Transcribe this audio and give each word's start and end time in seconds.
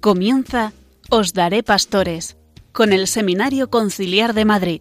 Comienza 0.00 0.72
Os 1.10 1.32
Daré 1.32 1.64
Pastores 1.64 2.36
con 2.70 2.92
el 2.92 3.08
Seminario 3.08 3.68
Conciliar 3.68 4.32
de 4.32 4.44
Madrid. 4.44 4.80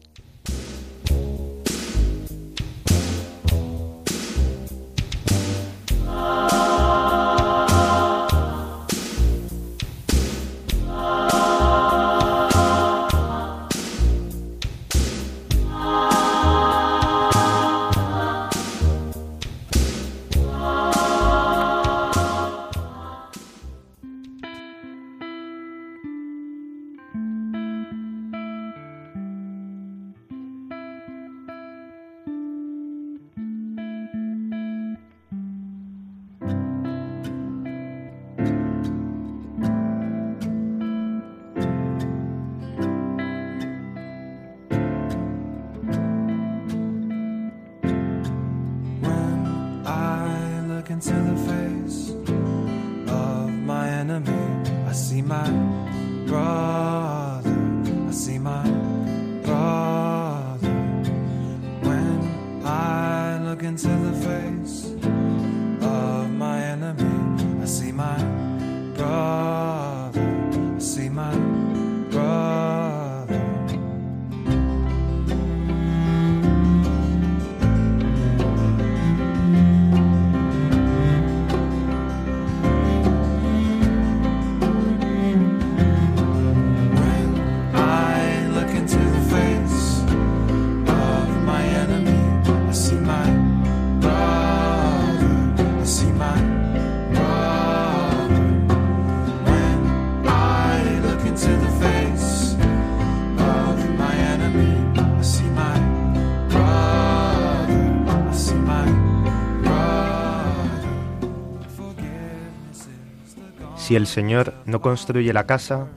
Si 113.88 113.96
el 113.96 114.06
Señor 114.06 114.54
no 114.66 114.82
construye 114.82 115.32
la 115.32 115.46
casa, 115.46 115.88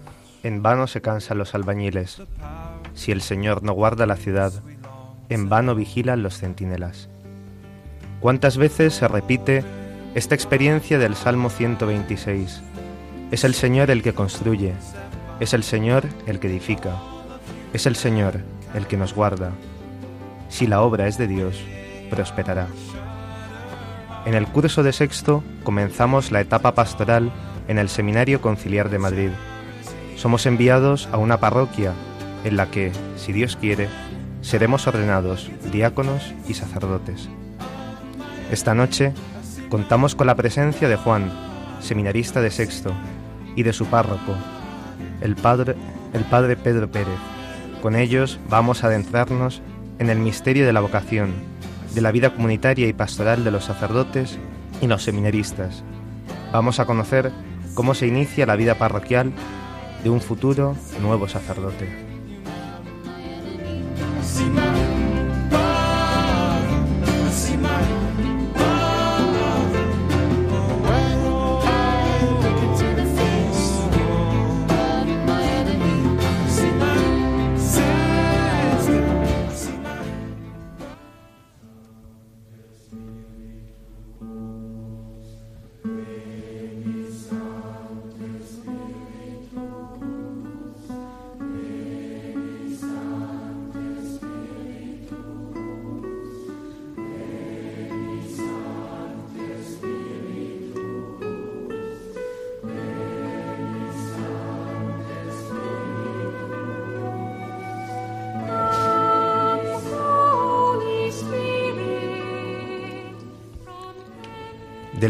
en 0.45 0.63
vano 0.63 0.87
se 0.87 1.01
cansan 1.01 1.39
los 1.39 1.57
albañiles. 1.57 2.23
Si 2.95 3.11
el 3.11 3.21
Señor 3.21 3.65
no 3.65 3.73
guarda 3.73 4.07
la 4.07 4.15
ciudad, 4.15 4.53
en 5.29 5.49
vano 5.49 5.75
vigilan 5.75 6.23
los 6.23 6.39
centinelas. 6.39 7.09
¿Cuántas 8.21 8.59
veces 8.59 8.95
se 8.95 9.09
repite 9.09 9.65
esta 10.15 10.37
experiencia 10.37 11.01
del 11.01 11.17
Salmo 11.17 11.51
126? 11.51 12.63
Es 13.33 13.43
el 13.43 13.55
Señor 13.55 13.91
el 13.91 14.05
que 14.05 14.15
construye, 14.15 14.73
es 15.41 15.53
el 15.53 15.65
Señor 15.65 16.05
el 16.29 16.39
que 16.39 16.47
edifica, 16.47 16.97
es 17.73 17.87
el 17.87 17.97
Señor 17.97 18.39
el 18.73 18.87
que 18.87 18.99
nos 18.99 19.15
guarda. 19.15 19.51
Si 20.49 20.69
la 20.69 20.83
obra 20.83 21.09
es 21.09 21.19
de 21.19 21.27
Dios, 21.27 21.61
prosperará. 22.09 22.69
En 24.27 24.35
el 24.35 24.47
curso 24.47 24.85
de 24.85 24.93
sexto 24.93 25.43
comenzamos 25.65 26.31
la 26.31 26.41
etapa 26.41 26.73
pastoral 26.77 27.33
en 27.69 27.79
el 27.79 27.89
Seminario 27.89 28.41
Conciliar 28.41 28.91
de 28.91 28.99
Madrid. 28.99 29.31
Somos 30.17 30.47
enviados 30.47 31.09
a 31.13 31.17
una 31.17 31.41
parroquia 31.41 31.93
en 32.45 32.57
la 32.57 32.71
que, 32.71 32.93
si 33.17 33.33
Dios 33.33 33.57
quiere, 33.57 33.89
seremos 34.43 34.87
ordenados 34.87 35.51
diáconos 35.73 36.35
y 36.49 36.55
sacerdotes. 36.55 37.29
Esta 38.51 38.75
noche 38.75 39.13
contamos 39.69 40.15
con 40.15 40.27
la 40.27 40.35
presencia 40.35 40.89
de 40.89 40.97
Juan, 40.97 41.31
seminarista 41.81 42.41
de 42.41 42.51
sexto, 42.51 42.93
y 43.57 43.63
de 43.63 43.73
su 43.73 43.87
párroco, 43.87 44.35
el 45.21 45.37
padre, 45.37 45.75
el 46.13 46.25
padre 46.25 46.57
Pedro 46.57 46.91
Pérez. 46.91 47.19
Con 47.83 47.97
ellos 47.97 48.39
vamos 48.49 48.83
a 48.83 48.89
adentrarnos 48.89 49.63
en 49.99 50.11
el 50.11 50.19
misterio 50.19 50.67
de 50.67 50.73
la 50.73 50.81
vocación, 50.81 51.33
de 51.95 52.01
la 52.01 52.13
vida 52.13 52.31
comunitaria 52.31 52.87
y 52.87 52.93
pastoral 52.93 53.45
de 53.45 53.51
los 53.51 53.65
sacerdotes 53.65 54.39
y 54.81 54.87
los 54.87 55.03
seminaristas. 55.03 55.83
Vamos 56.53 56.81
a 56.81 56.87
conocer 56.87 57.33
cómo 57.75 57.95
se 57.95 58.07
inicia 58.07 58.47
la 58.47 58.57
vida 58.57 58.77
parroquial 58.77 59.33
de 60.03 60.11
un 60.11 60.21
futuro 60.21 60.77
nuevo 61.01 61.29
sacerdote. 61.29 62.11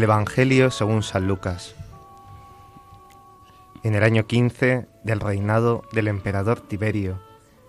Del 0.01 0.09
Evangelio 0.09 0.71
según 0.71 1.03
San 1.03 1.27
Lucas. 1.27 1.75
En 3.83 3.93
el 3.93 4.01
año 4.01 4.25
15 4.25 4.87
del 5.03 5.19
reinado 5.19 5.83
del 5.91 6.07
emperador 6.07 6.59
Tiberio, 6.59 7.21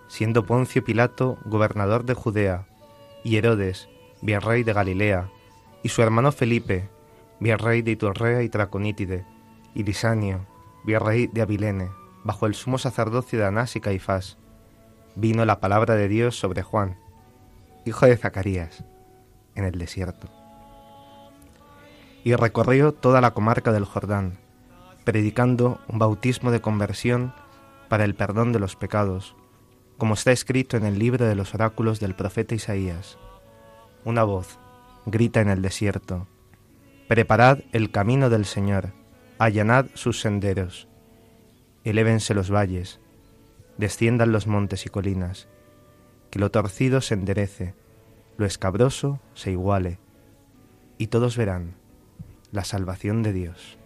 siendo 0.09 0.47
Poncio 0.47 0.83
Pilato 0.83 1.37
gobernador 1.45 2.07
de 2.07 2.15
Judea, 2.15 2.65
y 3.23 3.37
Herodes, 3.37 3.87
virrey 4.23 4.63
de 4.63 4.73
Galilea, 4.73 5.29
y 5.83 5.91
su 5.91 6.01
hermano 6.01 6.33
Felipe, 6.33 6.89
virrey 7.39 7.83
de 7.83 7.91
Iturrea 7.91 8.43
y 8.43 8.49
Traconítide, 8.49 9.27
y 9.75 9.83
Lisanio, 9.83 10.47
virrey 10.87 11.27
de 11.27 11.43
Abilene, 11.43 11.91
bajo 12.25 12.47
el 12.47 12.55
sumo 12.55 12.79
sacerdocio 12.79 13.41
de 13.41 13.45
Anás 13.45 13.77
y 13.77 13.83
Caifás, 13.83 14.39
vino 15.17 15.45
la 15.45 15.61
palabra 15.61 15.97
de 15.97 16.09
Dios 16.09 16.39
sobre 16.39 16.63
Juan, 16.63 16.97
hijo 17.85 18.07
de 18.07 18.17
Zacarías, 18.17 18.85
en 19.55 19.67
el 19.67 19.79
desierto 19.79 20.42
y 22.25 22.35
recorrió 22.35 22.93
toda 22.93 23.21
la 23.21 23.33
comarca 23.33 23.73
del 23.73 23.85
Jordán, 23.85 24.39
predicando 25.05 25.81
un 25.89 25.99
bautismo 25.99 26.51
de 26.51 26.61
conversión 26.61 27.35
para 27.89 28.05
el 28.05 28.15
perdón 28.15 28.53
de 28.53 28.61
los 28.61 28.77
pecados, 28.77 29.37
como 29.99 30.15
está 30.15 30.33
escrito 30.33 30.77
en 30.77 30.85
el 30.85 30.99
libro 30.99 31.27
de 31.27 31.35
los 31.35 31.55
oráculos 31.55 32.01
del 32.01 32.15
profeta 32.15 32.55
Isaías. 32.55 33.19
Una 34.05 34.25
voz 34.25 34.59
grita 35.07 35.41
en 35.41 35.49
el 35.49 35.63
desierto, 35.63 36.29
Preparad 37.09 37.59
el 37.73 37.91
camino 37.91 38.31
del 38.31 38.47
Señor, 38.47 38.93
allanad 39.39 39.87
sus 39.95 40.21
senderos, 40.21 40.89
elévense 41.85 42.33
los 42.33 42.51
valles, 42.51 43.01
desciendan 43.77 44.33
los 44.33 44.47
montes 44.47 44.87
y 44.87 44.89
colinas, 44.89 45.49
que 46.31 46.39
lo 46.39 46.51
torcido 46.51 47.01
se 47.01 47.15
enderece, 47.15 47.75
lo 48.39 48.47
escabroso 48.47 49.21
se 49.35 49.51
iguale, 49.51 49.99
y 50.97 51.09
todos 51.09 51.37
verán 51.37 51.82
la 52.53 52.65
salvación 52.65 53.23
de 53.23 53.33
Dios. 53.33 53.79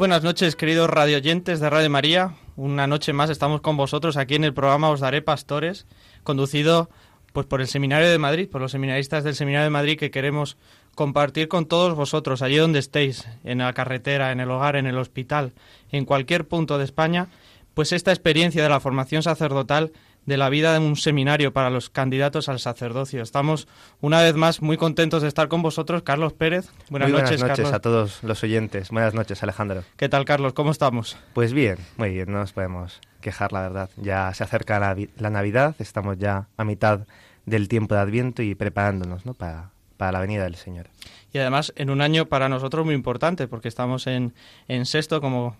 Buenas 0.00 0.22
noches, 0.22 0.56
queridos 0.56 0.88
radioyentes 0.88 1.60
de 1.60 1.68
Radio 1.68 1.90
María. 1.90 2.34
Una 2.56 2.86
noche 2.86 3.12
más 3.12 3.28
estamos 3.28 3.60
con 3.60 3.76
vosotros 3.76 4.16
aquí 4.16 4.34
en 4.34 4.44
el 4.44 4.54
programa 4.54 4.88
Os 4.88 5.00
Daré 5.00 5.20
Pastores, 5.20 5.86
conducido 6.22 6.88
pues 7.34 7.44
por 7.44 7.60
el 7.60 7.66
Seminario 7.66 8.08
de 8.08 8.16
Madrid, 8.16 8.48
por 8.48 8.62
los 8.62 8.72
seminaristas 8.72 9.24
del 9.24 9.34
Seminario 9.34 9.64
de 9.64 9.70
Madrid 9.70 9.98
que 9.98 10.10
queremos 10.10 10.56
compartir 10.94 11.48
con 11.48 11.66
todos 11.66 11.94
vosotros, 11.94 12.40
allí 12.40 12.56
donde 12.56 12.78
estéis, 12.78 13.28
en 13.44 13.58
la 13.58 13.74
carretera, 13.74 14.32
en 14.32 14.40
el 14.40 14.50
hogar, 14.50 14.76
en 14.76 14.86
el 14.86 14.96
hospital, 14.96 15.52
en 15.92 16.06
cualquier 16.06 16.48
punto 16.48 16.78
de 16.78 16.84
España, 16.84 17.28
pues 17.74 17.92
esta 17.92 18.10
experiencia 18.10 18.62
de 18.62 18.70
la 18.70 18.80
formación 18.80 19.22
sacerdotal 19.22 19.92
de 20.26 20.36
la 20.36 20.48
vida 20.48 20.72
de 20.72 20.78
un 20.78 20.96
seminario 20.96 21.52
para 21.52 21.70
los 21.70 21.90
candidatos 21.90 22.48
al 22.48 22.60
sacerdocio. 22.60 23.22
Estamos 23.22 23.68
una 24.00 24.20
vez 24.20 24.34
más 24.34 24.62
muy 24.62 24.76
contentos 24.76 25.22
de 25.22 25.28
estar 25.28 25.48
con 25.48 25.62
vosotros, 25.62 26.02
Carlos 26.02 26.32
Pérez. 26.32 26.70
Buenas, 26.88 27.10
noches, 27.10 27.40
noches 27.42 27.72
a 27.72 27.80
todos 27.80 28.22
los 28.22 28.42
oyentes. 28.42 28.90
Buenas 28.90 29.14
noches, 29.14 29.42
Alejandro. 29.42 29.84
¿Qué 29.96 30.08
tal, 30.08 30.24
Carlos? 30.24 30.52
¿Cómo 30.52 30.70
estamos? 30.70 31.16
Pues 31.32 31.52
bien, 31.52 31.78
muy 31.96 32.10
bien, 32.10 32.30
no 32.30 32.38
nos 32.38 32.52
podemos 32.52 33.00
quejar, 33.20 33.52
la 33.52 33.62
verdad. 33.62 33.90
Ya 33.96 34.32
se 34.34 34.44
acerca 34.44 34.78
la, 34.78 34.96
la 35.18 35.30
Navidad, 35.30 35.74
estamos 35.78 36.18
ya 36.18 36.48
a 36.56 36.64
mitad 36.64 37.00
del 37.46 37.68
tiempo 37.68 37.94
de 37.94 38.00
Adviento 38.00 38.42
y 38.42 38.54
preparándonos 38.54 39.26
¿no? 39.26 39.34
para, 39.34 39.70
para 39.96 40.12
la 40.12 40.20
venida 40.20 40.44
del 40.44 40.56
Señor. 40.56 40.88
Y 41.32 41.38
además 41.38 41.72
en 41.76 41.90
un 41.90 42.00
año 42.00 42.26
para 42.26 42.48
nosotros 42.48 42.84
muy 42.84 42.94
importante, 42.94 43.48
porque 43.48 43.68
estamos 43.68 44.06
en, 44.06 44.34
en 44.68 44.86
sexto, 44.86 45.20
como 45.20 45.56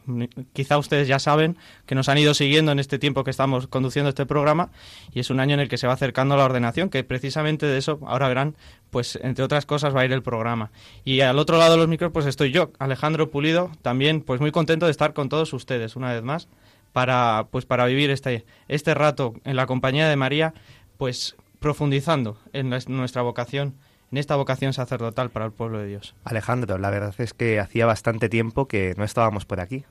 quizá 0.53 0.79
ustedes 0.79 1.07
ya 1.09 1.19
saben, 1.19 1.57
que 1.87 1.95
nos 1.95 2.09
han 2.09 2.19
ido 2.19 2.35
siguiendo 2.35 2.73
en 2.73 2.79
este 2.79 2.99
tiempo 2.99 3.25
que 3.25 3.31
estamos 3.31 3.67
conduciendo 3.67 4.09
este 4.09 4.27
programa, 4.27 4.71
y 5.13 5.21
es 5.21 5.31
un 5.31 5.41
año 5.41 5.55
en 5.55 5.61
el 5.61 5.69
que 5.69 5.79
se 5.79 5.87
va 5.87 5.93
acercando 5.93 6.37
la 6.37 6.45
ordenación, 6.45 6.91
que 6.91 7.05
precisamente 7.05 7.67
de 7.67 7.79
eso, 7.79 8.01
ahora 8.07 8.29
verán, 8.29 8.57
pues 8.91 9.19
entre 9.23 9.45
otras 9.45 9.67
cosas 9.67 9.95
va 9.95 10.01
a 10.01 10.05
ir 10.05 10.13
el 10.13 10.23
programa. 10.23 10.71
Y 11.05 11.21
al 11.21 11.39
otro 11.39 11.59
lado 11.59 11.73
de 11.73 11.79
los 11.79 11.89
micros, 11.89 12.11
pues 12.13 12.27
estoy 12.27 12.51
yo, 12.51 12.73
Alejandro 12.79 13.31
Pulido, 13.31 13.71
también 13.83 14.23
pues 14.23 14.41
muy 14.41 14.51
contento 14.51 14.87
de 14.87 14.93
estar 14.93 15.13
con 15.13 15.29
todos 15.29 15.53
ustedes 15.53 15.97
una 15.97 16.13
vez 16.13 16.23
más 16.23 16.49
para 16.93 17.47
pues 17.51 17.67
para 17.67 17.87
vivir 17.87 18.11
este 18.11 18.45
este 18.67 18.95
rato 18.95 19.35
en 19.45 19.55
la 19.57 19.67
compañía 19.67 20.09
de 20.09 20.17
María, 20.17 20.55
pues 20.97 21.37
profundizando 21.61 22.39
en 22.53 22.71
nuestra 22.71 23.23
vocación 23.23 23.77
en 24.11 24.19
esta 24.19 24.37
vocación 24.37 24.73
sacerdotal 24.73 25.31
para 25.31 25.47
el 25.47 25.53
pueblo 25.53 25.79
de 25.79 25.87
Dios. 25.87 26.15
Alejandro, 26.25 26.79
la 26.79 26.91
verdad 26.91 27.15
es 27.19 27.35
que 27.35 27.61
hacía 27.61 27.87
bastante 27.87 28.29
tiempo 28.29 28.67
que 28.67 28.95
no 28.97 29.05
estábamos 29.05 29.45
por 29.45 29.61
aquí. 29.61 29.85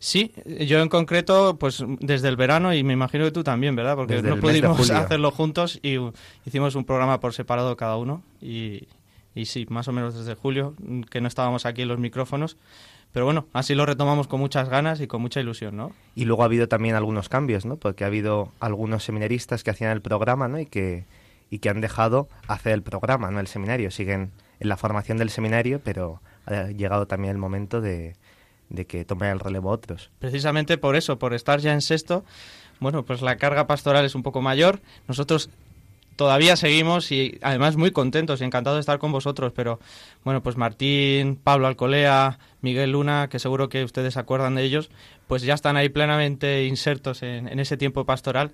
Sí, 0.00 0.32
yo 0.60 0.80
en 0.80 0.90
concreto, 0.90 1.56
pues 1.58 1.82
desde 2.00 2.28
el 2.28 2.36
verano 2.36 2.74
y 2.74 2.84
me 2.84 2.92
imagino 2.92 3.24
que 3.24 3.30
tú 3.30 3.42
también, 3.42 3.74
¿verdad? 3.74 3.96
Porque 3.96 4.20
no 4.22 4.38
pudimos 4.38 4.90
hacerlo 4.90 5.30
juntos 5.30 5.80
y 5.82 5.98
hicimos 6.44 6.74
un 6.74 6.84
programa 6.84 7.20
por 7.20 7.32
separado 7.32 7.74
cada 7.76 7.96
uno 7.96 8.22
y, 8.40 8.86
y 9.34 9.46
sí, 9.46 9.66
más 9.70 9.88
o 9.88 9.92
menos 9.92 10.14
desde 10.14 10.34
julio 10.34 10.74
que 11.10 11.22
no 11.22 11.28
estábamos 11.28 11.64
aquí 11.64 11.82
en 11.82 11.88
los 11.88 11.98
micrófonos. 11.98 12.58
Pero 13.12 13.24
bueno, 13.24 13.46
así 13.52 13.74
lo 13.76 13.86
retomamos 13.86 14.26
con 14.26 14.40
muchas 14.40 14.68
ganas 14.68 15.00
y 15.00 15.06
con 15.06 15.22
mucha 15.22 15.40
ilusión, 15.40 15.76
¿no? 15.76 15.92
Y 16.16 16.24
luego 16.24 16.42
ha 16.42 16.46
habido 16.46 16.66
también 16.66 16.96
algunos 16.96 17.28
cambios, 17.28 17.64
¿no? 17.64 17.76
Porque 17.76 18.02
ha 18.02 18.08
habido 18.08 18.52
algunos 18.58 19.04
seminaristas 19.04 19.62
que 19.62 19.70
hacían 19.70 19.92
el 19.92 20.02
programa, 20.02 20.48
¿no? 20.48 20.58
Y 20.58 20.66
que 20.66 21.06
y 21.50 21.58
que 21.58 21.68
han 21.68 21.80
dejado 21.80 22.28
hacer 22.48 22.72
el 22.72 22.82
programa, 22.82 23.30
no 23.30 23.40
el 23.40 23.46
seminario. 23.46 23.90
Siguen 23.90 24.32
en 24.60 24.68
la 24.68 24.76
formación 24.76 25.18
del 25.18 25.30
seminario, 25.30 25.80
pero 25.82 26.20
ha 26.46 26.68
llegado 26.68 27.06
también 27.06 27.32
el 27.32 27.38
momento 27.38 27.80
de, 27.80 28.16
que 28.88 29.04
tomen 29.04 29.30
el 29.30 29.40
relevo 29.40 29.70
otros. 29.70 30.10
Precisamente 30.18 30.78
por 30.78 30.96
eso, 30.96 31.18
por 31.18 31.34
estar 31.34 31.60
ya 31.60 31.72
en 31.72 31.80
sexto, 31.80 32.24
bueno, 32.80 33.04
pues 33.04 33.22
la 33.22 33.36
carga 33.36 33.66
pastoral 33.66 34.04
es 34.04 34.14
un 34.14 34.22
poco 34.22 34.42
mayor. 34.42 34.80
Nosotros 35.08 35.50
todavía 36.16 36.56
seguimos 36.56 37.10
y 37.12 37.38
además 37.42 37.76
muy 37.76 37.90
contentos 37.90 38.40
y 38.40 38.44
encantados 38.44 38.76
de 38.76 38.80
estar 38.80 38.98
con 38.98 39.12
vosotros, 39.12 39.52
pero 39.54 39.80
bueno, 40.22 40.42
pues 40.42 40.56
Martín, 40.56 41.36
Pablo 41.36 41.66
Alcolea, 41.66 42.38
Miguel 42.60 42.92
Luna, 42.92 43.28
que 43.28 43.38
seguro 43.38 43.68
que 43.68 43.84
ustedes 43.84 44.16
acuerdan 44.16 44.54
de 44.54 44.62
ellos, 44.62 44.90
pues 45.26 45.42
ya 45.42 45.54
están 45.54 45.76
ahí 45.76 45.88
plenamente 45.88 46.64
insertos 46.66 47.22
en 47.22 47.58
ese 47.58 47.76
tiempo 47.76 48.04
pastoral 48.04 48.52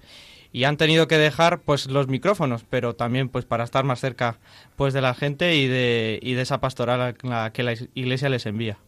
y 0.53 0.65
han 0.65 0.77
tenido 0.77 1.09
que 1.09 1.19
dejar 1.19 1.61
pues 1.61 1.87
los 1.87 2.09
micrófonos, 2.09 2.65
pero 2.69 2.95
también 2.95 3.29
pues 3.29 3.45
para 3.45 3.65
estar 3.65 3.85
más 3.85 4.01
cerca 4.01 4.39
pues 4.77 4.93
de 4.95 5.01
la 5.01 5.15
gente 5.15 5.57
y 5.57 5.69
de, 5.69 6.19
y 6.23 6.35
de 6.35 6.43
esa 6.43 6.61
pastoral 6.61 7.17
la 7.23 7.53
que 7.53 7.63
la 7.63 7.75
iglesia 7.95 8.29
les 8.29 8.47
envía. 8.47 8.79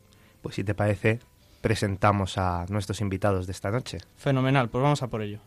Pues 0.41 0.57
si 0.57 0.65
te 0.65 0.75
parece, 0.75 1.21
presentamos 1.61 2.39
a 2.39 2.67
nuestros 2.69 3.01
invitados 3.01 3.47
de 3.47 3.53
esta 3.53 3.71
noche. 3.71 3.99
Fenomenal, 4.17 4.69
pues 4.69 4.83
vamos 4.83 5.03
a 5.03 5.09
por 5.09 5.23
ello. 5.23 5.41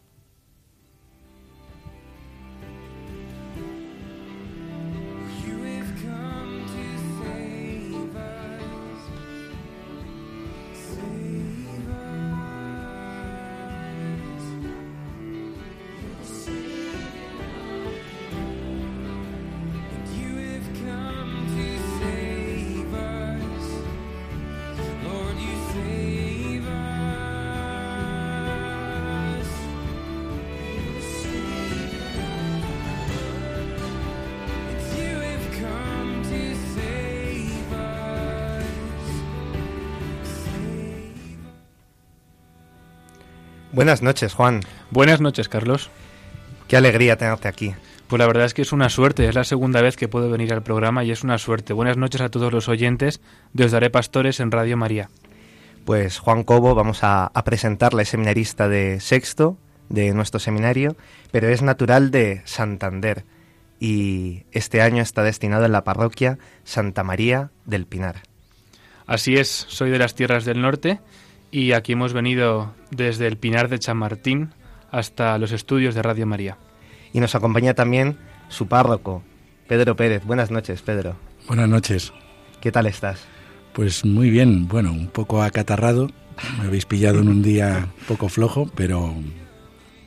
Buenas 43.76 44.02
noches, 44.02 44.34
Juan. 44.34 44.62
Buenas 44.90 45.20
noches, 45.20 45.50
Carlos. 45.50 45.90
Qué 46.70 46.78
alegría 46.78 47.18
tenerte 47.18 47.50
aquí. 47.50 47.76
Pues 48.08 48.18
la 48.18 48.26
verdad 48.26 48.46
es 48.46 48.54
que 48.54 48.62
es 48.62 48.72
una 48.72 48.88
suerte, 48.88 49.28
es 49.28 49.36
la 49.36 49.44
segunda 49.44 49.82
vez 49.82 49.98
que 49.98 50.08
puedo 50.08 50.30
venir 50.30 50.54
al 50.54 50.64
programa 50.64 51.04
y 51.04 51.12
es 51.12 51.26
una 51.26 51.38
suerte. 51.38 51.74
Buenas 51.74 51.98
noches 51.98 52.22
a 52.22 52.30
todos 52.30 52.54
los 52.54 52.70
oyentes 52.70 53.20
de 53.52 53.66
Os 53.66 53.74
Daré 53.74 53.90
Pastores 53.90 54.40
en 54.40 54.52
Radio 54.52 54.78
María. 54.78 55.10
Pues 55.84 56.20
Juan 56.20 56.46
Cobo, 56.46 56.74
vamos 56.74 57.00
a, 57.02 57.30
presentarle 57.44 58.06
seminarista 58.06 58.70
de 58.70 59.02
sexto 59.02 59.58
de 59.90 60.14
nuestro 60.14 60.40
seminario, 60.40 60.96
pero 61.32 61.50
es 61.50 61.62
natural 61.62 62.12
de 62.12 62.44
Santander 62.46 63.26
y 63.78 64.44
este 64.54 64.82
año 64.84 65.04
está 65.04 65.22
destinado 65.22 65.66
en 65.66 65.74
la 65.74 65.84
parroquia 65.84 66.40
Santa 66.64 67.04
María 67.04 67.52
del 67.66 67.88
Pinar. 67.88 68.22
Así 69.06 69.36
es, 69.36 69.50
soy 69.50 69.90
de 69.90 70.00
las 70.00 70.16
tierras 70.16 70.46
del 70.46 70.62
norte 70.62 71.02
y 71.56 71.72
aquí 71.72 71.94
hemos 71.94 72.12
venido 72.12 72.74
desde 72.92 73.28
el 73.28 73.38
Pinar 73.38 73.70
de 73.70 73.80
Chamartín 73.80 74.50
hasta 74.92 75.38
los 75.38 75.54
estudios 75.54 75.96
de 75.96 76.02
Radio 76.02 76.28
María. 76.28 76.58
Y 77.14 77.22
nos 77.22 77.34
acompaña 77.34 77.74
también 77.74 78.18
su 78.50 78.68
párroco, 78.68 79.24
Pedro 79.66 79.96
Pérez. 79.96 80.26
Buenas 80.26 80.52
noches, 80.52 80.82
Pedro. 80.82 81.16
Buenas 81.48 81.70
noches. 81.70 82.12
¿Qué 82.60 82.74
tal 82.74 82.88
estás? 82.88 83.24
Pues 83.72 84.04
muy 84.04 84.30
bien, 84.32 84.68
bueno, 84.68 84.92
un 84.92 85.08
poco 85.08 85.44
acatarrado. 85.44 86.10
Me 86.60 86.68
habéis 86.68 86.86
pillado 86.86 87.22
en 87.22 87.30
un 87.30 87.42
día 87.42 87.88
poco 88.06 88.28
flojo, 88.28 88.70
pero, 88.76 89.16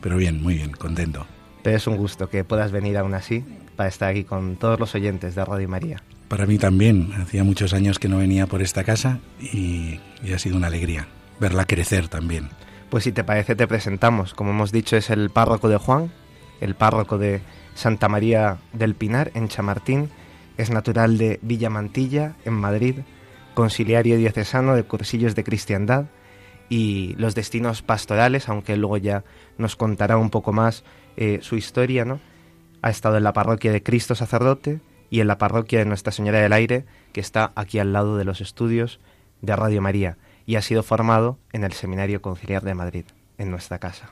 pero 0.03 0.19
bien, 0.19 0.43
muy 0.43 0.57
bien, 0.57 0.73
contento. 0.73 1.27
Pero 1.63 1.79
es 1.79 1.87
un 1.87 1.97
gusto 1.97 2.29
que 2.29 2.45
puedas 2.45 2.73
venir 2.73 2.99
aún 2.99 3.15
así 3.15 3.43
para 3.75 3.89
estar 3.89 4.11
aquí 4.11 4.25
con 4.25 4.57
todos 4.57 4.79
los 4.79 4.95
oyentes 4.95 5.35
de 5.35 5.47
Radio 5.47 5.67
María. 5.67 6.03
Para 6.29 6.45
mí 6.45 6.59
también, 6.59 7.11
hacía 7.15 7.43
muchos 7.43 7.73
años 7.73 7.99
que 7.99 8.11
no 8.11 8.19
venía 8.19 8.47
por 8.47 8.61
esta 8.61 8.85
casa 8.85 9.21
y 9.41 9.99
ha 10.31 10.39
sido 10.39 10.59
una 10.59 10.67
alegría 10.67 11.09
verla 11.39 11.65
crecer 11.67 12.09
también. 12.09 12.51
Pues 12.91 13.05
si 13.05 13.13
te 13.13 13.25
parece 13.25 13.55
te 13.55 13.67
presentamos. 13.67 14.35
Como 14.35 14.51
hemos 14.51 14.73
dicho 14.73 14.97
es 14.97 15.11
el 15.11 15.31
párroco 15.31 15.69
de 15.69 15.77
Juan, 15.77 16.11
el 16.61 16.75
párroco 16.75 17.19
de 17.19 17.41
Santa 17.75 18.09
María 18.09 18.59
del 18.73 18.95
Pinar 18.95 19.31
en 19.35 19.49
Chamartín, 19.49 20.11
es 20.57 20.71
natural 20.71 21.19
de 21.19 21.39
Villamantilla 21.43 22.35
en 22.45 22.55
Madrid, 22.55 23.01
conciliario 23.55 24.17
diocesano 24.17 24.75
de 24.75 24.85
cursillos 24.85 25.35
de 25.35 25.45
cristiandad 25.45 26.07
y 26.69 27.15
los 27.17 27.35
destinos 27.35 27.83
pastorales, 27.83 28.49
aunque 28.49 28.77
luego 28.77 28.97
ya 28.97 29.25
nos 29.57 29.77
contará 29.77 30.17
un 30.17 30.31
poco 30.31 30.53
más 30.53 30.85
eh, 31.17 31.39
su 31.43 31.57
historia, 31.57 32.05
¿no? 32.05 32.21
Ha 32.83 32.91
estado 32.91 33.17
en 33.17 33.25
la 33.25 33.33
parroquia 33.33 33.73
de 33.73 33.83
Cristo 33.83 34.15
Sacerdote 34.15 34.81
y 35.11 35.21
en 35.21 35.27
la 35.27 35.39
parroquia 35.39 35.79
de 35.79 35.85
Nuestra 35.85 36.13
Señora 36.13 36.41
del 36.41 36.53
Aire, 36.53 36.85
que 37.13 37.21
está 37.21 37.53
aquí 37.55 37.79
al 37.79 37.93
lado 37.93 38.17
de 38.17 38.25
los 38.25 38.41
estudios 38.41 39.01
de 39.41 39.57
Radio 39.57 39.81
María 39.81 40.17
y 40.49 40.57
ha 40.57 40.63
sido 40.63 40.83
formado 40.83 41.39
en 41.53 41.63
el 41.63 41.75
Seminario 41.75 42.23
Conciliar 42.23 42.63
de 42.63 42.73
Madrid, 42.73 43.05
en 43.37 43.51
nuestra 43.51 43.79
casa. 43.79 44.09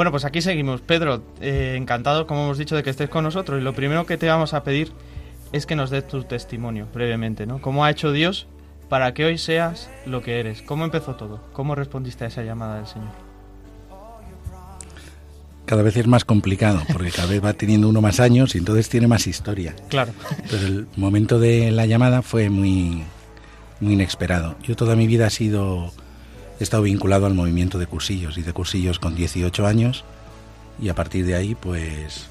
Bueno, 0.00 0.12
pues 0.12 0.24
aquí 0.24 0.40
seguimos. 0.40 0.80
Pedro, 0.80 1.22
eh, 1.42 1.74
encantado, 1.76 2.26
como 2.26 2.44
hemos 2.44 2.56
dicho, 2.56 2.74
de 2.74 2.82
que 2.82 2.88
estés 2.88 3.10
con 3.10 3.22
nosotros. 3.22 3.60
Y 3.60 3.62
lo 3.62 3.74
primero 3.74 4.06
que 4.06 4.16
te 4.16 4.28
vamos 4.28 4.54
a 4.54 4.64
pedir 4.64 4.92
es 5.52 5.66
que 5.66 5.76
nos 5.76 5.90
des 5.90 6.08
tu 6.08 6.22
testimonio 6.22 6.86
brevemente, 6.94 7.44
¿no? 7.44 7.60
¿Cómo 7.60 7.84
ha 7.84 7.90
hecho 7.90 8.10
Dios 8.10 8.46
para 8.88 9.12
que 9.12 9.26
hoy 9.26 9.36
seas 9.36 9.90
lo 10.06 10.22
que 10.22 10.40
eres? 10.40 10.62
¿Cómo 10.62 10.86
empezó 10.86 11.16
todo? 11.16 11.42
¿Cómo 11.52 11.74
respondiste 11.74 12.24
a 12.24 12.28
esa 12.28 12.42
llamada 12.42 12.76
del 12.76 12.86
Señor? 12.86 13.10
Cada 15.66 15.82
vez 15.82 15.98
es 15.98 16.06
más 16.06 16.24
complicado, 16.24 16.80
porque 16.90 17.10
cada 17.10 17.28
vez 17.28 17.44
va 17.44 17.52
teniendo 17.52 17.86
uno 17.86 18.00
más 18.00 18.20
años 18.20 18.54
y 18.54 18.58
entonces 18.58 18.88
tiene 18.88 19.06
más 19.06 19.26
historia. 19.26 19.76
Claro. 19.90 20.12
Pero 20.50 20.66
el 20.66 20.88
momento 20.96 21.38
de 21.38 21.72
la 21.72 21.84
llamada 21.84 22.22
fue 22.22 22.48
muy, 22.48 23.02
muy 23.80 23.92
inesperado. 23.92 24.56
Yo 24.62 24.76
toda 24.76 24.96
mi 24.96 25.06
vida 25.06 25.26
he 25.26 25.30
sido 25.30 25.92
he 26.60 26.62
estado 26.62 26.82
vinculado 26.84 27.26
al 27.26 27.34
movimiento 27.34 27.78
de 27.78 27.86
cursillos 27.86 28.38
y 28.38 28.42
de 28.42 28.52
cursillos 28.52 28.98
con 28.98 29.16
18 29.16 29.66
años 29.66 30.04
y 30.80 30.90
a 30.90 30.94
partir 30.94 31.26
de 31.26 31.34
ahí 31.34 31.54
pues 31.54 32.28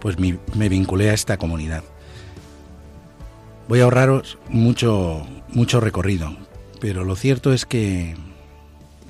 pues 0.00 0.16
me 0.18 0.68
vinculé 0.68 1.10
a 1.10 1.14
esta 1.14 1.38
comunidad. 1.38 1.82
Voy 3.68 3.80
a 3.80 3.84
ahorraros 3.84 4.38
mucho 4.48 5.26
mucho 5.48 5.80
recorrido, 5.80 6.36
pero 6.80 7.04
lo 7.04 7.16
cierto 7.16 7.52
es 7.52 7.64
que 7.64 8.16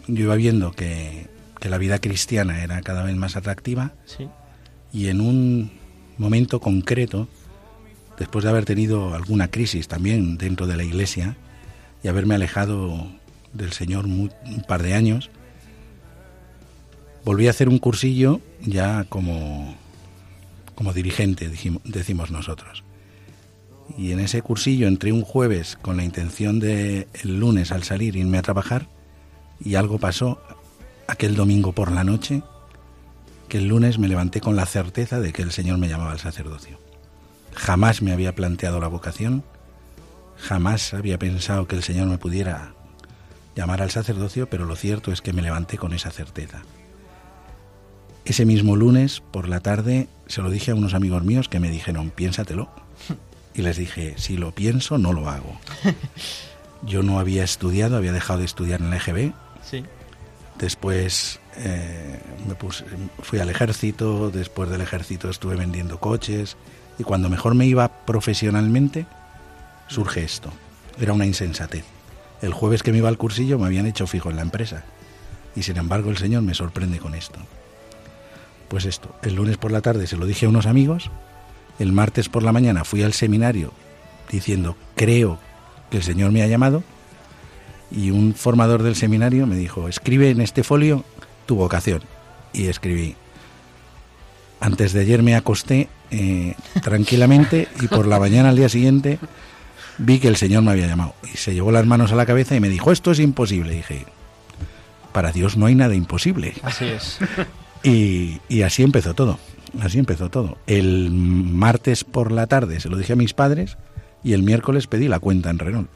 yo 0.07 0.25
iba 0.25 0.37
viendo 0.37 0.71
que, 0.71 1.27
que 1.59 1.69
la 1.69 1.79
vida 1.79 1.99
cristiana 1.99 2.63
era 2.63 2.83
cada 2.83 3.03
vez 3.03 3.17
más 3.17 3.37
atractiva 3.37 3.93
y 4.93 5.09
en 5.09 5.21
un 5.21 5.73
momento 6.19 6.61
concreto, 6.61 7.29
después 8.19 8.45
de 8.45 8.51
haber 8.51 8.65
tenido 8.65 9.15
alguna 9.15 9.49
crisis 9.49 9.89
también 9.89 10.39
dentro 10.39 10.67
de 10.67 10.77
la 10.77 10.85
iglesia 10.85 11.37
y 12.03 12.09
haberme 12.09 12.35
alejado 12.35 13.09
del 13.57 13.73
Señor 13.73 14.07
un, 14.07 14.31
par 14.67 14.83
de 14.83 14.95
años, 14.95 15.31
volví 17.25 17.47
a 17.47 17.51
hacer 17.51 17.69
un 17.69 17.79
cursillo 17.79 18.41
ya 18.61 19.05
como, 19.09 19.77
como 20.75 20.93
dirigente, 20.93 21.51
decimos 21.85 22.31
nosotros. 22.31 22.85
Y 23.97 24.13
en 24.13 24.21
ese 24.21 24.43
cursillo 24.43 24.89
entré 24.89 25.13
un 25.13 25.23
jueves 25.23 25.79
con 25.81 25.97
la 25.97 26.05
intención 26.05 26.59
de 26.59 27.07
el 27.23 27.39
lunes 27.39 27.73
al 27.73 27.85
salir 27.85 28.17
irme 28.17 28.39
a 28.39 28.43
trabajar 28.43 28.89
y 29.61 29.77
algo 29.77 29.99
pasó 29.99 30.41
aquel 31.07 31.37
domingo 31.37 31.73
por 31.73 31.93
la 31.93 32.05
noche 32.05 32.43
que 33.49 33.59
el 33.59 33.69
lunes 33.69 33.99
me 33.99 34.09
levanté 34.09 34.41
con 34.41 34.57
la 34.57 34.67
certeza 34.67 35.21
de 35.21 35.33
que 35.33 35.43
el 35.43 35.53
Señor 35.53 35.79
me 35.79 35.89
llamaba 35.89 36.13
al 36.13 36.19
sacerdocio. 36.19 36.79
Jamás 37.55 38.03
me 38.03 38.13
había 38.13 38.35
planteado 38.35 38.81
la 38.81 38.89
vocación, 38.89 39.45
jamás 40.37 40.93
había 40.93 41.19
pensado 41.19 41.67
que 41.67 41.77
el 41.77 41.83
Señor 41.83 42.09
me 42.09 42.19
pudiera 42.19 42.75
llamar 43.57 43.83
al 43.83 43.91
sacerdocio, 43.91 44.49
pero 44.49 44.67
lo 44.67 44.77
cierto 44.77 45.11
es 45.11 45.23
que 45.23 45.33
me 45.33 45.43
levanté 45.43 45.79
con 45.79 45.93
esa 45.95 46.11
certeza. 46.11 46.63
Ese 48.25 48.45
mismo 48.45 48.77
lunes 48.77 49.23
por 49.31 49.49
la 49.49 49.61
tarde 49.61 50.09
se 50.27 50.43
lo 50.43 50.51
dije 50.51 50.73
a 50.73 50.75
unos 50.75 50.95
amigos 50.95 51.25
míos 51.25 51.49
que 51.49 51.59
me 51.59 51.71
dijeron, 51.71 52.11
piénsatelo. 52.11 52.69
Y 53.55 53.63
les 53.63 53.79
dije, 53.79 54.15
si 54.19 54.37
lo 54.37 54.55
pienso, 54.55 54.99
no 54.99 55.15
lo 55.15 55.31
hago. 55.31 55.59
Yo 56.83 57.03
no 57.03 57.19
había 57.19 57.43
estudiado, 57.43 57.97
había 57.97 58.13
dejado 58.13 58.41
de 58.41 58.45
estudiar 58.45 58.83
en 58.83 58.91
la 58.91 58.97
EGB. 58.97 59.33
Sí. 59.63 59.83
Después 60.59 61.41
eh, 61.57 62.21
me 62.47 62.55
puse, 62.55 62.85
fui 63.23 63.39
al 63.39 63.49
ejército, 63.49 64.31
después 64.31 64.69
del 64.69 64.83
ejército 64.83 65.31
estuve 65.31 65.57
vendiendo 65.57 65.99
coches 66.01 66.57
y 66.99 67.05
cuando 67.05 67.31
mejor 67.31 67.55
me 67.55 67.67
iba 67.67 68.05
profesionalmente 68.05 69.07
surge 69.89 70.25
esto. 70.25 70.51
Era 71.01 71.13
una 71.13 71.27
insensatez. 71.27 71.85
El 72.43 72.53
jueves 72.53 72.83
que 72.83 72.93
me 72.93 72.99
iba 72.99 73.09
al 73.09 73.19
cursillo 73.19 73.59
me 73.59 73.67
habían 73.67 73.87
hecho 73.87 74.07
fijo 74.07 74.31
en 74.31 74.37
la 74.37 74.43
empresa. 74.43 74.85
Y 75.55 75.63
sin 75.63 75.77
embargo 75.77 76.11
el 76.11 76.19
Señor 76.19 76.43
me 76.43 76.55
sorprende 76.55 76.99
con 76.99 77.15
esto. 77.15 77.39
Pues 78.69 78.85
esto, 78.85 79.15
el 79.23 79.35
lunes 79.35 79.57
por 79.57 79.73
la 79.73 79.81
tarde 79.81 80.07
se 80.07 80.17
lo 80.17 80.27
dije 80.27 80.47
a 80.47 80.49
unos 80.49 80.67
amigos, 80.67 81.11
el 81.79 81.93
martes 81.93 82.29
por 82.29 82.43
la 82.43 82.53
mañana 82.53 82.85
fui 82.85 83.03
al 83.03 83.13
seminario 83.13 83.73
diciendo, 84.31 84.77
creo 84.97 85.39
que 85.91 85.99
el 85.99 86.03
Señor 86.03 86.33
me 86.33 86.43
ha 86.43 86.47
llamado, 86.47 86.83
y 87.91 88.11
un 88.11 88.35
formador 88.35 88.83
del 88.83 88.97
seminario 88.97 89.47
me 89.47 89.57
dijo, 89.57 89.89
escribe 89.89 90.31
en 90.31 90.41
este 90.41 90.65
folio 90.65 91.05
tu 91.47 91.57
vocación. 91.57 92.03
Y 92.53 92.67
escribí, 92.67 93.15
antes 94.61 94.93
de 94.93 95.01
ayer 95.01 95.23
me 95.23 95.37
acosté 95.37 95.89
eh, 96.11 96.55
tranquilamente 96.83 97.69
y 97.81 97.89
por 97.89 98.07
la 98.07 98.19
mañana 98.19 98.49
al 98.49 98.57
día 98.57 98.69
siguiente 98.69 99.19
vi 99.99 100.19
que 100.19 100.29
el 100.29 100.37
Señor 100.37 100.63
me 100.63 100.73
había 100.73 100.87
llamado 100.87 101.15
y 101.33 101.37
se 101.37 101.55
llevó 101.55 101.73
las 101.73 101.87
manos 101.87 102.13
a 102.13 102.17
la 102.17 102.27
cabeza 102.27 102.55
y 102.55 102.61
me 102.61 102.69
dijo, 102.69 102.93
esto 102.93 103.11
es 103.11 103.21
imposible. 103.21 103.75
Y 103.75 103.77
dije, 103.79 104.07
para 105.13 105.33
Dios 105.33 105.57
no 105.57 105.67
hay 105.67 105.75
nada 105.75 105.95
imposible. 105.95 106.55
Así 106.63 106.87
es. 106.87 107.19
Y, 107.83 108.41
y, 108.49 108.63
así 108.63 108.83
empezó 108.83 109.15
todo, 109.15 109.39
así 109.81 110.01
empezó 110.01 110.29
todo. 110.29 110.59
El 110.67 111.11
martes 111.13 112.03
por 112.03 112.33
la 112.33 112.49
tarde 112.49 112.81
se 112.81 112.89
lo 112.89 112.97
dije 112.97 113.13
a 113.13 113.17
mis 113.17 113.33
padres 113.33 113.79
y 114.25 114.33
el 114.33 114.43
miércoles 114.43 114.89
pedí 114.89 115.07
la 115.07 115.21
cuenta 115.21 115.51
en 115.51 115.61
Renault. 115.61 115.89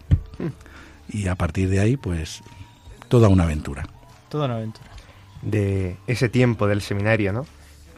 Y 1.09 1.27
a 1.27 1.35
partir 1.35 1.69
de 1.69 1.81
ahí, 1.81 1.97
pues, 1.97 2.43
toda 3.09 3.29
una 3.29 3.43
aventura. 3.43 3.89
Toda 4.29 4.45
una 4.45 4.57
aventura. 4.57 4.87
De 5.43 5.97
ese 6.07 6.29
tiempo 6.29 6.69
del 6.69 6.81
seminario, 6.81 7.33
¿no? 7.33 7.45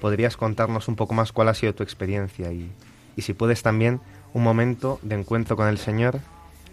¿Podrías 0.00 0.38
contarnos 0.38 0.88
un 0.88 0.96
poco 0.96 1.12
más 1.12 1.32
cuál 1.32 1.48
ha 1.48 1.54
sido 1.54 1.74
tu 1.74 1.82
experiencia 1.82 2.50
y, 2.50 2.72
y 3.14 3.22
si 3.22 3.34
puedes 3.34 3.62
también 3.62 4.00
un 4.34 4.42
momento 4.42 4.98
de 5.02 5.16
encuentro 5.16 5.56
con 5.56 5.68
el 5.68 5.78
Señor, 5.78 6.20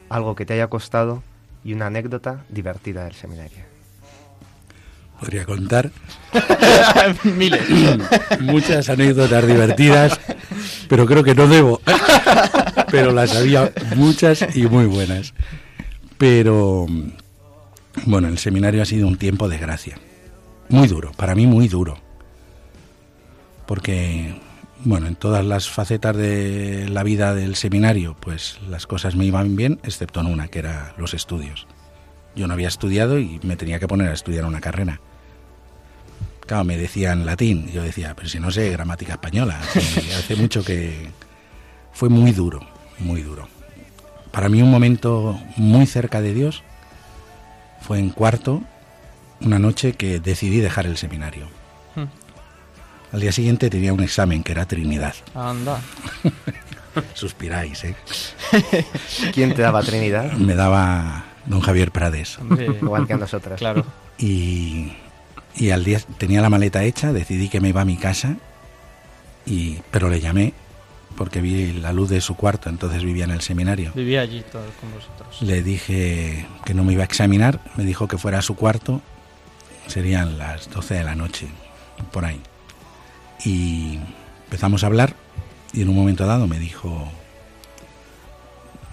algo 0.10 0.36
que 0.36 0.46
te 0.46 0.54
haya 0.54 0.68
costado 0.68 1.24
y 1.64 1.74
una 1.74 1.88
anécdota 1.88 2.44
divertida 2.50 3.04
del 3.04 3.14
seminario. 3.14 3.70
Podría 5.20 5.46
contar 5.46 5.92
miles, 7.24 7.62
muchas 8.40 8.90
anécdotas 8.90 9.46
divertidas, 9.46 10.20
pero 10.88 11.06
creo 11.06 11.24
que 11.24 11.36
no 11.36 11.48
debo. 11.48 11.82
pero 12.92 13.12
las 13.12 13.36
había 13.36 13.72
muchas 13.96 14.56
y 14.56 14.68
muy 14.68 14.86
buenas. 14.86 15.34
Pero 16.18 16.86
bueno, 18.06 18.28
el 18.28 18.38
seminario 18.38 18.82
ha 18.82 18.86
sido 18.86 19.08
un 19.08 19.18
tiempo 19.18 19.50
de 19.50 19.58
gracia. 19.58 19.98
Muy 20.70 20.88
duro, 20.88 21.12
para 21.14 21.36
mí 21.36 21.48
muy 21.48 21.68
duro. 21.68 21.98
Porque 23.66 24.40
bueno, 24.86 25.08
en 25.08 25.16
todas 25.16 25.46
las 25.46 25.70
facetas 25.70 26.16
de 26.16 26.88
la 26.90 27.04
vida 27.04 27.34
del 27.34 27.56
seminario, 27.56 28.16
pues 28.20 28.60
las 28.70 28.88
cosas 28.88 29.16
me 29.16 29.26
iban 29.26 29.56
bien, 29.56 29.80
excepto 29.84 30.22
en 30.22 30.28
una, 30.28 30.48
que 30.48 30.60
era 30.60 30.94
los 30.98 31.14
estudios. 31.14 31.68
Yo 32.36 32.48
no 32.48 32.54
había 32.54 32.70
estudiado 32.70 33.20
y 33.20 33.40
me 33.44 33.58
tenía 33.58 33.80
que 33.80 33.88
poner 33.88 34.10
a 34.10 34.14
estudiar 34.14 34.46
una 34.46 34.62
carrera. 34.62 35.02
Claro, 36.46 36.64
me 36.64 36.78
decían 36.78 37.26
latín, 37.26 37.70
yo 37.72 37.84
decía, 37.84 38.16
pero 38.16 38.30
si 38.30 38.40
no 38.40 38.52
sé 38.52 38.70
gramática 38.72 39.14
española, 39.14 39.60
hace 40.18 40.36
mucho 40.36 40.64
que 40.64 41.12
fue 41.92 42.10
muy 42.10 42.32
duro, 42.32 42.62
muy 43.00 43.22
duro. 43.22 43.48
Para 44.32 44.48
mí 44.48 44.62
un 44.62 44.72
momento 44.72 45.40
muy 45.58 45.86
cerca 45.86 46.22
de 46.22 46.34
Dios 46.34 46.64
fue 47.82 48.00
en 48.00 48.10
cuarto, 48.10 48.64
una 49.42 49.60
noche 49.60 49.94
que 49.94 50.20
decidí 50.20 50.60
dejar 50.60 50.86
el 50.86 50.98
seminario 50.98 51.59
al 53.12 53.20
día 53.20 53.32
siguiente 53.32 53.70
tenía 53.70 53.94
un 53.94 54.04
examen 54.04 54.44
que 54.44 54.52
era 54.52 54.66
Trinidad. 54.66 55.16
Anda. 55.34 55.80
Suspiráis, 57.14 57.84
¿eh? 57.84 57.96
¿Quién 59.34 59.54
te 59.54 59.62
daba 59.62 59.82
Trinidad? 59.82 60.34
Me 60.34 60.56
daba 60.56 61.26
don 61.46 61.62
Javier 61.62 61.92
Prades. 61.92 62.38
Igual 62.82 63.08
que 63.08 63.14
a 63.14 63.18
nosotras. 63.18 63.60
Claro. 63.60 63.86
Y, 64.18 64.94
y 65.56 65.72
al 65.72 65.84
día 65.84 66.00
tenía 66.18 66.42
la 66.42 66.50
maleta 66.50 66.84
hecha, 66.84 67.14
decidí 67.14 67.50
que 67.50 67.62
me 67.62 67.70
iba 67.70 67.82
a 67.82 67.86
mi 67.86 67.98
casa, 67.98 68.36
y, 69.46 69.80
pero 69.92 70.10
le 70.10 70.20
llamé 70.20 70.54
porque 71.18 71.42
vi 71.42 71.74
la 71.74 71.92
luz 71.92 72.10
de 72.10 72.22
su 72.22 72.36
cuarto, 72.36 72.70
entonces 72.70 73.04
vivía 73.04 73.24
en 73.26 73.32
el 73.32 73.42
seminario. 73.42 73.92
Vivía 73.96 74.22
allí 74.22 74.44
todo 74.52 74.64
con 74.80 74.92
vosotros. 74.94 75.42
Le 75.42 75.64
dije 75.64 76.46
que 76.64 76.74
no 76.74 76.84
me 76.84 76.94
iba 76.94 77.02
a 77.02 77.06
examinar, 77.06 77.60
me 77.76 77.84
dijo 77.84 78.08
que 78.08 78.18
fuera 78.18 78.40
a 78.40 78.42
su 78.42 78.56
cuarto, 78.56 79.02
serían 79.88 80.38
las 80.38 80.70
12 80.70 80.94
de 80.94 81.04
la 81.04 81.16
noche, 81.16 81.48
por 82.12 82.26
ahí 82.26 82.40
y 83.44 84.00
empezamos 84.46 84.84
a 84.84 84.88
hablar 84.88 85.16
y 85.74 85.82
en 85.82 85.90
un 85.90 85.96
momento 85.96 86.26
dado 86.26 86.48
me 86.48 86.60
dijo, 86.60 87.08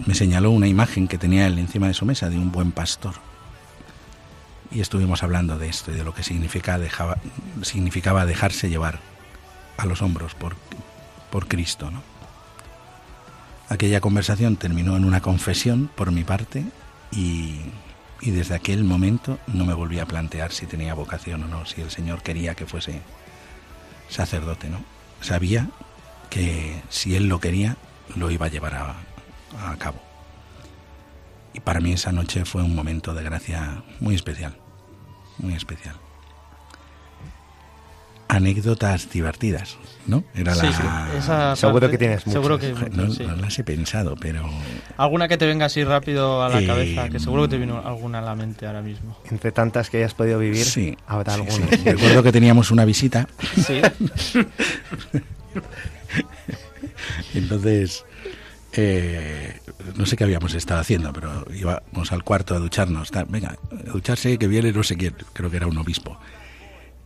me 0.05 0.15
señaló 0.15 0.51
una 0.51 0.69
imagen 0.69 1.09
que 1.09 1.19
tenía 1.19 1.47
él 1.47 1.59
encima 1.59 1.89
de 1.89 1.95
su 1.95 2.05
mesa 2.05 2.29
de 2.29 2.37
un 2.37 2.53
buen 2.53 2.73
pastor. 2.73 3.15
Y 4.71 4.81
estuvimos 4.81 5.23
hablando 5.23 5.59
de 5.59 5.69
esto 5.69 5.91
y 5.91 5.95
de 5.95 6.05
lo 6.05 6.13
que 6.13 6.23
significa 6.23 6.79
significaba 7.63 8.27
dejarse 8.27 8.69
llevar 8.69 8.99
a 9.79 9.87
los 9.87 10.03
hombros 10.03 10.35
por, 10.35 10.57
por 11.31 11.49
Cristo. 11.49 11.91
¿no? 11.91 12.03
Aquella 13.69 14.01
conversación 14.01 14.57
terminó 14.57 14.97
en 14.97 15.05
una 15.05 15.23
confesión 15.23 15.89
por 15.95 16.13
mi 16.13 16.25
parte 16.25 16.65
y, 17.11 17.61
y 18.21 18.33
desde 18.33 18.55
aquel 18.55 18.85
momento 18.85 19.39
no 19.47 19.65
me 19.65 19.75
volví 19.75 19.99
a 19.99 20.07
plantear 20.07 20.53
si 20.53 20.67
tenía 20.67 20.95
vocación 20.95 21.45
o 21.45 21.49
no, 21.49 21.65
si 21.65 21.81
el 21.81 21.91
Señor 21.91 22.23
quería 22.23 22.55
que 22.55 22.67
fuese 22.67 23.01
sacerdote, 24.09 24.69
¿no? 24.69 24.85
Sabía 25.21 25.69
que 26.31 26.83
si 26.89 27.17
él 27.17 27.29
lo 27.29 27.41
quería, 27.41 27.77
lo 28.15 28.31
iba 28.31 28.47
a 28.47 28.51
llevar 28.51 28.75
a, 28.75 29.77
cabo. 29.79 30.01
Y 31.55 31.61
para 31.61 31.81
mí 31.81 31.93
esa 31.93 32.13
noche 32.13 32.45
fue 32.45 32.63
un 32.63 32.75
momento 32.75 33.15
de 33.15 33.23
gracia 33.23 33.83
muy 34.01 34.15
especial, 34.15 34.57
muy 35.39 35.55
especial. 35.55 35.97
Anécdotas 38.29 39.11
divertidas, 39.11 39.77
¿no? 40.07 40.25
Era 40.35 40.55
Sí, 40.55 40.67
la... 40.67 40.73
sí, 40.73 40.83
esa 41.19 41.57
Seguro 41.57 41.81
parte- 41.83 41.93
que 41.93 41.99
tienes 41.99 42.23
Seguro 42.23 42.59
muchas. 42.59 42.85
que 42.85 42.91
No, 42.91 43.11
sí. 43.11 43.25
no 43.25 43.37
las 43.37 43.59
he 43.59 43.65
pensado, 43.65 44.17
pero 44.17 44.49
Alguna 44.97 45.29
que 45.29 45.37
te 45.39 45.47
venga 45.47 45.67
así 45.67 45.85
rápido 45.85 46.43
a 46.43 46.49
la 46.49 46.61
Eh, 46.61 46.67
cabeza, 46.67 47.09
que 47.09 47.19
seguro 47.21 47.43
que 47.43 47.49
te 47.51 47.59
vino 47.59 47.81
alguna 47.85 48.19
a 48.19 48.23
la 48.23 48.35
mente 48.35 48.67
ahora 48.67 48.83
mismo. 48.83 49.17
Entre 49.31 49.53
tantas 49.53 49.91
que 49.91 49.99
hayas 49.99 50.15
podido 50.15 50.39
vivir, 50.39 50.65
sí. 50.65 50.97
habrá 51.07 51.35
sí, 51.35 51.41
alguna. 51.41 51.67
sí. 51.69 51.83
Recuerdo 51.85 52.23
que 52.23 52.33
teníamos 52.33 52.71
una 52.71 52.85
visita, 52.85 53.29
Sí, 53.65 53.81
entonces 57.35 58.05
eh, 58.73 59.61
no 59.97 60.05
sé 60.07 60.17
qué 60.17 60.25
habíamos 60.25 60.55
estado 60.55 60.81
haciendo, 60.81 61.13
pero 61.13 61.45
íbamos 61.55 62.13
al 62.13 62.23
cuarto 62.25 62.55
a 62.55 62.59
ducharnos. 62.59 63.11
Venga, 63.29 63.57
a 63.71 63.91
ducharse 63.93 64.37
que 64.39 64.49
viene 64.49 64.73
no 64.73 64.83
sé 64.83 64.97
quién, 64.97 65.15
creo 65.33 65.51
que 65.51 65.57
era 65.57 65.67
un 65.67 65.79
obispo. 65.79 66.19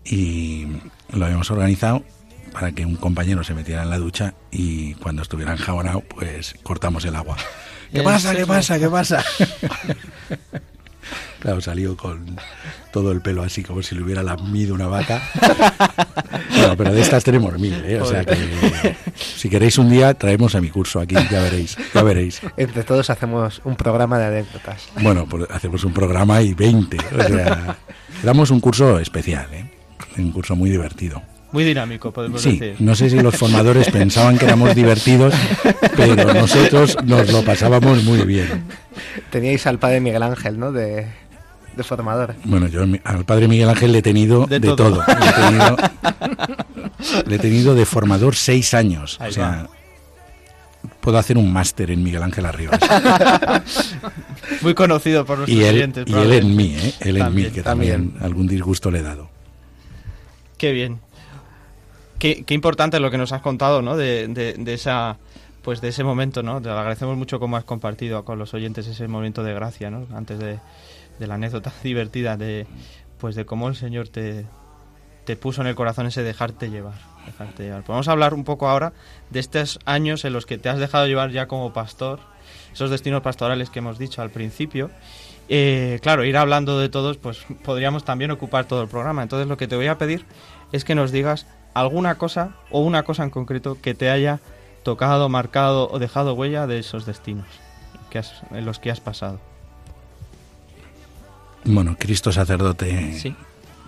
Y 0.05 0.67
lo 1.13 1.25
habíamos 1.25 1.51
organizado 1.51 2.05
para 2.53 2.73
que 2.73 2.85
un 2.85 2.97
compañero 2.97 3.45
se 3.45 3.55
metiera 3.55 3.83
en 3.83 3.91
la 3.91 3.99
ducha 3.99 4.35
y 4.51 4.95
cuando 4.95 5.23
estuviera 5.23 5.53
enjabonado, 5.53 6.01
pues 6.01 6.55
cortamos 6.63 7.05
el 7.05 7.15
agua. 7.17 7.37
¿Qué 7.93 7.99
¿En 7.99 8.05
pasa? 8.05 8.35
¿Qué 8.35 8.47
pasa? 8.47 8.79
¿Qué 8.79 8.89
pasa? 8.89 9.25
Claro, 11.41 11.63
salió 11.63 11.97
con 11.97 12.37
todo 12.93 13.13
el 13.13 13.23
pelo 13.23 13.43
así 13.43 13.63
como 13.63 13.83
si 13.83 13.95
le 13.95 14.03
hubiera 14.03 14.23
lamido 14.23 14.75
una 14.75 14.87
vaca. 14.87 15.23
Bueno, 16.61 16.77
pero 16.77 16.93
de 16.93 17.01
estas 17.01 17.25
tenemos 17.25 17.59
mil, 17.59 17.73
¿eh? 17.87 17.99
O 18.03 18.05
sea 18.05 18.23
que 18.23 18.37
si 19.15 19.49
queréis 19.49 19.79
un 19.79 19.89
día 19.89 20.13
traemos 20.13 20.55
a 20.55 20.61
mi 20.61 20.69
curso 20.69 21.01
aquí, 21.01 21.15
ya 21.15 21.41
veréis, 21.41 21.75
ya 21.95 22.03
veréis. 22.03 22.43
Entre 22.59 22.83
todos 22.83 23.09
hacemos 23.09 23.63
un 23.65 23.77
programa 23.77 24.19
de 24.19 24.27
anécdotas. 24.27 24.89
Bueno, 25.01 25.27
pues 25.27 25.49
hacemos 25.51 25.85
un 25.85 25.95
programa 25.95 26.43
y 26.43 26.53
20. 26.53 26.99
O 26.99 27.23
sea, 27.23 27.79
damos 28.23 28.51
un 28.51 28.61
curso 28.61 28.99
especial, 28.99 29.49
¿eh? 29.53 29.80
Un 30.25 30.33
curso 30.33 30.55
muy 30.57 30.71
divertido. 30.71 31.23
muy 31.53 31.65
dinámico, 31.65 32.13
podemos 32.13 32.41
Sí, 32.43 32.59
decir. 32.59 32.77
no 32.79 32.95
sé 32.95 33.11
si 33.11 33.19
los 33.21 33.37
formadores 33.37 33.91
pensaban 33.93 34.39
que 34.39 34.45
éramos 34.45 34.75
divertidos, 34.75 35.35
pero 35.97 36.33
nosotros 36.33 36.97
nos 37.05 37.31
lo 37.33 37.43
pasábamos 37.45 38.05
muy 38.05 38.23
bien. 38.25 38.65
Teníais 39.31 39.67
al 39.67 39.79
padre 39.79 40.01
Miguel 40.01 40.23
Ángel, 40.23 40.59
¿no? 40.59 40.71
De, 40.73 41.07
de 41.77 41.83
formador. 41.85 42.35
Bueno, 42.45 42.69
yo 42.69 42.85
al 43.05 43.25
padre 43.25 43.49
Miguel 43.49 43.69
Ángel 43.69 43.93
le 43.93 43.99
he 43.99 44.03
tenido 44.03 44.47
De 44.47 44.61
de, 44.61 44.69
todo. 44.69 44.77
todo. 44.77 45.05
Le, 45.07 45.29
he 45.29 45.33
tenido, 45.33 45.77
le 47.27 47.37
he 47.37 47.39
tenido 47.39 47.75
de 47.75 47.85
formador 47.87 48.37
seis 48.37 48.73
años. 48.75 49.17
Ahí 49.21 49.31
o 49.31 49.33
sea, 49.33 49.69
puedo 51.01 51.19
hacer 51.19 51.37
un 51.39 51.53
máster 51.53 51.91
en 51.91 52.03
Miguel 52.03 52.23
Ángel 52.23 52.47
Arribas. 52.47 52.79
Muy 54.63 54.75
conocido 54.75 55.25
por 55.25 55.39
nuestros 55.39 55.59
y 55.59 55.65
él, 55.65 55.77
oyentes. 55.77 56.05
y 56.07 56.13
él 56.15 56.33
en 56.33 56.57
mí, 56.57 56.77
¿eh? 56.79 56.95
Él 57.01 57.17
en 57.17 57.35
mí, 57.35 57.45
que 57.47 57.63
también, 57.63 58.11
también. 58.11 58.23
algún 58.25 58.47
disgusto 58.47 58.91
le 58.91 58.99
he 59.01 59.03
dado. 59.03 59.31
Qué 60.61 60.73
bien. 60.73 61.01
Qué, 62.19 62.45
qué 62.45 62.53
importante 62.53 63.01
lo 63.01 63.11
que 63.11 63.17
nos 63.17 63.33
has 63.33 63.41
contado, 63.41 63.81
¿no? 63.81 63.97
De, 63.97 64.29
de- 64.29 64.53
de 64.53 64.75
esa 64.75 65.17
pues 65.63 65.81
de 65.81 65.89
ese 65.89 66.05
momento, 66.05 66.43
¿no? 66.43 66.61
Te 66.61 66.69
agradecemos 66.69 67.17
mucho 67.17 67.41
cómo 67.41 67.57
has 67.57 67.65
compartido 67.65 68.27
con 68.27 68.39
los 68.39 68.53
oyentes 68.53 68.87
ese 68.87 69.09
momento 69.09 69.43
de 69.43 69.55
gracia, 69.55 69.91
¿no? 69.91 70.07
Antes 70.15 70.39
de, 70.39 70.59
de 71.19 71.27
la 71.27 71.35
anécdota 71.37 71.73
divertida 71.83 72.37
de 72.37 72.67
pues 73.19 73.35
de 73.37 73.47
cómo 73.47 73.69
el 73.69 73.75
Señor 73.75 74.09
te, 74.09 74.45
te 75.25 75.35
puso 75.37 75.63
en 75.63 75.69
el 75.69 75.75
corazón 75.75 76.05
ese 76.07 76.23
dejarte 76.23 76.69
llevar, 76.69 76.99
dejarte 77.25 77.63
llevar. 77.63 77.81
Pues 77.81 77.89
vamos 77.89 78.09
a 78.09 78.13
hablar 78.13 78.35
un 78.35 78.45
poco 78.45 78.69
ahora 78.69 78.93
de 79.31 79.41
estos 79.41 79.79
años 79.87 80.27
en 80.27 80.35
los 80.35 80.45
que 80.45 80.59
te 80.59 80.69
has 80.69 80.79
dejado 80.79 81.07
llevar 81.07 81.31
ya 81.31 81.47
como 81.47 81.73
pastor, 81.73 82.21
esos 82.73 82.91
destinos 82.91 83.23
pastorales 83.23 83.71
que 83.71 83.79
hemos 83.79 83.99
dicho 83.99 84.21
al 84.21 84.29
principio. 84.31 84.91
Eh, 85.53 85.99
claro, 86.01 86.25
ir 86.25 86.37
hablando 86.37 86.79
de 86.79 86.89
todos, 86.89 87.17
pues 87.17 87.39
podríamos 87.65 88.05
también 88.05 88.31
ocupar 88.31 88.67
todo 88.67 88.83
el 88.83 88.89
programa. 88.89 89.23
Entonces 89.25 89.49
lo 89.49 89.57
que 89.57 89.67
te 89.67 89.75
voy 89.75 89.89
a 89.89 89.99
pedir 89.99 90.25
es 90.71 90.85
que 90.85 90.95
nos 90.95 91.11
digas 91.11 91.47
alguna 91.75 92.15
cosa 92.17 92.51
o 92.71 92.81
una 92.81 93.03
cosa 93.03 93.25
en 93.25 93.31
concreto 93.31 93.77
que 93.83 93.95
te 93.95 94.11
haya 94.11 94.39
tocado, 94.85 95.29
marcado 95.29 95.91
o 95.91 95.99
dejado 95.99 96.35
huella 96.35 96.67
de 96.69 96.79
esos 96.79 97.05
destinos 97.05 97.47
que 98.11 98.19
has- 98.21 98.43
en 98.53 98.65
los 98.65 98.79
que 98.79 98.91
has 98.93 99.01
pasado. 99.01 99.41
Bueno, 101.65 101.97
Cristo 101.99 102.33
sacerdote, 102.33 103.15
Sí. 103.15 103.35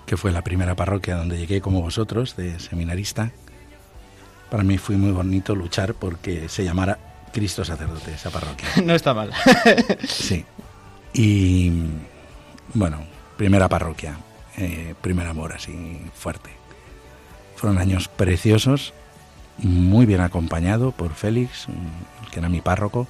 que 0.07 0.17
fue 0.17 0.31
la 0.33 0.43
primera 0.43 0.75
parroquia 0.77 1.17
donde 1.17 1.39
llegué 1.39 1.61
como 1.61 1.81
vosotros, 1.81 2.37
de 2.37 2.59
seminarista, 2.61 3.31
para 4.51 4.63
mí 4.63 4.77
fue 4.79 4.97
muy 4.97 5.13
bonito 5.13 5.55
luchar 5.55 5.95
porque 5.95 6.49
se 6.49 6.65
llamara 6.65 6.99
Cristo 7.33 7.65
sacerdote 7.65 8.13
esa 8.15 8.31
parroquia. 8.31 8.69
no 8.85 8.95
está 8.95 9.15
mal. 9.15 9.33
Sí. 10.07 10.45
Y 11.15 11.71
bueno, 12.75 13.05
primera 13.37 13.69
parroquia, 13.69 14.17
eh, 14.57 14.95
primer 15.01 15.27
amor 15.27 15.53
así 15.53 16.01
fuerte. 16.15 16.51
Fueron 17.57 17.79
años 17.79 18.09
preciosos, 18.09 18.93
muy 19.59 20.07
bien 20.07 20.21
acompañado 20.21 20.93
por 20.93 21.13
Félix, 21.15 21.67
que 22.31 22.39
era 22.41 22.49
mi 22.49 22.61
párroco. 22.61 23.07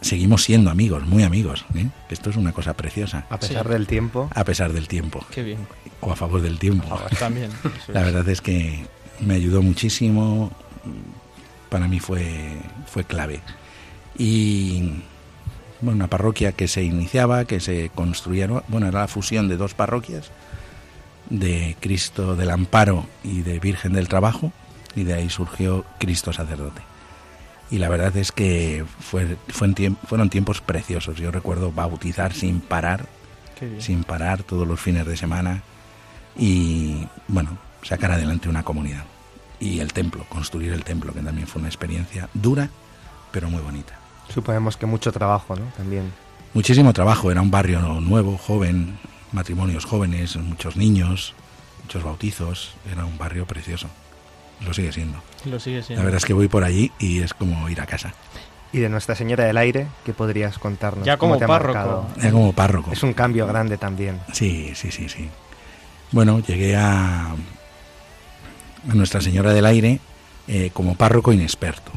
Seguimos 0.00 0.42
siendo 0.44 0.70
amigos, 0.70 1.04
muy 1.06 1.22
amigos. 1.24 1.66
¿eh? 1.74 1.86
Esto 2.08 2.30
es 2.30 2.36
una 2.36 2.52
cosa 2.52 2.72
preciosa, 2.74 3.26
A 3.28 3.38
pesar 3.38 3.66
Sí. 3.66 3.72
del 3.72 3.86
tiempo, 3.86 4.30
a 4.34 4.44
pesar 4.44 4.72
del 4.72 4.88
tiempo, 4.88 5.24
Qué 5.30 5.42
bien. 5.42 5.58
o 6.00 6.10
a 6.10 6.16
favor 6.16 6.40
del 6.40 6.58
tiempo. 6.58 6.98
También. 7.18 7.50
eso 7.82 7.92
La 7.92 8.00
es. 8.00 8.06
verdad 8.06 8.28
es 8.30 8.40
que 8.40 8.86
me 9.20 9.34
ayudó 9.34 9.60
muchísimo, 9.60 10.50
para 11.68 11.86
mí 11.86 12.00
fue, 12.00 12.56
fue 12.86 13.04
clave. 13.04 13.42
Y 14.16 15.02
una 15.82 16.06
parroquia 16.08 16.52
que 16.52 16.68
se 16.68 16.82
iniciaba, 16.82 17.44
que 17.44 17.60
se 17.60 17.90
construía, 17.94 18.46
¿no? 18.46 18.62
bueno, 18.68 18.88
era 18.88 19.00
la 19.00 19.08
fusión 19.08 19.48
de 19.48 19.56
dos 19.56 19.74
parroquias, 19.74 20.30
de 21.28 21.76
Cristo 21.80 22.36
del 22.36 22.50
Amparo 22.50 23.06
y 23.22 23.42
de 23.42 23.58
Virgen 23.60 23.92
del 23.92 24.08
Trabajo, 24.08 24.52
y 24.96 25.04
de 25.04 25.14
ahí 25.14 25.30
surgió 25.30 25.84
Cristo 25.98 26.32
Sacerdote. 26.32 26.82
Y 27.70 27.78
la 27.78 27.88
verdad 27.88 28.16
es 28.16 28.32
que 28.32 28.84
fue, 28.98 29.36
fue 29.48 29.68
en 29.68 29.74
tiemp- 29.76 29.98
fueron 30.08 30.28
tiempos 30.28 30.60
preciosos. 30.60 31.18
Yo 31.18 31.30
recuerdo 31.30 31.70
bautizar 31.70 32.32
sin 32.32 32.60
parar, 32.60 33.06
sin 33.80 34.02
parar 34.02 34.42
todos 34.42 34.66
los 34.66 34.80
fines 34.80 35.06
de 35.06 35.16
semana 35.16 35.62
y, 36.36 37.06
bueno, 37.28 37.58
sacar 37.82 38.10
adelante 38.10 38.48
una 38.48 38.64
comunidad. 38.64 39.04
Y 39.60 39.78
el 39.78 39.92
templo, 39.92 40.24
construir 40.28 40.72
el 40.72 40.82
templo, 40.82 41.12
que 41.14 41.20
también 41.20 41.46
fue 41.46 41.60
una 41.60 41.68
experiencia 41.68 42.28
dura, 42.34 42.70
pero 43.30 43.48
muy 43.50 43.60
bonita. 43.62 43.99
Suponemos 44.32 44.76
que 44.76 44.86
mucho 44.86 45.12
trabajo, 45.12 45.56
¿no? 45.56 45.66
También. 45.76 46.12
Muchísimo 46.54 46.92
trabajo, 46.92 47.30
era 47.30 47.42
un 47.42 47.50
barrio 47.50 47.80
nuevo, 48.00 48.36
joven, 48.36 48.98
matrimonios 49.32 49.84
jóvenes, 49.84 50.36
muchos 50.36 50.76
niños, 50.76 51.34
muchos 51.82 52.02
bautizos, 52.02 52.72
era 52.90 53.04
un 53.04 53.18
barrio 53.18 53.46
precioso. 53.46 53.88
Lo 54.64 54.74
sigue 54.74 54.92
siendo. 54.92 55.18
Lo 55.44 55.58
sigue 55.58 55.82
siendo. 55.82 56.02
La 56.02 56.04
verdad 56.04 56.18
es 56.18 56.24
que 56.24 56.32
voy 56.32 56.48
por 56.48 56.64
allí 56.64 56.92
y 56.98 57.20
es 57.20 57.34
como 57.34 57.68
ir 57.68 57.80
a 57.80 57.86
casa. 57.86 58.12
Y 58.72 58.78
de 58.78 58.88
Nuestra 58.88 59.14
Señora 59.14 59.44
del 59.44 59.56
Aire, 59.56 59.86
¿qué 60.04 60.12
podrías 60.12 60.58
contarnos? 60.58 61.04
Ya 61.04 61.16
¿Cómo 61.16 61.34
como 61.34 61.46
párroco. 61.46 62.06
Era 62.18 62.30
como 62.30 62.52
párroco. 62.52 62.92
Es 62.92 63.02
un 63.02 63.14
cambio 63.14 63.46
grande 63.46 63.78
también. 63.78 64.20
Sí, 64.32 64.72
sí, 64.74 64.90
sí, 64.92 65.08
sí. 65.08 65.28
Bueno, 66.12 66.40
llegué 66.40 66.76
a, 66.76 67.30
a 67.30 68.94
Nuestra 68.94 69.20
Señora 69.20 69.52
del 69.52 69.66
Aire 69.66 70.00
eh, 70.46 70.70
como 70.72 70.94
párroco 70.94 71.32
inexperto. 71.32 71.90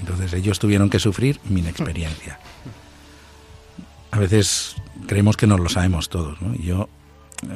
Entonces 0.00 0.32
ellos 0.32 0.58
tuvieron 0.58 0.90
que 0.90 0.98
sufrir 0.98 1.40
mi 1.44 1.60
inexperiencia. 1.60 2.38
A 4.10 4.18
veces 4.18 4.76
creemos 5.06 5.36
que 5.36 5.46
nos 5.46 5.60
lo 5.60 5.68
sabemos 5.68 6.08
todos, 6.08 6.40
¿no? 6.42 6.54
Yo 6.56 6.88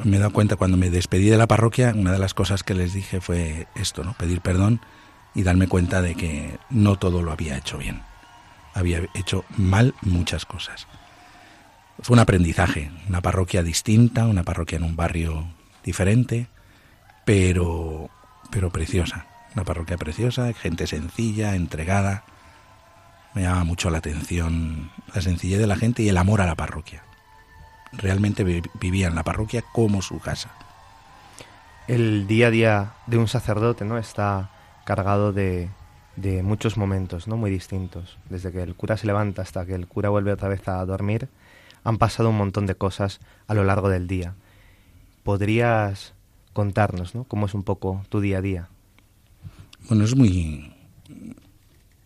me 0.03 0.17
he 0.17 0.19
dado 0.19 0.31
cuenta 0.31 0.55
cuando 0.55 0.77
me 0.77 0.89
despedí 0.89 1.29
de 1.29 1.37
la 1.37 1.47
parroquia, 1.47 1.93
una 1.95 2.11
de 2.11 2.19
las 2.19 2.33
cosas 2.33 2.63
que 2.63 2.73
les 2.73 2.93
dije 2.93 3.21
fue 3.21 3.67
esto, 3.75 4.03
¿no? 4.03 4.13
Pedir 4.13 4.41
perdón 4.41 4.79
y 5.33 5.43
darme 5.43 5.67
cuenta 5.67 6.01
de 6.01 6.15
que 6.15 6.57
no 6.69 6.97
todo 6.97 7.21
lo 7.21 7.31
había 7.31 7.57
hecho 7.57 7.77
bien. 7.77 8.01
Había 8.73 9.01
hecho 9.13 9.45
mal 9.57 9.93
muchas 10.01 10.45
cosas. 10.45 10.87
Fue 12.01 12.13
un 12.13 12.19
aprendizaje, 12.19 12.91
una 13.07 13.21
parroquia 13.21 13.63
distinta, 13.63 14.27
una 14.27 14.43
parroquia 14.43 14.77
en 14.77 14.83
un 14.83 14.95
barrio 14.95 15.47
diferente, 15.83 16.47
pero, 17.25 18.09
pero 18.49 18.69
preciosa. 18.69 19.27
Una 19.55 19.63
parroquia 19.63 19.97
preciosa, 19.97 20.51
gente 20.53 20.87
sencilla, 20.87 21.55
entregada. 21.55 22.23
Me 23.35 23.41
llama 23.43 23.63
mucho 23.65 23.89
la 23.89 23.97
atención 23.99 24.89
la 25.13 25.21
sencillez 25.21 25.59
de 25.59 25.67
la 25.67 25.75
gente 25.75 26.01
y 26.01 26.09
el 26.09 26.17
amor 26.17 26.41
a 26.41 26.45
la 26.45 26.55
parroquia. 26.55 27.03
Realmente 27.91 28.43
vi- 28.43 28.63
vivían 28.79 29.13
la 29.15 29.23
parroquia 29.23 29.61
como 29.73 30.01
su 30.01 30.19
casa. 30.19 30.51
El 31.87 32.27
día 32.27 32.47
a 32.47 32.51
día 32.51 32.93
de 33.07 33.17
un 33.17 33.27
sacerdote, 33.27 33.85
¿no? 33.85 33.97
Está 33.97 34.49
cargado 34.85 35.33
de, 35.33 35.69
de 36.15 36.43
muchos 36.43 36.77
momentos, 36.77 37.27
¿no? 37.27 37.37
Muy 37.37 37.51
distintos. 37.51 38.17
Desde 38.29 38.51
que 38.51 38.63
el 38.63 38.73
cura 38.75 38.97
se 38.97 39.05
levanta 39.07 39.41
hasta 39.41 39.65
que 39.65 39.75
el 39.75 39.85
cura 39.87 40.09
vuelve 40.09 40.31
otra 40.31 40.47
vez 40.49 40.67
a 40.67 40.83
dormir, 40.85 41.27
han 41.83 41.97
pasado 41.97 42.29
un 42.29 42.37
montón 42.37 42.65
de 42.65 42.75
cosas 42.75 43.19
a 43.47 43.53
lo 43.53 43.63
largo 43.63 43.89
del 43.89 44.07
día. 44.07 44.33
¿Podrías 45.23 46.13
contarnos, 46.53 47.15
¿no? 47.15 47.25
Cómo 47.25 47.45
es 47.47 47.53
un 47.53 47.63
poco 47.63 48.03
tu 48.09 48.21
día 48.21 48.37
a 48.37 48.41
día? 48.41 48.67
Bueno, 49.89 50.05
es 50.05 50.15
muy 50.15 50.74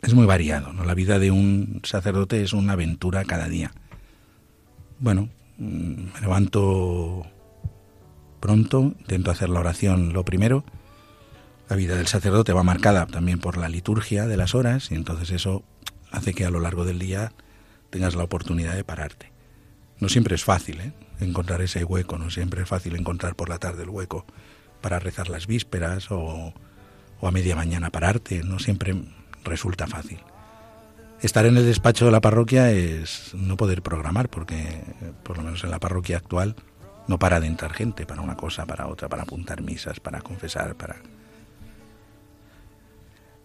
es 0.02 0.14
muy 0.14 0.26
variado, 0.26 0.74
¿no? 0.74 0.86
La 0.86 0.94
vida 0.94 1.20
de 1.20 1.32
un 1.32 1.82
sacerdote 1.84 2.42
es 2.42 2.54
una 2.54 2.74
aventura 2.74 3.26
cada 3.26 3.48
día. 3.50 3.72
Bueno, 5.00 5.30
mm, 5.58 6.14
me 6.14 6.22
levanto 6.22 7.26
pronto, 8.40 8.94
intento 9.00 9.32
hacer 9.32 9.50
la 9.50 9.60
oración 9.60 10.14
lo 10.14 10.24
primero. 10.24 10.64
La 11.70 11.76
vida 11.76 11.96
del 11.96 12.08
sacerdote 12.08 12.54
va 12.54 12.64
marcada 12.64 13.06
también 13.06 13.40
por 13.40 13.58
la 13.58 13.70
liturgia 13.70 14.26
de 14.26 14.38
las 14.38 14.56
horas 14.56 14.92
y 14.92 14.96
entonces 14.96 15.32
eso 15.32 15.64
hace 16.12 16.34
que 16.34 16.46
a 16.46 16.50
lo 16.50 16.60
largo 16.60 16.86
del 16.86 16.98
día 16.98 17.34
tengas 17.90 18.16
la 18.16 18.24
oportunidad 18.24 18.76
de 18.76 18.84
pararte. 18.84 19.32
No 20.00 20.10
siempre 20.10 20.36
es 20.36 20.44
fácil 20.44 20.80
¿eh? 20.80 20.94
encontrar 21.20 21.62
ese 21.62 21.84
hueco, 21.84 22.18
no 22.18 22.30
siempre 22.30 22.64
es 22.64 22.70
fácil 22.70 22.96
encontrar 22.96 23.36
por 23.36 23.50
la 23.50 23.60
tarde 23.60 23.84
el 23.84 23.90
hueco 23.90 24.26
para 24.82 25.00
rezar 25.00 25.30
las 25.30 25.46
vísperas 25.46 26.10
o, 26.10 26.54
o 27.20 27.28
a 27.28 27.32
media 27.32 27.56
mañana 27.56 27.90
pararte, 27.90 28.44
no 28.44 28.60
siempre 28.60 28.96
resulta 29.50 29.88
fácil. 29.88 30.20
Estar 31.22 31.46
en 31.46 31.58
el 31.58 31.66
despacho 31.66 32.06
de 32.06 32.12
la 32.12 32.22
parroquia 32.22 32.72
es 32.72 33.34
no 33.34 33.58
poder 33.58 33.82
programar, 33.82 34.30
porque 34.30 34.82
por 35.24 35.38
lo 35.38 35.44
menos 35.44 35.64
en 35.66 35.72
la 35.72 35.80
parroquia 35.80 36.18
actual 36.18 36.56
no 37.10 37.18
para 37.18 37.40
de 37.40 37.48
entrar 37.48 37.74
gente 37.74 38.06
para 38.06 38.22
una 38.22 38.38
cosa, 38.38 38.68
para 38.68 38.88
otra, 38.88 39.10
para 39.10 39.24
apuntar 39.24 39.62
misas, 39.62 40.00
para 40.00 40.22
confesar, 40.22 40.76
para... 40.76 40.98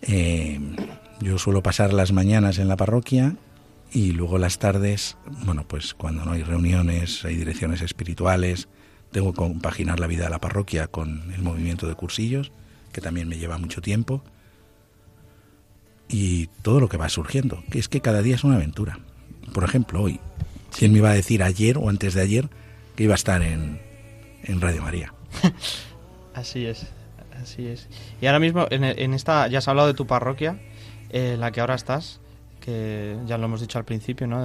Eh, 0.03 0.61
yo 1.21 1.39
suelo 1.39 1.63
pasar 1.63 1.95
las 1.95 2.13
mañanas 2.13 2.59
en 2.59 2.69
la 2.69 2.77
parroquia 2.77 3.37
y 3.91 4.13
luego 4.13 4.37
las 4.37 4.59
tardes, 4.59 5.17
bueno, 5.47 5.67
pues 5.67 5.95
cuando 5.95 6.27
no 6.27 6.33
hay 6.33 6.43
reuniones, 6.43 7.25
hay 7.25 7.37
direcciones 7.37 7.81
espirituales, 7.81 8.69
tengo 9.13 9.33
que 9.33 9.39
compaginar 9.39 9.99
la 9.99 10.09
vida 10.09 10.25
de 10.25 10.31
la 10.31 10.41
parroquia 10.41 10.87
con 10.87 11.33
el 11.33 11.43
movimiento 11.43 11.89
de 11.89 11.95
cursillos, 11.95 12.53
que 12.93 13.01
también 13.01 13.29
me 13.29 13.39
lleva 13.39 13.57
mucho 13.57 13.81
tiempo 13.81 14.23
y 16.09 16.47
todo 16.63 16.81
lo 16.81 16.89
que 16.89 16.97
va 16.97 17.09
surgiendo, 17.09 17.63
que 17.71 17.79
es 17.79 17.89
que 17.89 18.01
cada 18.01 18.23
día 18.23 18.35
es 18.35 18.45
una 18.45 18.57
aventura. 18.57 18.99
Por 19.53 19.65
ejemplo, 19.65 20.03
hoy, 20.03 20.21
¿quién 20.77 20.93
me 20.93 20.99
iba 20.99 21.11
a 21.11 21.15
decir 21.15 21.43
ayer 21.43 21.79
o 21.79 21.89
antes 21.89 22.15
de 22.15 22.23
ayer 22.23 22.49
que 22.97 23.05
iba 23.05 23.15
a 23.15 23.17
estar 23.17 23.43
en, 23.43 23.81
en 24.43 24.61
Radio 24.61 24.83
María? 24.83 25.13
así 26.35 26.67
es, 26.67 26.87
así 27.43 27.67
es. 27.67 27.89
Y 28.21 28.27
ahora 28.27 28.39
mismo, 28.39 28.67
en, 28.71 28.85
en 28.85 29.15
esta, 29.15 29.49
ya 29.49 29.59
has 29.59 29.69
hablado 29.69 29.89
de 29.89 29.95
tu 29.95 30.07
parroquia, 30.07 30.59
en 31.11 31.41
la 31.41 31.53
que 31.53 31.61
ahora 31.61 31.75
estás, 31.75 32.21
que 32.61 33.17
ya 33.27 33.39
lo 33.39 33.45
hemos 33.45 33.61
dicho 33.61 33.79
al 33.79 33.85
principio, 33.85 34.27
¿no? 34.27 34.43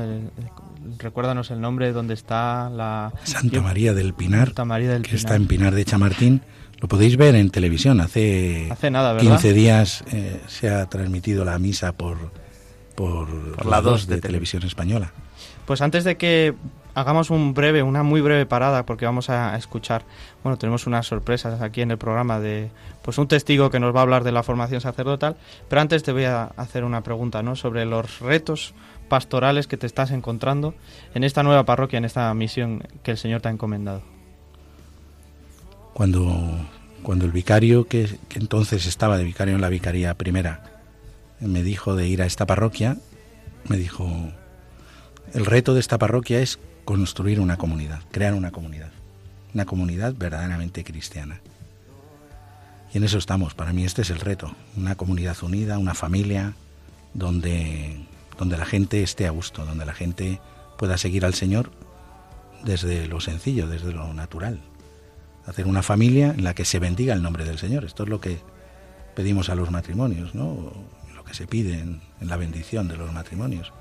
recuérdanos 0.98 1.52
el 1.52 1.62
nombre, 1.62 1.92
dónde 1.92 2.14
está 2.14 2.70
la... 2.70 3.14
Santa 3.24 3.62
María 3.62 3.94
del 3.94 4.14
Pinar, 4.14 4.48
Santa 4.48 4.66
María 4.66 4.92
del 4.92 5.04
que 5.04 5.16
está 5.16 5.36
en 5.36 5.48
Pinar 5.48 5.74
de 5.74 5.86
Chamartín. 5.86 6.42
Lo 6.80 6.88
podéis 6.88 7.18
ver 7.18 7.36
en 7.36 7.50
televisión. 7.50 8.00
Hace, 8.02 8.68
Hace 8.72 8.90
nada, 8.90 9.14
¿verdad? 9.14 9.32
15 9.32 9.54
días 9.54 10.04
eh, 10.12 10.42
se 10.48 10.70
ha 10.70 10.86
transmitido 10.88 11.44
la 11.46 11.60
misa 11.60 11.94
por, 11.94 12.18
por, 12.96 13.28
Por 13.56 13.66
la 13.66 13.82
2 13.82 14.08
de, 14.08 14.16
de 14.16 14.22
televisión 14.22 14.64
española. 14.64 15.12
Pues 15.66 15.82
antes 15.82 16.04
de 16.04 16.18
que 16.18 16.56
hagamos 16.96 17.30
un 17.30 17.54
breve, 17.54 17.84
una 17.84 18.04
muy 18.04 18.22
breve 18.22 18.46
parada, 18.46 18.86
porque 18.86 19.06
vamos 19.06 19.30
a 19.30 19.56
escuchar, 19.56 20.04
bueno, 20.44 20.58
tenemos 20.58 20.88
unas 20.88 21.08
sorpresas 21.08 21.62
aquí 21.62 21.82
en 21.82 21.92
el 21.92 21.98
programa 21.98 22.40
de, 22.40 22.72
pues 23.02 23.18
un 23.18 23.28
testigo 23.28 23.70
que 23.70 23.80
nos 23.80 23.96
va 23.96 24.00
a 24.00 24.04
hablar 24.04 24.24
de 24.24 24.32
la 24.32 24.44
formación 24.44 24.82
sacerdotal, 24.82 25.38
pero 25.68 25.82
antes 25.82 26.04
te 26.04 26.12
voy 26.12 26.26
a 26.26 26.46
hacer 26.58 26.84
una 26.84 27.02
pregunta, 27.02 27.44
¿no? 27.44 27.56
Sobre 27.56 27.86
los 27.86 28.20
retos 28.20 28.74
pastorales 29.08 29.68
que 29.68 29.78
te 29.78 29.88
estás 29.88 30.12
encontrando 30.12 30.76
en 31.14 31.24
esta 31.24 31.44
nueva 31.44 31.66
parroquia, 31.66 31.98
en 31.98 32.06
esta 32.06 32.34
misión 32.34 32.84
que 33.04 33.12
el 33.12 33.18
Señor 33.18 33.42
te 33.42 33.50
ha 33.50 33.52
encomendado. 33.52 34.02
Cuando, 36.00 36.56
cuando 37.04 37.26
el 37.26 37.34
vicario, 37.34 37.90
que, 37.90 38.20
entonces 38.36 38.86
estaba 38.86 39.18
de 39.18 39.26
vicario 39.26 39.56
en 39.56 39.60
la 39.60 39.68
vicaría 39.68 40.14
primera, 40.14 40.64
me 41.42 41.62
dijo 41.62 41.94
de 41.94 42.08
ir 42.08 42.22
a 42.22 42.26
esta 42.26 42.46
parroquia, 42.46 42.96
me 43.68 43.76
dijo, 43.76 44.10
el 45.34 45.46
reto 45.46 45.74
de 45.74 45.82
esta 45.82 45.98
parroquia 45.98 46.40
es 46.40 46.58
construir 46.86 47.42
una 47.42 47.58
comunidad, 47.58 48.00
crear 48.12 48.34
una 48.34 48.52
comunidad, 48.52 48.92
una 49.54 49.66
comunidad 49.66 50.14
verdaderamente 50.18 50.86
cristiana. 50.86 51.42
Y 52.94 52.98
en 53.00 53.04
eso 53.04 53.18
estamos, 53.18 53.54
para 53.54 53.74
mí 53.74 53.84
este 53.84 54.04
es 54.04 54.10
el 54.10 54.22
reto, 54.22 54.56
una 54.78 54.96
comunidad 54.96 55.36
unida, 55.44 55.80
una 55.80 55.96
familia 55.96 56.54
donde, 57.14 58.06
donde 58.38 58.58
la 58.58 58.66
gente 58.66 59.04
esté 59.04 59.28
a 59.28 59.32
gusto, 59.32 59.66
donde 59.66 59.86
la 59.86 59.94
gente 59.94 60.40
pueda 60.78 60.98
seguir 60.98 61.26
al 61.26 61.34
Señor 61.34 61.72
desde 62.64 63.06
lo 63.06 63.20
sencillo, 63.20 63.68
desde 63.68 63.92
lo 63.92 64.14
natural. 64.14 64.62
Hacer 65.50 65.66
una 65.66 65.82
familia 65.82 66.28
en 66.30 66.44
la 66.44 66.54
que 66.54 66.64
se 66.64 66.78
bendiga 66.78 67.16
el 67.16 67.24
nombre 67.24 67.44
del 67.44 67.58
Señor. 67.58 67.84
Esto 67.84 68.04
es 68.04 68.10
lo 68.10 68.22
que 68.22 68.38
pedimos 69.16 69.50
a 69.50 69.56
los 69.56 69.72
matrimonios, 69.72 70.36
¿no? 70.36 70.72
Lo 71.16 71.24
que 71.24 71.34
se 71.34 71.48
pide 71.48 71.74
en, 71.74 72.02
la 72.22 72.38
bendición 72.38 72.88
de 72.88 72.98
los 72.98 73.12
matrimonios. 73.12 73.74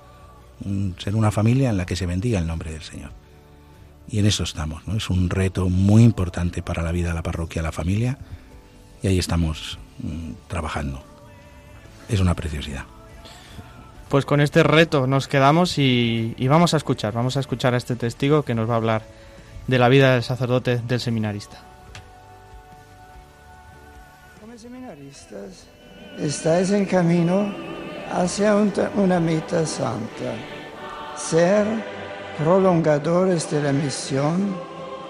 Ser 0.97 1.15
una 1.15 1.31
familia 1.31 1.69
en 1.69 1.77
la 1.77 1.85
que 1.85 1.95
se 1.95 2.07
bendiga 2.07 2.39
el 2.39 2.47
nombre 2.47 2.73
del 2.73 2.83
Señor. 2.83 3.11
Y 4.09 4.19
en 4.19 4.25
eso 4.25 4.45
estamos, 4.45 4.87
¿no? 4.89 4.97
Es 4.97 5.11
un 5.11 5.29
reto 5.29 5.69
muy 5.69 6.05
importante 6.05 6.63
para 6.63 6.83
la 6.83 6.91
vida 6.91 7.09
de 7.09 7.15
la 7.15 7.23
parroquia, 7.23 7.61
la 7.61 7.71
familia, 7.71 8.17
y 9.03 9.09
ahí 9.09 9.19
estamos 9.19 9.79
mm, 9.99 10.49
trabajando. 10.49 11.05
Es 12.09 12.21
una 12.21 12.35
preciosidad. 12.35 12.85
Pues 14.09 14.25
con 14.25 14.41
este 14.41 14.63
reto 14.63 15.07
nos 15.07 15.29
quedamos 15.29 15.77
y 15.77 16.35
vamos 16.49 16.73
a 16.73 16.79
escuchar, 16.79 17.13
vamos 17.13 17.37
a 17.37 17.41
escuchar 17.41 17.75
a 17.75 17.77
este 17.77 17.95
testigo 17.95 18.43
que 18.43 18.55
nos 18.55 18.71
va 18.71 18.73
a 18.73 18.77
hablar 18.79 19.19
de 19.69 19.79
la 19.79 19.89
vida 19.89 20.15
del 20.15 20.23
sacerdote 20.25 20.79
del 20.79 20.99
seminarista. 20.99 21.59
Come 24.41 24.59
seminaristas 24.59 25.67
estáis 26.19 26.71
en 26.73 26.85
camino 26.87 27.55
hacia 28.13 28.57
un- 28.57 28.73
una 28.97 29.21
meta 29.21 29.65
santa, 29.67 30.33
ser 31.17 31.67
prolongadores 32.39 33.51
de 33.51 33.63
la 33.63 33.73
misión 33.73 34.57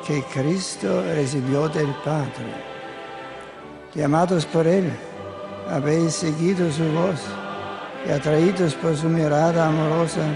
que 0.06 0.22
Cristo 0.24 1.02
recibió 1.14 1.68
del 1.68 1.94
Padre. 2.04 2.68
Llamados 3.94 4.44
por 4.46 4.66
Él, 4.66 4.90
habéis 5.70 6.14
seguido 6.14 6.70
su 6.72 6.84
voz 6.92 7.20
y 8.06 8.10
atraídos 8.10 8.74
por 8.74 8.96
su 8.96 9.08
mirada 9.08 9.68
amorosa, 9.68 10.26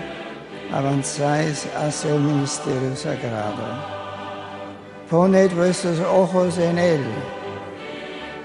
avanzáis 0.72 1.66
hacia 1.76 2.14
el 2.14 2.20
ministerio 2.20 2.96
sagrado. 2.96 4.01
Poned 5.12 5.52
vuestros 5.54 6.00
ojos 6.00 6.56
en 6.56 6.78
Él 6.78 7.02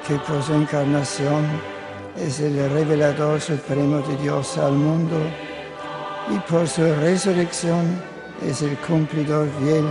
que 0.06 0.16
por 0.16 0.44
su 0.44 0.54
encarnación 0.54 1.46
es 2.18 2.42
el 2.42 2.58
revelador 2.70 3.40
supremo 3.40 4.00
de 4.00 4.18
Dios 4.18 4.58
al 4.58 4.74
mundo 4.74 5.16
y 6.30 6.38
por 6.52 6.68
su 6.68 6.84
resurrección 6.96 7.86
es 8.46 8.62
el 8.64 8.76
cumplidor 8.80 9.48
fiel 9.62 9.86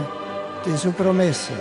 de 0.67 0.77
su 0.77 0.93
promesa. 0.93 1.55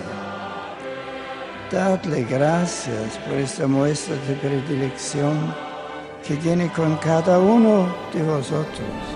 Dadle 1.71 2.25
gracias 2.25 3.17
por 3.25 3.37
esta 3.37 3.67
muestra 3.67 4.17
de 4.27 4.35
predilección 4.35 5.55
que 6.27 6.35
tiene 6.35 6.69
con 6.73 6.97
cada 6.97 7.39
uno 7.39 7.87
de 8.13 8.21
vosotros. 8.21 9.14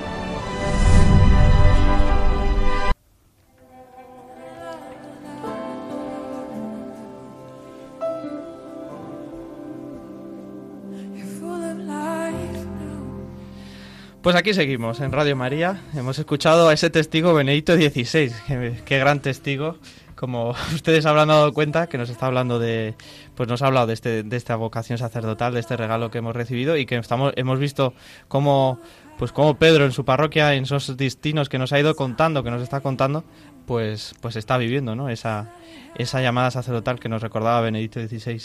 Pues 14.22 14.36
aquí 14.36 14.54
seguimos 14.54 15.00
en 15.00 15.14
Radio 15.14 15.38
María. 15.38 15.82
Hemos 15.96 16.20
escuchado 16.20 16.68
a 16.68 16.74
ese 16.74 16.90
testigo 16.90 17.34
Benedicto 17.34 17.76
XVI. 17.76 18.34
Qué, 18.48 18.74
qué 18.84 19.00
gran 19.00 19.22
testigo. 19.22 19.78
Como 20.16 20.50
ustedes 20.74 21.06
habrán 21.06 21.30
dado 21.30 21.54
cuenta, 21.54 21.88
que 21.88 21.98
nos 21.98 22.10
está 22.10 22.26
hablando 22.26 22.60
de, 22.60 22.96
pues 23.36 23.48
nos 23.48 23.62
ha 23.62 23.68
hablado 23.68 23.88
de, 23.88 23.94
este, 23.94 24.24
de 24.24 24.36
esta 24.36 24.58
vocación 24.58 24.98
sacerdotal, 24.98 25.54
de 25.54 25.62
este 25.62 25.78
regalo 25.78 26.12
que 26.12 26.18
hemos 26.18 26.36
recibido 26.36 26.76
y 26.76 26.86
que 26.86 26.98
estamos, 26.98 27.32
hemos 27.38 27.60
visto 27.60 27.94
cómo, 28.28 28.82
pues 29.20 29.32
cómo 29.32 29.56
Pedro 29.58 29.86
en 29.86 29.92
su 29.92 30.04
parroquia, 30.06 30.54
en 30.56 30.64
esos 30.64 30.96
destinos 30.98 31.50
que 31.50 31.60
nos 31.60 31.72
ha 31.74 31.80
ido 31.80 31.96
contando, 31.96 32.44
que 32.44 32.50
nos 32.50 32.62
está 32.64 32.80
contando, 32.82 33.24
pues, 33.68 34.16
pues 34.22 34.36
está 34.36 34.58
viviendo, 34.58 34.96
¿no? 34.96 35.10
Esa, 35.10 35.52
esa 35.96 36.22
llamada 36.22 36.50
sacerdotal 36.52 37.00
que 37.00 37.10
nos 37.10 37.22
recordaba 37.22 37.62
Benedicto 37.62 38.00
XVI. 38.00 38.42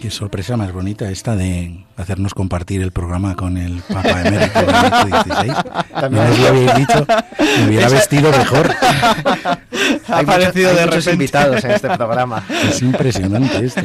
Qué 0.00 0.10
sorpresa 0.10 0.56
más 0.56 0.72
bonita 0.72 1.08
esta 1.10 1.36
de 1.36 1.84
hacernos 1.96 2.32
compartir 2.34 2.80
el 2.82 2.90
programa 2.92 3.36
con 3.36 3.56
el 3.58 3.80
Papa 3.82 4.22
Emérito 4.22 4.66
Benedicto 4.66 5.34
XVI. 5.34 6.10
No 6.10 6.24
nos 6.24 6.38
lo 6.40 6.48
habéis 6.48 6.74
dicho, 6.74 7.06
me 7.60 7.68
hubiera 7.68 7.88
vestido 7.88 8.30
mejor. 8.32 8.70
Ha 10.08 10.18
Hay 10.18 10.24
aparecido 10.24 10.70
muchos- 10.70 10.76
de 10.80 10.86
repente. 10.86 11.12
invitados 11.12 11.64
en 11.64 11.70
este 11.72 11.88
programa. 11.96 12.44
Es 12.68 12.80
impresionante 12.82 13.64
esto. 13.64 13.82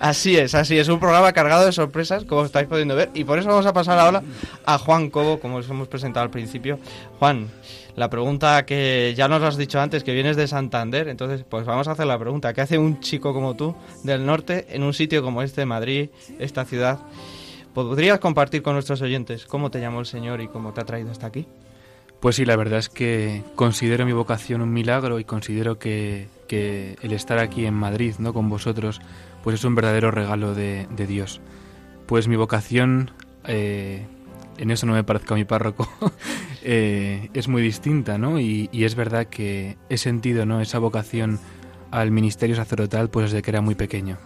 Así 0.00 0.36
es, 0.36 0.54
así 0.54 0.78
es, 0.78 0.88
un 0.88 0.98
programa 0.98 1.32
cargado 1.32 1.64
de 1.66 1.72
sorpresas, 1.72 2.24
como 2.24 2.44
estáis 2.44 2.66
pudiendo 2.66 2.94
ver, 2.96 3.10
y 3.14 3.24
por 3.24 3.38
eso 3.38 3.48
vamos 3.48 3.66
a 3.66 3.72
pasar 3.72 3.98
ahora 3.98 4.22
a 4.66 4.78
Juan 4.78 5.10
Cobo, 5.10 5.40
como 5.40 5.58
os 5.68 5.74
hemos 5.74 5.88
presentado 5.88 6.24
al 6.24 6.30
principio. 6.30 6.78
Juan, 7.18 7.48
la 7.94 8.08
pregunta 8.08 8.64
que 8.64 9.14
ya 9.16 9.28
nos 9.28 9.42
has 9.42 9.56
dicho 9.56 9.80
antes, 9.80 10.02
que 10.02 10.14
vienes 10.14 10.36
de 10.36 10.48
Santander, 10.48 11.08
entonces 11.08 11.44
pues 11.48 11.66
vamos 11.66 11.88
a 11.88 11.92
hacer 11.92 12.06
la 12.06 12.18
pregunta, 12.18 12.52
¿qué 12.54 12.62
hace 12.62 12.78
un 12.78 13.00
chico 13.00 13.34
como 13.34 13.54
tú 13.54 13.76
del 14.02 14.24
norte 14.24 14.66
en 14.70 14.82
un 14.82 14.94
sitio 14.94 15.22
como 15.22 15.42
este, 15.42 15.66
Madrid, 15.66 16.10
esta 16.38 16.64
ciudad? 16.64 17.00
¿Podrías 17.74 18.18
compartir 18.18 18.62
con 18.62 18.74
nuestros 18.74 19.02
oyentes 19.02 19.44
cómo 19.44 19.70
te 19.70 19.80
llamó 19.80 20.00
el 20.00 20.06
Señor 20.06 20.40
y 20.40 20.48
cómo 20.48 20.72
te 20.72 20.80
ha 20.80 20.84
traído 20.84 21.10
hasta 21.10 21.26
aquí? 21.26 21.46
Pues 22.20 22.34
sí, 22.34 22.44
la 22.44 22.56
verdad 22.56 22.80
es 22.80 22.88
que 22.88 23.44
considero 23.54 24.04
mi 24.04 24.12
vocación 24.12 24.60
un 24.60 24.72
milagro 24.72 25.20
y 25.20 25.24
considero 25.24 25.78
que, 25.78 26.26
el 26.50 27.12
estar 27.12 27.38
aquí 27.38 27.66
en 27.66 27.74
Madrid, 27.74 28.14
¿no? 28.18 28.32
Con 28.32 28.48
vosotros, 28.48 29.00
pues 29.44 29.54
es 29.54 29.64
un 29.64 29.74
verdadero 29.74 30.10
regalo 30.10 30.54
de, 30.54 30.88
Dios. 31.06 31.40
Pues 32.06 32.26
mi 32.26 32.36
vocación, 32.36 33.12
eh, 33.44 34.06
en 34.58 34.70
eso 34.70 34.86
no 34.86 34.92
me 34.92 35.04
parezco 35.04 35.34
a 35.34 35.36
mi 35.36 35.44
párroco, 35.44 35.88
eh, 36.62 37.30
es 37.32 37.48
muy 37.48 37.62
distinta, 37.62 38.18
¿no? 38.18 38.38
Y, 38.40 38.68
es 38.72 38.94
verdad 38.94 39.26
que 39.26 39.76
he 39.88 39.96
sentido, 39.96 40.46
¿no? 40.46 40.60
Esa 40.60 40.78
vocación 40.78 41.38
al 41.90 42.10
ministerio 42.10 42.56
sacerdotal, 42.56 43.08
pues 43.08 43.30
desde 43.30 43.42
que 43.42 43.50
era 43.50 43.60
muy 43.60 43.74
pequeño. 43.74 44.18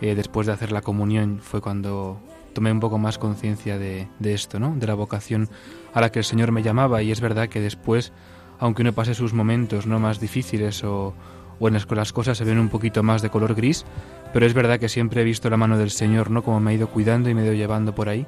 Eh, 0.00 0.14
después 0.14 0.46
de 0.46 0.52
hacer 0.52 0.72
la 0.72 0.80
comunión 0.80 1.40
fue 1.42 1.60
cuando 1.60 2.20
tomé 2.54 2.72
un 2.72 2.80
poco 2.80 2.98
más 2.98 3.18
conciencia 3.18 3.78
de, 3.78 4.08
de, 4.18 4.34
esto, 4.34 4.58
¿no? 4.58 4.74
De 4.76 4.86
la 4.86 4.94
vocación 4.94 5.48
a 5.94 6.00
la 6.00 6.10
que 6.10 6.18
el 6.20 6.24
Señor 6.24 6.52
me 6.52 6.62
llamaba 6.62 7.02
y 7.02 7.12
es 7.12 7.20
verdad 7.20 7.48
que 7.48 7.60
después, 7.60 8.12
aunque 8.58 8.82
uno 8.82 8.92
pase 8.92 9.14
sus 9.14 9.32
momentos 9.32 9.86
no 9.86 10.00
más 10.00 10.20
difíciles 10.20 10.82
o, 10.84 11.14
o 11.60 11.68
en 11.68 11.74
las 11.74 11.86
que 11.86 11.94
las 11.94 12.12
cosas 12.12 12.38
se 12.38 12.44
ven 12.44 12.58
un 12.58 12.70
poquito 12.70 13.02
más 13.02 13.22
de 13.22 13.30
color 13.30 13.54
gris, 13.54 13.84
pero 14.32 14.46
es 14.46 14.54
verdad 14.54 14.80
que 14.80 14.88
siempre 14.88 15.20
he 15.20 15.24
visto 15.24 15.50
la 15.50 15.56
mano 15.56 15.78
del 15.78 15.90
Señor, 15.90 16.30
¿no? 16.30 16.42
Como 16.42 16.58
me 16.58 16.72
ha 16.72 16.74
ido 16.74 16.88
cuidando 16.88 17.28
y 17.28 17.34
me 17.34 17.42
ha 17.42 17.44
ido 17.44 17.54
llevando 17.54 17.94
por 17.94 18.08
ahí. 18.08 18.26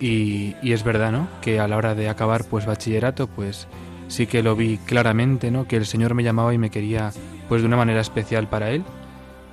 Y, 0.00 0.56
y, 0.62 0.72
es 0.72 0.82
verdad, 0.82 1.12
¿no? 1.12 1.28
Que 1.42 1.60
a 1.60 1.68
la 1.68 1.76
hora 1.76 1.94
de 1.94 2.08
acabar 2.08 2.44
pues 2.44 2.64
bachillerato, 2.64 3.26
pues 3.26 3.68
sí 4.08 4.26
que 4.26 4.42
lo 4.42 4.56
vi 4.56 4.78
claramente, 4.78 5.50
¿no? 5.50 5.68
Que 5.68 5.76
el 5.76 5.86
Señor 5.86 6.14
me 6.14 6.22
llamaba 6.22 6.54
y 6.54 6.58
me 6.58 6.70
quería 6.70 7.12
pues 7.48 7.60
de 7.60 7.66
una 7.66 7.76
manera 7.76 8.00
especial 8.00 8.48
para 8.48 8.70
Él. 8.70 8.82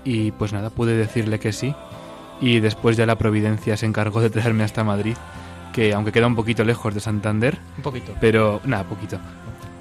Y 0.05 0.31
pues 0.31 0.53
nada, 0.53 0.69
pude 0.69 0.95
decirle 0.95 1.39
que 1.39 1.51
sí. 1.51 1.75
Y 2.39 2.62
después 2.62 2.95
ya 2.95 3.05
la 3.05 3.17
providencia 3.17 3.75
se 3.75 3.86
encargó 3.86 4.21
de 4.21 4.29
traerme 4.29 4.63
hasta 4.63 4.83
Madrid 4.83 5.17
que 5.77 5.93
aunque 5.93 6.12
queda 6.12 6.25
un 6.25 6.36
poquito 6.36 6.63
lejos 6.63 6.95
de 6.95 6.99
Santander. 6.99 7.60
Un 7.77 7.83
poquito. 7.83 8.12
Pero, 8.19 8.62
nada, 8.65 8.83
poquito. 8.83 9.19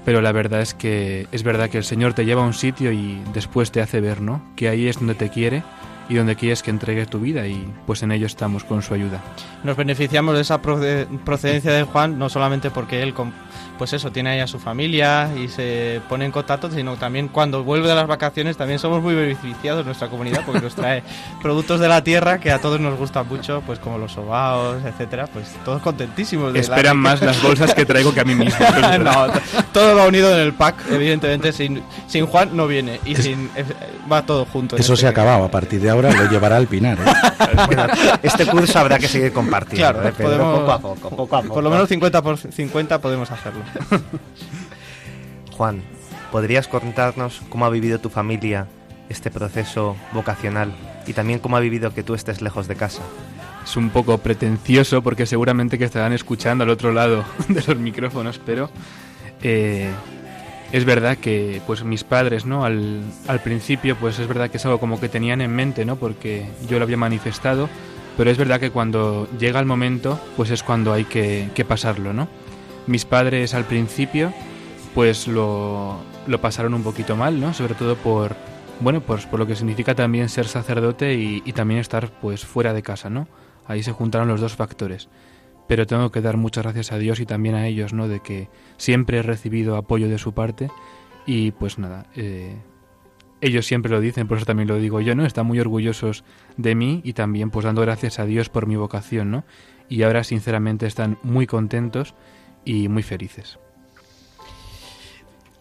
Pero 0.05 0.21
la 0.21 0.31
verdad 0.31 0.61
es 0.61 0.75
que 0.75 1.27
es 1.31 1.41
verdad 1.41 1.71
que 1.71 1.79
el 1.79 1.83
Señor 1.83 2.13
te 2.13 2.23
lleva 2.23 2.43
a 2.43 2.45
un 2.45 2.53
sitio 2.53 2.91
y 2.91 3.19
después 3.33 3.71
te 3.71 3.81
hace 3.81 3.99
ver, 3.99 4.21
¿no? 4.21 4.43
Que 4.55 4.69
ahí 4.69 4.87
es 4.87 4.99
donde 4.99 5.15
te 5.15 5.29
quiere 5.29 5.63
y 6.09 6.15
donde 6.15 6.35
quieres 6.35 6.63
que 6.63 6.71
entregue 6.71 7.05
tu 7.05 7.19
vida 7.19 7.47
y 7.47 7.73
pues 7.85 8.03
en 8.03 8.11
ello 8.11 8.25
estamos 8.25 8.63
con 8.63 8.81
su 8.81 8.93
ayuda. 8.93 9.21
Nos 9.63 9.75
beneficiamos 9.75 10.35
de 10.35 10.41
esa 10.41 10.61
procedencia 10.61 11.71
de 11.71 11.83
Juan 11.83 12.17
no 12.17 12.29
solamente 12.29 12.71
porque 12.71 13.03
él 13.03 13.13
pues 13.77 13.93
eso, 13.93 14.11
tiene 14.11 14.31
ahí 14.31 14.39
a 14.39 14.47
su 14.47 14.59
familia 14.59 15.29
y 15.37 15.47
se 15.47 16.01
pone 16.09 16.25
en 16.25 16.31
contacto, 16.31 16.71
sino 16.71 16.95
también 16.95 17.27
cuando 17.27 17.63
vuelve 17.63 17.87
de 17.87 17.95
las 17.95 18.07
vacaciones 18.07 18.57
también 18.57 18.79
somos 18.79 19.01
muy 19.03 19.13
beneficiados 19.13 19.85
nuestra 19.85 20.09
comunidad 20.09 20.43
porque 20.45 20.61
nos 20.61 20.75
trae 20.75 21.03
productos 21.41 21.79
de 21.79 21.87
la 21.87 22.03
tierra 22.03 22.39
que 22.39 22.51
a 22.51 22.59
todos 22.59 22.79
nos 22.79 22.97
gustan 22.97 23.27
mucho, 23.27 23.61
pues 23.65 23.79
como 23.79 23.97
los 23.97 24.13
sobaos, 24.13 24.83
etcétera, 24.83 25.27
pues 25.27 25.55
todos 25.63 25.81
contentísimos. 25.81 26.53
De 26.53 26.59
Esperan 26.59 26.97
más 26.97 27.21
las 27.21 27.41
bolsas 27.41 27.73
que 27.73 27.85
traigo 27.85 28.13
que 28.13 28.21
a 28.21 28.25
mí 28.25 28.35
mismo. 28.35 28.59
no, 28.99 29.27
todo 29.71 29.95
va 29.95 30.07
unido 30.07 30.33
en 30.33 30.39
el 30.39 30.53
pack, 30.53 30.75
evidentemente 30.91 31.51
sin, 31.51 31.83
sin 32.07 32.25
Juan 32.25 32.55
no 32.55 32.67
viene 32.67 32.99
y 33.05 33.15
sin 33.15 33.49
eh, 33.55 33.63
va 34.11 34.25
todo 34.25 34.45
junto. 34.45 34.75
Eso 34.75 34.93
este 34.93 35.01
se 35.01 35.07
ha 35.07 35.11
acabado, 35.11 35.43
a 35.43 35.51
partir 35.51 35.81
de 35.81 35.89
ahora 35.89 35.96
lo 36.01 36.29
llevará 36.29 36.57
al 36.57 36.67
Pinar. 36.67 36.97
¿eh? 36.99 38.17
este 38.23 38.45
curso 38.45 38.79
habrá 38.79 38.99
que 38.99 39.07
seguir 39.07 39.31
compartiendo, 39.33 39.93
claro, 39.93 40.07
¿eh? 40.07 40.13
podemos, 40.17 40.59
poco 40.59 40.71
a 40.71 40.79
poco, 40.79 41.09
poco 41.09 41.35
a 41.35 41.41
poco. 41.41 41.53
Por 41.55 41.63
lo 41.63 41.69
menos 41.69 41.89
50 41.89 42.21
por 42.21 42.37
50 42.37 43.01
podemos 43.01 43.31
hacerlo. 43.31 43.61
Juan, 45.57 45.81
¿podrías 46.31 46.67
contarnos 46.67 47.41
cómo 47.49 47.65
ha 47.65 47.69
vivido 47.69 47.99
tu 47.99 48.09
familia 48.09 48.67
este 49.09 49.31
proceso 49.31 49.95
vocacional 50.11 50.73
y 51.07 51.13
también 51.13 51.39
cómo 51.39 51.57
ha 51.57 51.59
vivido 51.59 51.93
que 51.93 52.03
tú 52.03 52.13
estés 52.13 52.41
lejos 52.41 52.67
de 52.67 52.75
casa? 52.75 53.01
Es 53.63 53.75
un 53.75 53.89
poco 53.89 54.17
pretencioso 54.19 55.01
porque 55.01 55.25
seguramente 55.25 55.77
que 55.77 55.85
estarán 55.85 56.13
escuchando 56.13 56.63
al 56.63 56.69
otro 56.69 56.93
lado 56.93 57.25
de 57.47 57.61
los 57.61 57.77
micrófonos, 57.77 58.39
pero 58.45 58.69
eh, 59.41 59.89
es 60.71 60.85
verdad 60.85 61.17
que 61.17 61.61
pues 61.65 61.83
mis 61.83 62.03
padres, 62.03 62.45
¿no? 62.45 62.65
Al, 62.65 63.03
principio 63.43 63.95
pues 63.95 64.19
es 64.19 64.27
verdad 64.27 64.49
que 64.49 64.57
es 64.57 64.65
algo 64.65 64.79
como 64.79 64.99
que 64.99 65.09
tenían 65.09 65.41
en 65.41 65.55
mente, 65.55 65.85
¿no? 65.85 65.95
Porque 65.95 66.45
yo 66.67 66.77
lo 66.77 66.83
había 66.83 66.97
manifestado, 66.97 67.69
pero 68.17 68.29
es 68.29 68.37
verdad 68.37 68.59
que 68.59 68.71
cuando 68.71 69.27
llega 69.39 69.59
el 69.59 69.65
momento 69.65 70.19
pues 70.35 70.51
es 70.51 70.63
cuando 70.63 70.93
hay 70.93 71.05
que, 71.05 71.65
pasarlo, 71.67 72.13
¿no? 72.13 72.27
Mis 72.85 73.05
padres 73.05 73.53
al 73.53 73.65
principio 73.65 74.33
pues 74.93 75.27
lo, 75.27 75.97
lo 76.25 76.41
pasaron 76.41 76.73
un 76.73 76.83
poquito 76.83 77.15
mal, 77.15 77.39
¿no? 77.39 77.53
Sobre 77.53 77.75
todo 77.75 77.95
por, 77.95 78.35
bueno, 78.79 79.01
pues 79.01 79.25
por 79.25 79.39
lo 79.39 79.47
que 79.47 79.55
significa 79.55 79.95
también 79.95 80.27
ser 80.27 80.47
sacerdote 80.47 81.13
y, 81.13 81.43
y, 81.45 81.53
también 81.53 81.79
estar 81.79 82.09
pues 82.19 82.45
fuera 82.45 82.73
de 82.73 82.81
casa, 82.81 83.09
¿no? 83.09 83.27
Ahí 83.67 83.83
se 83.83 83.91
juntaron 83.91 84.27
los 84.27 84.41
dos 84.41 84.55
factores. 84.55 85.07
Pero 85.67 85.85
tengo 85.85 86.11
que 86.11 86.21
dar 86.21 86.37
muchas 86.37 86.63
gracias 86.63 86.91
a 86.91 86.97
Dios 86.97 87.19
y 87.19 87.25
también 87.25 87.55
a 87.55 87.67
ellos, 87.67 87.93
¿no? 87.93 88.07
De 88.07 88.21
que 88.21 88.49
siempre 88.77 89.19
he 89.19 89.21
recibido 89.21 89.75
apoyo 89.75 90.07
de 90.09 90.17
su 90.17 90.33
parte 90.33 90.69
y 91.25 91.51
pues 91.51 91.77
nada, 91.77 92.05
eh, 92.15 92.55
ellos 93.41 93.65
siempre 93.65 93.91
lo 93.91 93.99
dicen, 93.99 94.27
por 94.27 94.37
eso 94.37 94.45
también 94.45 94.67
lo 94.67 94.77
digo 94.77 95.01
yo, 95.01 95.13
¿no? 95.13 95.25
Están 95.25 95.45
muy 95.45 95.59
orgullosos 95.59 96.23
de 96.55 96.73
mí 96.73 97.01
y 97.03 97.13
también 97.13 97.51
pues 97.51 97.65
dando 97.65 97.81
gracias 97.81 98.19
a 98.19 98.25
Dios 98.25 98.49
por 98.49 98.65
mi 98.65 98.75
vocación, 98.75 99.29
¿no? 99.29 99.43
Y 99.89 100.03
ahora 100.03 100.23
sinceramente 100.23 100.87
están 100.87 101.17
muy 101.21 101.45
contentos 101.45 102.15
y 102.65 102.87
muy 102.87 103.03
felices. 103.03 103.59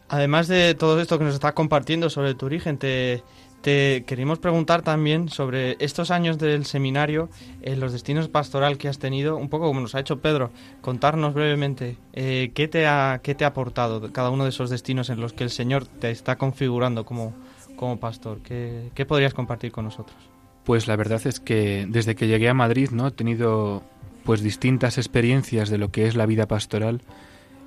Además 0.08 0.46
de 0.46 0.74
todo 0.74 1.00
esto 1.00 1.18
que 1.18 1.24
nos 1.24 1.34
está 1.34 1.52
compartiendo 1.52 2.10
sobre 2.10 2.34
tu 2.34 2.46
origen, 2.46 2.78
te, 2.78 3.24
te 3.66 4.04
queríamos 4.06 4.38
preguntar 4.38 4.82
también 4.82 5.28
sobre 5.28 5.74
estos 5.80 6.12
años 6.12 6.38
del 6.38 6.66
seminario, 6.66 7.28
eh, 7.62 7.74
los 7.74 7.90
destinos 7.92 8.28
pastoral 8.28 8.78
que 8.78 8.86
has 8.86 9.00
tenido, 9.00 9.36
un 9.36 9.48
poco 9.48 9.66
como 9.66 9.80
nos 9.80 9.96
ha 9.96 9.98
hecho 9.98 10.20
Pedro, 10.20 10.52
contarnos 10.82 11.34
brevemente 11.34 11.96
eh, 12.12 12.52
qué, 12.54 12.68
te 12.68 12.86
ha, 12.86 13.18
qué 13.24 13.34
te 13.34 13.44
ha 13.44 13.48
aportado 13.48 14.12
cada 14.12 14.30
uno 14.30 14.44
de 14.44 14.50
esos 14.50 14.70
destinos 14.70 15.10
en 15.10 15.18
los 15.18 15.32
que 15.32 15.42
el 15.42 15.50
Señor 15.50 15.84
te 15.84 16.12
está 16.12 16.36
configurando 16.36 17.04
como, 17.04 17.34
como 17.74 17.98
pastor. 17.98 18.38
¿Qué, 18.44 18.92
¿Qué 18.94 19.04
podrías 19.04 19.34
compartir 19.34 19.72
con 19.72 19.86
nosotros? 19.86 20.16
Pues 20.62 20.86
la 20.86 20.94
verdad 20.94 21.26
es 21.26 21.40
que 21.40 21.86
desde 21.88 22.14
que 22.14 22.28
llegué 22.28 22.48
a 22.48 22.54
Madrid 22.54 22.90
no 22.92 23.08
he 23.08 23.10
tenido 23.10 23.82
pues 24.22 24.42
distintas 24.42 24.96
experiencias 24.96 25.70
de 25.70 25.78
lo 25.78 25.90
que 25.90 26.06
es 26.06 26.14
la 26.14 26.26
vida 26.26 26.46
pastoral 26.46 27.00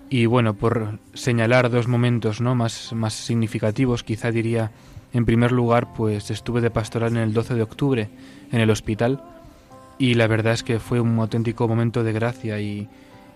y 0.10 0.28
bueno, 0.28 0.54
por 0.54 1.00
señalar 1.14 1.70
dos 1.70 1.90
momentos 1.90 2.40
¿no? 2.40 2.56
más, 2.56 2.94
más 2.94 3.14
significativos, 3.14 4.04
quizá 4.04 4.32
diría, 4.32 4.72
en 5.14 5.26
primer 5.26 5.52
lugar, 5.52 5.94
pues 5.94 6.32
estuve 6.32 6.62
de 6.62 6.70
pastoral 6.70 7.12
en 7.12 7.24
el 7.24 7.34
12 7.34 7.56
de 7.56 7.62
octubre 7.62 8.10
en 8.52 8.60
el 8.60 8.70
hospital 8.70 9.24
y 9.98 10.14
la 10.14 10.28
verdad 10.28 10.54
es 10.54 10.64
que 10.64 10.80
fue 10.80 11.00
un 11.00 11.18
auténtico 11.20 11.68
momento 11.68 12.04
de 12.04 12.14
gracia 12.14 12.60
y, 12.60 12.88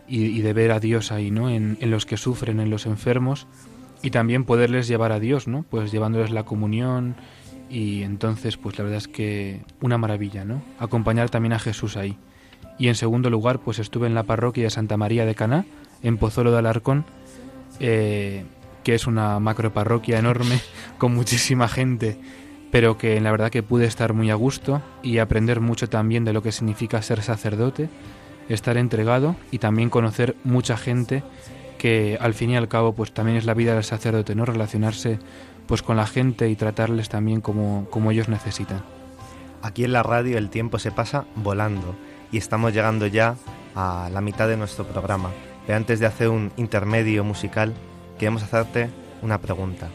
y, 0.07 0.41
de 0.41 0.53
ver 0.53 0.71
a 0.71 0.79
Dios 0.79 1.12
ahí, 1.12 1.31
¿no? 1.31 1.49
En, 1.49 1.77
en, 1.81 1.91
los 1.91 2.05
que 2.05 2.17
sufren, 2.17 2.59
en 2.59 2.69
los 2.69 2.86
enfermos 2.86 3.47
y 4.01 4.12
también 4.12 4.45
poderles 4.45 4.88
llevar 4.88 5.12
a 5.12 5.19
Dios, 5.19 5.47
¿no? 5.47 5.65
Pues 5.69 5.91
llevándoles 5.91 6.31
la 6.31 6.43
comunión 6.43 7.15
y 7.69 8.03
entonces, 8.03 8.57
pues 8.57 8.77
la 8.77 8.83
verdad 8.83 8.97
es 8.97 9.07
que 9.07 9.62
una 9.81 9.97
maravilla, 9.97 10.45
¿no? 10.45 10.62
Acompañar 10.79 11.29
también 11.29 11.53
a 11.53 11.59
Jesús 11.59 11.97
ahí. 11.97 12.17
Y 12.77 12.88
en 12.88 12.95
segundo 12.95 13.29
lugar, 13.29 13.59
pues 13.59 13.79
estuve 13.79 14.07
en 14.07 14.15
la 14.15 14.23
parroquia 14.23 14.63
de 14.63 14.69
Santa 14.69 14.97
María 14.97 15.25
de 15.25 15.36
Caná, 15.36 15.65
en 16.01 16.17
Pozuelo 16.17 16.51
de 16.51 16.59
Alarcón, 16.59 17.05
eh, 17.79 18.45
que 18.83 18.95
es 18.95 19.07
una 19.07 19.39
macroparroquia 19.39 20.19
enorme, 20.19 20.59
con 20.97 21.13
muchísima 21.13 21.67
gente, 21.67 22.17
pero 22.71 22.97
que 22.97 23.19
la 23.21 23.31
verdad 23.31 23.51
que 23.51 23.63
pude 23.63 23.85
estar 23.85 24.13
muy 24.13 24.29
a 24.31 24.35
gusto 24.35 24.81
y 25.01 25.19
aprender 25.19 25.59
mucho 25.59 25.89
también 25.89 26.25
de 26.25 26.33
lo 26.33 26.41
que 26.41 26.51
significa 26.51 27.01
ser 27.01 27.21
sacerdote, 27.21 27.89
estar 28.49 28.77
entregado 28.77 29.35
y 29.51 29.59
también 29.59 29.89
conocer 29.89 30.35
mucha 30.43 30.77
gente 30.77 31.23
que 31.77 32.17
al 32.19 32.33
fin 32.33 32.51
y 32.51 32.55
al 32.55 32.67
cabo 32.67 32.93
pues 32.93 33.13
también 33.13 33.37
es 33.37 33.45
la 33.45 33.53
vida 33.53 33.73
del 33.73 33.83
sacerdote, 33.83 34.35
¿no? 34.35 34.45
Relacionarse 34.45 35.19
pues 35.67 35.81
con 35.81 35.97
la 35.97 36.07
gente 36.07 36.49
y 36.49 36.55
tratarles 36.55 37.09
también 37.09 37.41
como, 37.41 37.87
como 37.89 38.11
ellos 38.11 38.29
necesitan. 38.29 38.83
Aquí 39.61 39.83
en 39.83 39.93
la 39.93 40.03
radio 40.03 40.37
el 40.37 40.49
tiempo 40.49 40.79
se 40.79 40.91
pasa 40.91 41.25
volando 41.35 41.95
y 42.31 42.37
estamos 42.37 42.73
llegando 42.73 43.07
ya 43.07 43.35
a 43.75 44.09
la 44.11 44.21
mitad 44.21 44.47
de 44.47 44.57
nuestro 44.57 44.85
programa. 44.85 45.29
Pero 45.65 45.77
antes 45.77 45.99
de 45.99 46.05
hacer 46.05 46.29
un 46.29 46.51
intermedio 46.57 47.23
musical, 47.23 47.73
queremos 48.17 48.43
hacerte 48.43 48.89
una 49.21 49.39
pregunta. 49.39 49.89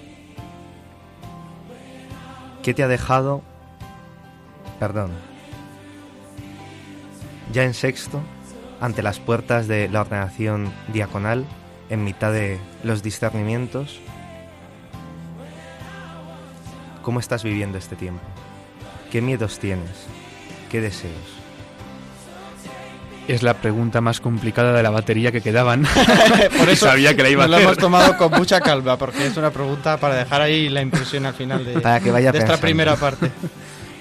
¿Qué 2.62 2.74
te 2.74 2.82
ha 2.82 2.88
dejado... 2.88 3.42
Perdón. 4.78 5.10
Ya 7.52 7.64
en 7.64 7.74
sexto, 7.74 8.20
ante 8.80 9.02
las 9.02 9.18
puertas 9.18 9.66
de 9.66 9.88
la 9.88 10.02
ordenación 10.02 10.72
diaconal, 10.92 11.44
en 11.90 12.04
mitad 12.04 12.32
de 12.32 12.58
los 12.84 13.02
discernimientos, 13.02 14.00
¿cómo 17.02 17.20
estás 17.20 17.42
viviendo 17.42 17.78
este 17.78 17.96
tiempo? 17.96 18.22
¿Qué 19.10 19.22
miedos 19.22 19.58
tienes? 19.58 20.06
¿Qué 20.70 20.80
deseos? 20.80 21.37
Es 23.28 23.42
la 23.42 23.54
pregunta 23.54 24.00
más 24.00 24.20
complicada 24.20 24.72
de 24.72 24.82
la 24.82 24.90
batería 24.90 25.30
que 25.30 25.42
quedaban. 25.42 25.86
Por 26.58 26.68
eso 26.68 26.86
sabía 26.86 27.14
que 27.14 27.22
la 27.22 27.28
iba 27.28 27.44
a 27.44 27.46
hacer. 27.46 27.60
hemos 27.60 27.76
tomado 27.76 28.16
con 28.16 28.32
mucha 28.32 28.60
calma, 28.60 28.96
porque 28.96 29.26
es 29.26 29.36
una 29.36 29.50
pregunta 29.50 29.98
para 29.98 30.16
dejar 30.16 30.40
ahí 30.40 30.68
la 30.68 30.80
impresión 30.80 31.26
al 31.26 31.34
final 31.34 31.64
de, 31.64 31.74
que 32.02 32.10
vaya 32.10 32.30
esta 32.30 32.56
primera 32.56 32.96
parte. 32.96 33.30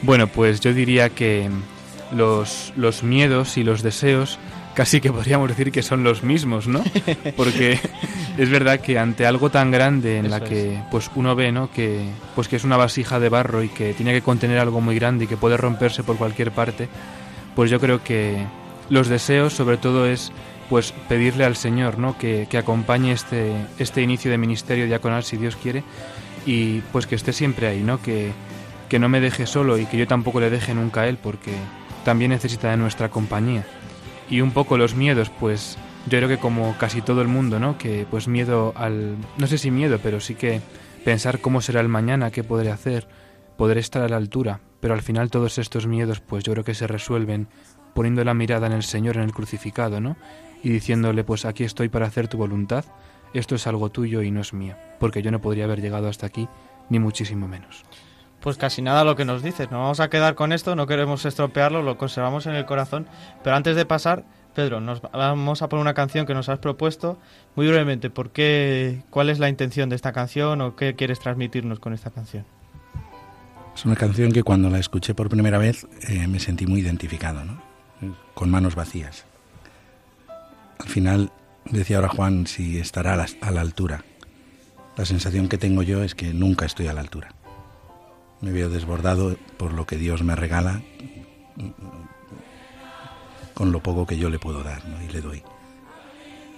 Bueno, 0.02 0.28
pues 0.28 0.62
yo 0.62 0.74
diría 0.74 1.10
que 1.10 1.50
los, 2.12 2.72
los 2.78 3.04
miedos 3.04 3.58
y 3.58 3.64
los 3.64 3.84
deseos 3.84 4.40
casi 4.78 5.02
que 5.02 5.12
podríamos 5.12 5.50
decir 5.50 5.72
que 5.72 5.82
son 5.82 6.04
los 6.04 6.22
mismos, 6.22 6.68
¿no? 6.68 6.84
Porque 7.36 7.80
es 8.38 8.50
verdad 8.52 8.80
que 8.80 9.00
ante 9.00 9.26
algo 9.26 9.50
tan 9.50 9.72
grande 9.72 10.20
en 10.20 10.30
la 10.30 10.40
que 10.40 10.80
pues 10.92 11.10
uno 11.16 11.36
ve, 11.36 11.52
¿no? 11.52 11.72
Que 11.72 12.06
pues 12.36 12.48
que 12.48 12.58
es 12.58 12.64
una 12.64 12.78
vasija 12.78 13.20
de 13.20 13.28
barro 13.28 13.64
y 13.64 13.70
que 13.70 13.96
tiene 13.96 14.14
que 14.14 14.22
contener 14.22 14.60
algo 14.60 14.80
muy 14.80 14.94
grande 14.94 15.26
y 15.26 15.28
que 15.28 15.36
puede 15.36 15.58
romperse 15.58 16.04
por 16.04 16.18
cualquier 16.18 16.52
parte, 16.52 16.88
pues 17.56 17.72
yo 17.72 17.80
creo 17.80 18.04
que 18.04 18.38
los 18.90 19.08
deseos 19.08 19.54
sobre 19.54 19.78
todo 19.78 20.06
es 20.06 20.32
pues 20.70 20.94
pedirle 21.08 21.46
al 21.46 21.56
Señor, 21.56 21.98
¿no? 21.98 22.18
Que, 22.18 22.48
que 22.50 22.58
acompañe 22.58 23.12
este 23.12 23.54
este 23.80 24.02
inicio 24.02 24.32
de 24.32 24.38
ministerio 24.38 24.86
diaconal 24.86 25.24
si 25.24 25.38
Dios 25.38 25.56
quiere 25.56 25.84
y 26.46 26.80
pues 26.92 27.08
que 27.08 27.16
esté 27.16 27.34
siempre 27.34 27.68
ahí, 27.68 27.84
¿no? 27.84 28.02
Que 28.02 28.32
que 28.90 29.00
no 29.00 29.10
me 29.10 29.20
deje 29.20 29.46
solo 29.46 29.78
y 29.78 29.86
que 29.86 29.98
yo 29.98 30.08
tampoco 30.08 30.40
le 30.40 30.50
deje 30.50 30.74
nunca 30.74 31.02
a 31.02 31.08
él 31.08 31.18
porque 31.22 31.52
también 32.06 32.32
necesita 32.32 32.72
de 32.72 32.78
nuestra 32.78 33.10
compañía. 33.10 33.66
Y 34.30 34.42
un 34.42 34.52
poco 34.52 34.78
los 34.78 34.96
miedos, 34.96 35.30
pues 35.30 35.78
yo 36.06 36.20
creo 36.20 36.30
que 36.30 36.38
como 36.38 36.78
casi 36.78 37.02
todo 37.02 37.22
el 37.22 37.28
mundo, 37.28 37.60
¿no? 37.60 37.78
Que 37.78 38.06
pues 38.10 38.28
miedo 38.28 38.74
al... 38.76 39.18
no 39.38 39.48
sé 39.48 39.58
si 39.58 39.72
miedo, 39.72 40.00
pero 40.02 40.20
sí 40.20 40.36
que 40.36 40.62
pensar 41.04 41.40
cómo 41.40 41.62
será 41.62 41.82
el 41.82 41.90
mañana, 41.90 42.32
qué 42.32 42.44
podré 42.44 42.72
hacer, 42.72 43.08
poder 43.58 43.78
estar 43.78 44.02
a 44.02 44.10
la 44.10 44.18
altura. 44.18 44.62
Pero 44.80 44.94
al 44.94 45.02
final 45.02 45.32
todos 45.32 45.58
estos 45.58 45.88
miedos, 45.88 46.22
pues 46.22 46.44
yo 46.44 46.54
creo 46.54 46.64
que 46.64 46.76
se 46.76 46.88
resuelven 46.88 47.48
poniendo 47.98 48.24
la 48.24 48.36
mirada 48.36 48.68
en 48.68 48.74
el 48.74 48.84
Señor, 48.84 49.18
en 49.18 49.24
el 49.24 49.34
crucificado, 49.34 50.00
¿no? 50.00 50.18
Y 50.62 50.70
diciéndole, 50.70 51.24
pues 51.24 51.46
aquí 51.46 51.64
estoy 51.64 51.90
para 51.90 52.06
hacer 52.06 52.28
tu 52.28 52.38
voluntad, 52.38 52.86
esto 53.34 53.56
es 53.56 53.66
algo 53.66 53.90
tuyo 53.90 54.22
y 54.22 54.30
no 54.30 54.40
es 54.40 54.54
mío, 54.54 54.76
porque 55.00 55.24
yo 55.24 55.32
no 55.32 55.42
podría 55.42 55.64
haber 55.64 55.82
llegado 55.82 56.08
hasta 56.08 56.28
aquí, 56.28 56.48
ni 56.92 57.00
muchísimo 57.00 57.48
menos. 57.48 57.86
Pues 58.40 58.58
casi 58.58 58.84
nada 58.84 59.04
lo 59.04 59.16
que 59.16 59.26
nos 59.26 59.42
dices. 59.42 59.72
Nos 59.72 59.80
vamos 59.80 60.00
a 60.00 60.12
quedar 60.12 60.36
con 60.36 60.54
esto, 60.54 60.76
no 60.76 60.86
queremos 60.86 61.26
estropearlo, 61.26 61.82
lo 61.82 61.98
conservamos 61.98 62.46
en 62.46 62.54
el 62.54 62.68
corazón. 62.68 63.08
Pero 63.44 63.56
antes 63.56 63.76
de 63.76 63.88
pasar, 63.88 64.26
Pedro, 64.54 64.80
nos 64.80 65.02
vamos 65.02 65.64
a 65.64 65.68
poner 65.68 65.82
una 65.82 65.96
canción 65.96 66.28
que 66.28 66.36
nos 66.36 66.50
has 66.50 66.60
propuesto. 66.60 67.18
Muy 67.56 67.68
brevemente, 67.68 68.12
¿por 68.12 68.30
qué, 68.30 69.02
¿cuál 69.10 69.32
es 69.32 69.40
la 69.40 69.50
intención 69.50 69.90
de 69.90 69.96
esta 69.96 70.14
canción 70.14 70.62
o 70.62 70.76
qué 70.76 70.94
quieres 70.94 71.20
transmitirnos 71.20 71.80
con 71.80 71.94
esta 71.94 72.12
canción? 72.12 72.46
Es 73.76 73.86
una 73.86 73.96
canción 73.96 74.32
que 74.32 74.44
cuando 74.44 74.70
la 74.70 74.78
escuché 74.78 75.16
por 75.16 75.30
primera 75.30 75.58
vez 75.58 75.88
eh, 76.08 76.28
me 76.28 76.40
sentí 76.40 76.68
muy 76.68 76.82
identificado, 76.82 77.44
¿no? 77.44 77.67
Con 78.34 78.50
manos 78.50 78.76
vacías. 78.76 79.26
Al 80.80 80.90
final, 80.90 81.32
decía 81.66 81.98
ahora 81.98 82.10
Juan, 82.10 82.48
si 82.48 82.80
estará 82.80 83.14
a 83.14 83.52
la, 83.52 83.62
altura. 83.62 84.04
La 84.96 85.06
sensación 85.06 85.50
que 85.50 85.58
tengo 85.58 85.84
yo 85.84 86.04
es 86.04 86.16
que 86.16 86.34
nunca 86.34 86.66
estoy 86.66 86.88
a 86.88 86.94
la 86.94 87.02
altura 87.02 87.30
me 88.42 88.52
veo 88.52 88.70
desbordado 88.70 89.36
por 89.58 89.74
lo 89.74 89.86
que 89.86 89.98
Dios 89.98 90.24
me 90.24 90.36
regala 90.36 90.82
con 93.54 93.72
lo 93.72 93.82
poco 93.82 94.06
que 94.06 94.18
yo 94.18 94.30
le 94.30 94.38
puedo 94.38 94.64
dar 94.64 94.84
y 95.04 95.12
le 95.12 95.22
doy. 95.22 95.44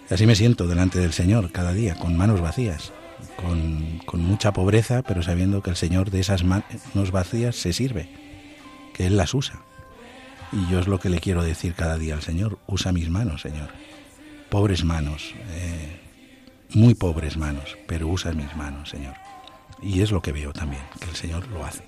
Así 0.10 0.26
me 0.26 0.36
siento 0.36 0.68
delante 0.68 1.00
del 1.00 1.14
Señor 1.14 1.52
cada 1.52 1.72
día, 1.72 1.96
con 1.96 2.18
manos 2.18 2.42
vacías, 2.42 2.92
con 3.38 4.02
mucha 4.14 4.52
pobreza, 4.52 5.04
pero 5.04 5.22
sabiendo 5.22 5.62
que 5.62 5.70
el 5.70 5.78
Señor 5.78 6.10
de 6.10 6.20
esas 6.20 6.44
manos 6.44 7.12
vacías 7.12 7.56
se 7.56 7.72
sirve, 7.72 8.10
que 8.94 9.08
Él 9.08 9.16
las 9.16 9.34
usa. 9.34 9.62
Y 10.52 10.68
yo 10.68 10.80
es 10.80 10.88
lo 10.88 11.00
que 11.00 11.10
le 11.10 11.20
quiero 11.20 11.44
decir 11.44 11.76
cada 11.76 11.98
día 11.98 12.16
al 12.16 12.24
Señor, 12.24 12.60
usa 12.66 12.92
mis 12.92 13.10
manos, 13.10 13.42
Señor. 13.42 13.70
Pobres 14.50 14.84
manos, 14.84 15.34
eh, 15.52 16.00
muy 16.74 16.96
pobres 16.96 17.38
manos, 17.38 17.78
pero 17.88 18.08
usa 18.08 18.32
mis 18.32 18.56
manos, 18.56 18.90
Señor. 18.90 19.14
Y 19.82 20.02
es 20.02 20.12
lo 20.12 20.22
que 20.22 20.32
veo 20.32 20.52
también, 20.52 20.82
que 21.00 21.10
el 21.10 21.16
Señor 21.16 21.48
lo 21.50 21.66
hace, 21.66 21.84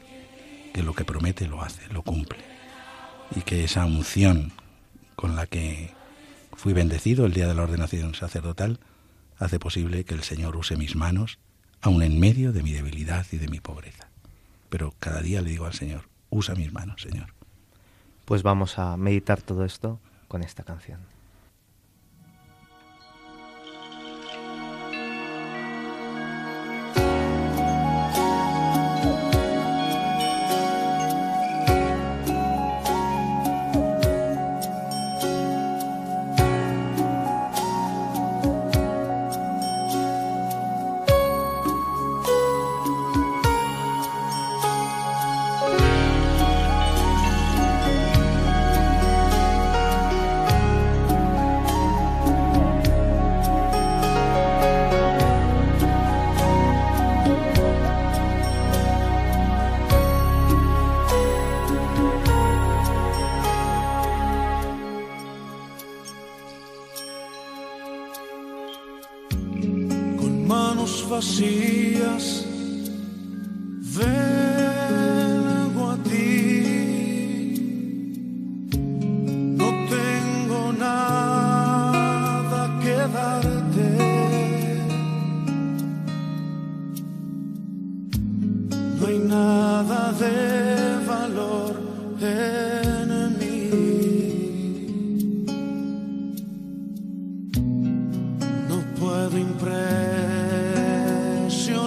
que 0.73 0.83
lo 0.83 0.93
que 0.93 1.05
promete 1.05 1.47
lo 1.47 1.63
hace, 1.63 1.87
lo 1.91 2.03
cumple. 2.03 2.39
Y 3.35 3.41
que 3.41 3.63
esa 3.63 3.85
unción 3.85 4.51
con 5.15 5.35
la 5.35 5.47
que 5.47 5.91
fui 6.53 6.73
bendecido 6.73 7.25
el 7.25 7.33
día 7.33 7.47
de 7.47 7.55
la 7.55 7.63
ordenación 7.63 8.13
sacerdotal 8.13 8.79
hace 9.39 9.57
posible 9.57 10.03
que 10.03 10.13
el 10.13 10.21
Señor 10.21 10.55
use 10.55 10.77
mis 10.77 10.95
manos, 10.95 11.39
aun 11.81 12.03
en 12.03 12.19
medio 12.19 12.53
de 12.53 12.61
mi 12.61 12.73
debilidad 12.73 13.25
y 13.31 13.37
de 13.37 13.47
mi 13.47 13.59
pobreza. 13.59 14.09
Pero 14.69 14.93
cada 14.99 15.21
día 15.21 15.41
le 15.41 15.49
digo 15.49 15.65
al 15.65 15.73
Señor, 15.73 16.09
usa 16.29 16.53
mis 16.53 16.71
manos, 16.71 17.01
Señor. 17.01 17.33
Pues 18.31 18.43
vamos 18.43 18.79
a 18.79 18.95
meditar 18.95 19.41
todo 19.41 19.65
esto 19.65 19.99
con 20.29 20.41
esta 20.41 20.63
canción. 20.63 21.01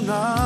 now. 0.07 0.44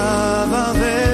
No 0.00 0.72
hay 0.72 1.09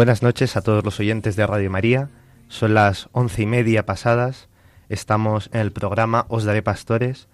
Buenas 0.00 0.22
noches 0.22 0.56
a 0.56 0.62
todos 0.62 0.82
los 0.82 0.98
oyentes 0.98 1.36
de 1.36 1.46
Radio 1.46 1.70
María. 1.70 2.08
Son 2.48 2.72
las 2.72 3.10
once 3.12 3.42
y 3.42 3.44
media 3.44 3.84
pasadas. 3.84 4.48
Estamos 4.88 5.50
en 5.52 5.60
el 5.60 5.72
programa 5.72 6.24
Os 6.30 6.44
Daré 6.44 6.62
Pastores 6.62 7.28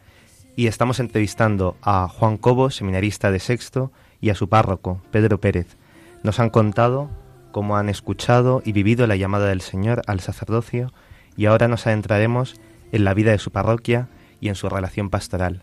y 0.56 0.66
estamos 0.66 0.98
entrevistando 0.98 1.76
a 1.80 2.08
Juan 2.08 2.36
Cobo, 2.36 2.70
seminarista 2.70 3.30
de 3.30 3.38
sexto, 3.38 3.92
y 4.20 4.30
a 4.30 4.34
su 4.34 4.48
párroco, 4.48 5.00
Pedro 5.12 5.40
Pérez. 5.40 5.76
Nos 6.24 6.40
han 6.40 6.50
contado 6.50 7.08
cómo 7.52 7.76
han 7.76 7.88
escuchado 7.88 8.62
y 8.64 8.72
vivido 8.72 9.06
la 9.06 9.14
llamada 9.14 9.46
del 9.46 9.60
Señor 9.60 10.02
al 10.08 10.18
sacerdocio 10.18 10.92
y 11.36 11.46
ahora 11.46 11.68
nos 11.68 11.86
adentraremos 11.86 12.60
en 12.90 13.04
la 13.04 13.14
vida 13.14 13.30
de 13.30 13.38
su 13.38 13.52
parroquia 13.52 14.08
y 14.40 14.48
en 14.48 14.56
su 14.56 14.68
relación 14.68 15.08
pastoral. 15.08 15.62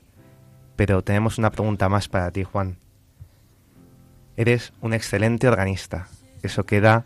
Pero 0.77 1.01
tenemos 1.01 1.37
una 1.37 1.51
pregunta 1.51 1.89
más 1.89 2.07
para 2.07 2.31
ti, 2.31 2.45
Juan. 2.45 2.77
Eres 4.37 4.71
un 4.79 4.93
excelente 4.93 5.49
organista. 5.49 6.07
Eso 6.43 6.65
queda 6.65 7.05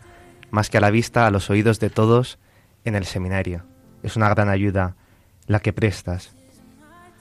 más 0.50 0.70
que 0.70 0.78
a 0.78 0.80
la 0.80 0.90
vista 0.90 1.26
a 1.26 1.30
los 1.30 1.50
oídos 1.50 1.80
de 1.80 1.90
todos 1.90 2.38
en 2.84 2.94
el 2.94 3.04
seminario. 3.04 3.64
Es 4.02 4.16
una 4.16 4.28
gran 4.28 4.48
ayuda 4.48 4.94
la 5.46 5.60
que 5.60 5.72
prestas. 5.72 6.34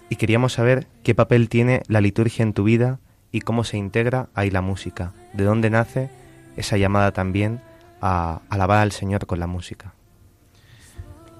Y 0.10 0.16
queríamos 0.16 0.54
saber 0.54 0.88
qué 1.04 1.16
papel 1.16 1.50
tiene 1.50 1.84
la 1.88 2.02
liturgia 2.02 2.44
en 2.44 2.54
tu 2.54 2.64
vida 2.64 3.00
y 3.32 3.42
cómo 3.42 3.64
se 3.64 3.78
integra 3.78 4.30
ahí 4.34 4.50
la 4.50 4.62
música. 4.62 5.14
¿De 5.34 5.44
dónde 5.44 5.70
nace 5.70 6.10
esa 6.56 6.78
llamada 6.78 7.12
también 7.12 7.62
a 8.02 8.42
alabar 8.50 8.80
al 8.80 8.92
Señor 8.92 9.26
con 9.26 9.40
la 9.40 9.48
música? 9.48 9.94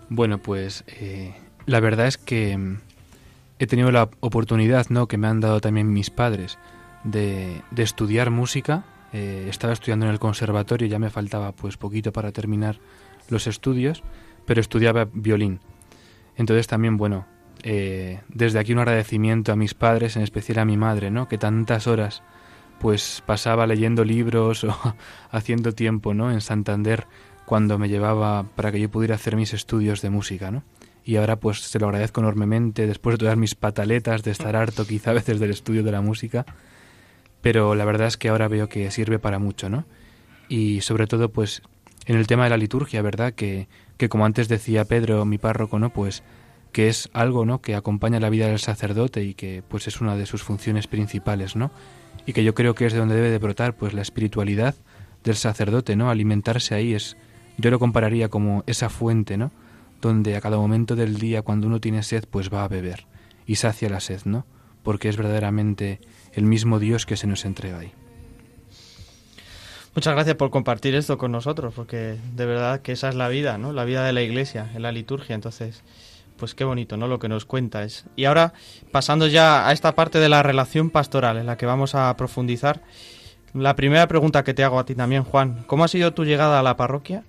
Bueno, 0.10 0.38
pues 0.38 0.84
eh, 0.88 1.34
la 1.66 1.80
verdad 1.80 2.08
es 2.08 2.18
que 2.18 2.58
mm, 2.58 2.80
he 3.60 3.68
tenido 3.68 3.92
la 3.92 4.10
oportunidad, 4.20 4.88
¿no? 4.90 5.08
Que 5.08 5.18
me 5.18 5.28
han 5.28 5.40
dado 5.40 5.62
también 5.62 5.92
mis 5.92 6.10
padres 6.10 6.58
de, 7.04 7.62
de 7.72 7.84
estudiar 7.84 8.32
música. 8.32 8.84
Eh, 9.14 9.48
estaba 9.50 9.74
estudiando 9.74 10.06
en 10.06 10.12
el 10.12 10.20
conservatorio, 10.20 10.88
ya 10.88 11.00
me 11.00 11.10
faltaba 11.10 11.52
pues 11.54 11.78
poquito 11.78 12.12
para 12.12 12.32
terminar 12.32 12.80
los 13.30 13.48
estudios, 13.48 14.04
pero 14.46 14.62
estudiaba 14.62 15.08
violín. 15.12 15.60
Entonces 16.36 16.68
también, 16.68 16.98
bueno, 16.98 17.26
eh, 17.64 18.22
desde 18.28 18.60
aquí 18.60 18.74
un 18.74 18.80
agradecimiento 18.80 19.52
a 19.52 19.56
mis 19.56 19.74
padres, 19.74 20.16
en 20.16 20.24
especial 20.24 20.60
a 20.60 20.66
mi 20.66 20.78
madre, 20.78 21.12
¿no? 21.12 21.28
Que 21.28 21.38
tantas 21.38 21.88
horas 21.88 22.24
pues 22.80 23.24
pasaba 23.26 23.66
leyendo 23.66 24.04
libros 24.04 24.64
o 24.64 24.76
haciendo 25.32 25.74
tiempo, 25.74 26.14
¿no? 26.14 26.32
En 26.32 26.42
Santander 26.42 27.08
cuando 27.46 27.78
me 27.78 27.88
llevaba 27.88 28.44
para 28.44 28.72
que 28.72 28.80
yo 28.80 28.90
pudiera 28.90 29.16
hacer 29.16 29.36
mis 29.36 29.54
estudios 29.54 30.02
de 30.02 30.10
música, 30.10 30.52
¿no? 30.52 30.64
Y 31.06 31.16
ahora 31.16 31.38
pues 31.38 31.62
se 31.62 31.80
lo 31.80 31.86
agradezco 31.88 32.20
enormemente 32.20 32.86
después 32.86 33.14
de 33.14 33.20
todas 33.20 33.38
mis 33.38 33.56
pataletas, 33.56 34.24
de 34.24 34.32
estar 34.32 34.58
harto 34.58 34.86
quizá 34.86 35.12
a 35.12 35.14
veces 35.14 35.40
del 35.40 35.52
estudio 35.52 35.82
de 35.82 35.94
la 35.94 36.02
música, 36.02 36.46
pero 37.42 37.76
la 37.76 37.86
verdad 37.86 38.08
es 38.08 38.18
que 38.18 38.30
ahora 38.30 38.48
veo 38.48 38.70
que 38.70 38.90
sirve 38.92 39.20
para 39.20 39.40
mucho, 39.40 39.70
¿no? 39.70 39.86
Y 40.50 40.82
sobre 40.82 41.08
todo 41.08 41.30
pues 41.30 41.62
en 42.06 42.16
el 42.16 42.28
tema 42.28 42.46
de 42.46 42.50
la 42.50 42.58
liturgia, 42.58 43.02
¿verdad? 43.02 43.34
Que, 43.34 43.68
que 43.98 44.10
como 44.10 44.26
antes 44.26 44.48
decía 44.48 44.86
Pedro, 44.86 45.26
mi 45.26 45.38
párroco, 45.38 45.80
¿no? 45.80 45.92
Pues 45.92 46.24
que 46.72 46.90
es 46.90 47.10
algo, 47.14 47.46
¿no? 47.46 47.62
Que 47.62 47.76
acompaña 47.76 48.20
la 48.20 48.30
vida 48.30 48.48
del 48.48 48.60
sacerdote 48.60 49.24
y 49.24 49.34
que 49.34 49.64
pues 49.68 49.88
es 49.88 50.02
una 50.02 50.16
de 50.16 50.26
sus 50.26 50.44
funciones 50.44 50.88
principales, 50.88 51.56
¿no? 51.56 51.72
Y 52.26 52.34
que 52.34 52.44
yo 52.44 52.54
creo 52.54 52.76
que 52.76 52.86
es 52.86 52.94
de 52.94 53.00
donde 53.00 53.16
debe 53.16 53.32
de 53.32 53.40
brotar 53.40 53.76
pues 53.76 53.94
la 53.94 54.02
espiritualidad 54.02 54.76
del 55.24 55.36
sacerdote, 55.36 55.96
¿no? 55.96 56.10
Alimentarse 56.10 56.76
ahí 56.76 56.94
es 56.94 57.18
yo 57.58 57.72
lo 57.72 57.80
compararía 57.80 58.30
como 58.30 58.64
esa 58.68 58.90
fuente, 58.90 59.38
¿no? 59.38 59.52
Donde 60.02 60.36
a 60.36 60.42
cada 60.42 60.58
momento 60.58 60.96
del 60.96 61.18
día 61.18 61.42
cuando 61.42 61.68
uno 61.68 61.80
tiene 61.82 62.04
sed 62.04 62.26
pues 62.30 62.54
va 62.54 62.64
a 62.64 62.68
beber 62.68 63.08
y 63.46 63.56
sacia 63.56 63.90
la 63.90 64.00
sed, 64.00 64.22
¿no? 64.26 64.46
Porque 64.84 65.10
es 65.10 65.18
verdaderamente 65.18 66.00
el 66.38 66.46
mismo 66.46 66.80
Dios 66.80 67.06
que 67.06 67.18
se 67.18 67.26
nos 67.26 67.46
entrega 67.46 67.80
ahí. 67.80 67.92
Muchas 69.96 70.14
gracias 70.14 70.36
por 70.36 70.52
compartir 70.52 70.94
esto 70.94 71.18
con 71.18 71.32
nosotros, 71.32 71.74
porque 71.76 72.18
de 72.36 72.46
verdad 72.46 72.82
que 72.82 72.92
esa 72.92 73.10
es 73.10 73.16
la 73.16 73.28
vida, 73.28 73.58
¿no? 73.58 73.74
La 73.74 73.84
vida 73.84 74.06
de 74.06 74.14
la 74.14 74.22
iglesia, 74.22 74.70
en 74.76 74.84
la 74.84 74.92
liturgia. 74.92 75.34
Entonces, 75.34 75.84
pues 76.38 76.54
qué 76.54 76.64
bonito, 76.64 76.96
¿no? 76.96 77.08
Lo 77.08 77.18
que 77.18 77.28
nos 77.28 77.46
cuenta 77.46 77.84
es. 77.84 78.06
Y 78.16 78.26
ahora, 78.26 78.54
pasando 78.92 79.26
ya 79.26 79.68
a 79.68 79.72
esta 79.72 79.96
parte 79.96 80.20
de 80.20 80.30
la 80.30 80.44
relación 80.44 80.92
pastoral, 80.92 81.38
en 81.38 81.48
la 81.48 81.58
que 81.58 81.66
vamos 81.66 81.96
a 81.96 82.16
profundizar, 82.16 82.84
la 83.56 83.76
primera 83.76 84.08
pregunta 84.08 84.44
que 84.44 84.54
te 84.54 84.64
hago 84.64 84.78
a 84.78 84.86
ti 84.86 84.94
también, 84.94 85.24
Juan, 85.24 85.64
¿cómo 85.66 85.84
ha 85.84 85.88
sido 85.88 86.14
tu 86.14 86.24
llegada 86.24 86.60
a 86.60 86.64
la 86.64 86.78
parroquia? 86.78 87.24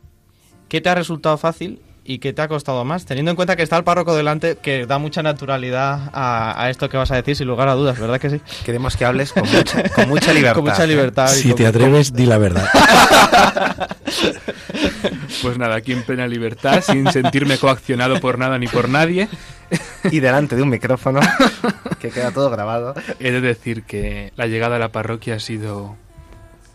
¿Qué 0.68 0.82
te 0.82 0.90
ha 0.90 0.94
resultado 0.94 1.38
fácil 1.38 1.80
y 2.10 2.20
qué 2.20 2.32
te 2.32 2.40
ha 2.40 2.48
costado 2.48 2.84
más? 2.86 3.04
Teniendo 3.04 3.30
en 3.30 3.36
cuenta 3.36 3.54
que 3.54 3.62
está 3.62 3.76
el 3.76 3.84
párroco 3.84 4.16
delante, 4.16 4.56
que 4.56 4.86
da 4.86 4.98
mucha 4.98 5.22
naturalidad 5.22 6.10
a, 6.14 6.60
a 6.62 6.70
esto 6.70 6.88
que 6.88 6.96
vas 6.96 7.10
a 7.10 7.16
decir, 7.16 7.36
sin 7.36 7.46
lugar 7.46 7.68
a 7.68 7.74
dudas, 7.74 7.98
¿verdad 8.00 8.18
que 8.18 8.30
sí? 8.30 8.40
Queremos 8.64 8.96
que 8.96 9.04
hables 9.04 9.32
con 9.32 9.42
mucha, 9.48 9.82
con 9.90 10.08
mucha 10.08 10.32
libertad. 10.34 10.54
Con 10.54 10.64
mucha 10.64 10.86
libertad. 10.86 11.30
y 11.30 11.34
Si 11.42 11.48
con- 11.48 11.56
te 11.58 11.66
atreves, 11.66 12.12
di 12.14 12.24
la 12.26 12.38
verdad. 12.38 12.66
Pues 15.42 15.56
nada, 15.58 15.76
aquí 15.76 15.92
en 15.92 16.02
plena 16.02 16.26
libertad, 16.26 16.82
sin 16.84 17.10
sentirme 17.12 17.58
coaccionado 17.58 18.20
por 18.20 18.38
nada 18.38 18.58
ni 18.58 18.66
por 18.66 18.88
nadie, 18.88 19.28
Y 20.10 20.20
delante 20.20 20.56
de 20.56 20.62
un 20.62 20.68
micrófono, 20.70 21.20
que 22.00 22.10
queda 22.10 22.32
todo 22.32 22.50
grabado. 22.50 22.94
he 23.20 23.30
de 23.30 23.40
decir 23.40 23.82
que 23.84 24.32
la 24.36 24.46
llegada 24.46 24.76
a 24.76 24.78
la 24.78 24.88
parroquia 24.90 25.34
ha 25.36 25.40
sido 25.40 25.96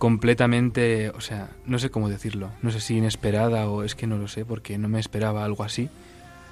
completamente, 0.04 1.12
o 1.12 1.22
sea, 1.22 1.48
no 1.66 1.80
sé 1.80 1.90
cómo 1.90 2.10
decirlo, 2.10 2.52
no 2.62 2.72
sé 2.72 2.82
si 2.82 2.98
inesperada 2.98 3.70
o 3.70 3.84
es 3.84 3.96
que 3.96 4.06
no 4.06 4.18
lo 4.18 4.28
sé, 4.28 4.44
porque 4.44 4.78
no 4.78 4.90
me 4.90 5.00
esperaba 5.00 5.46
algo 5.46 5.64
así, 5.64 5.88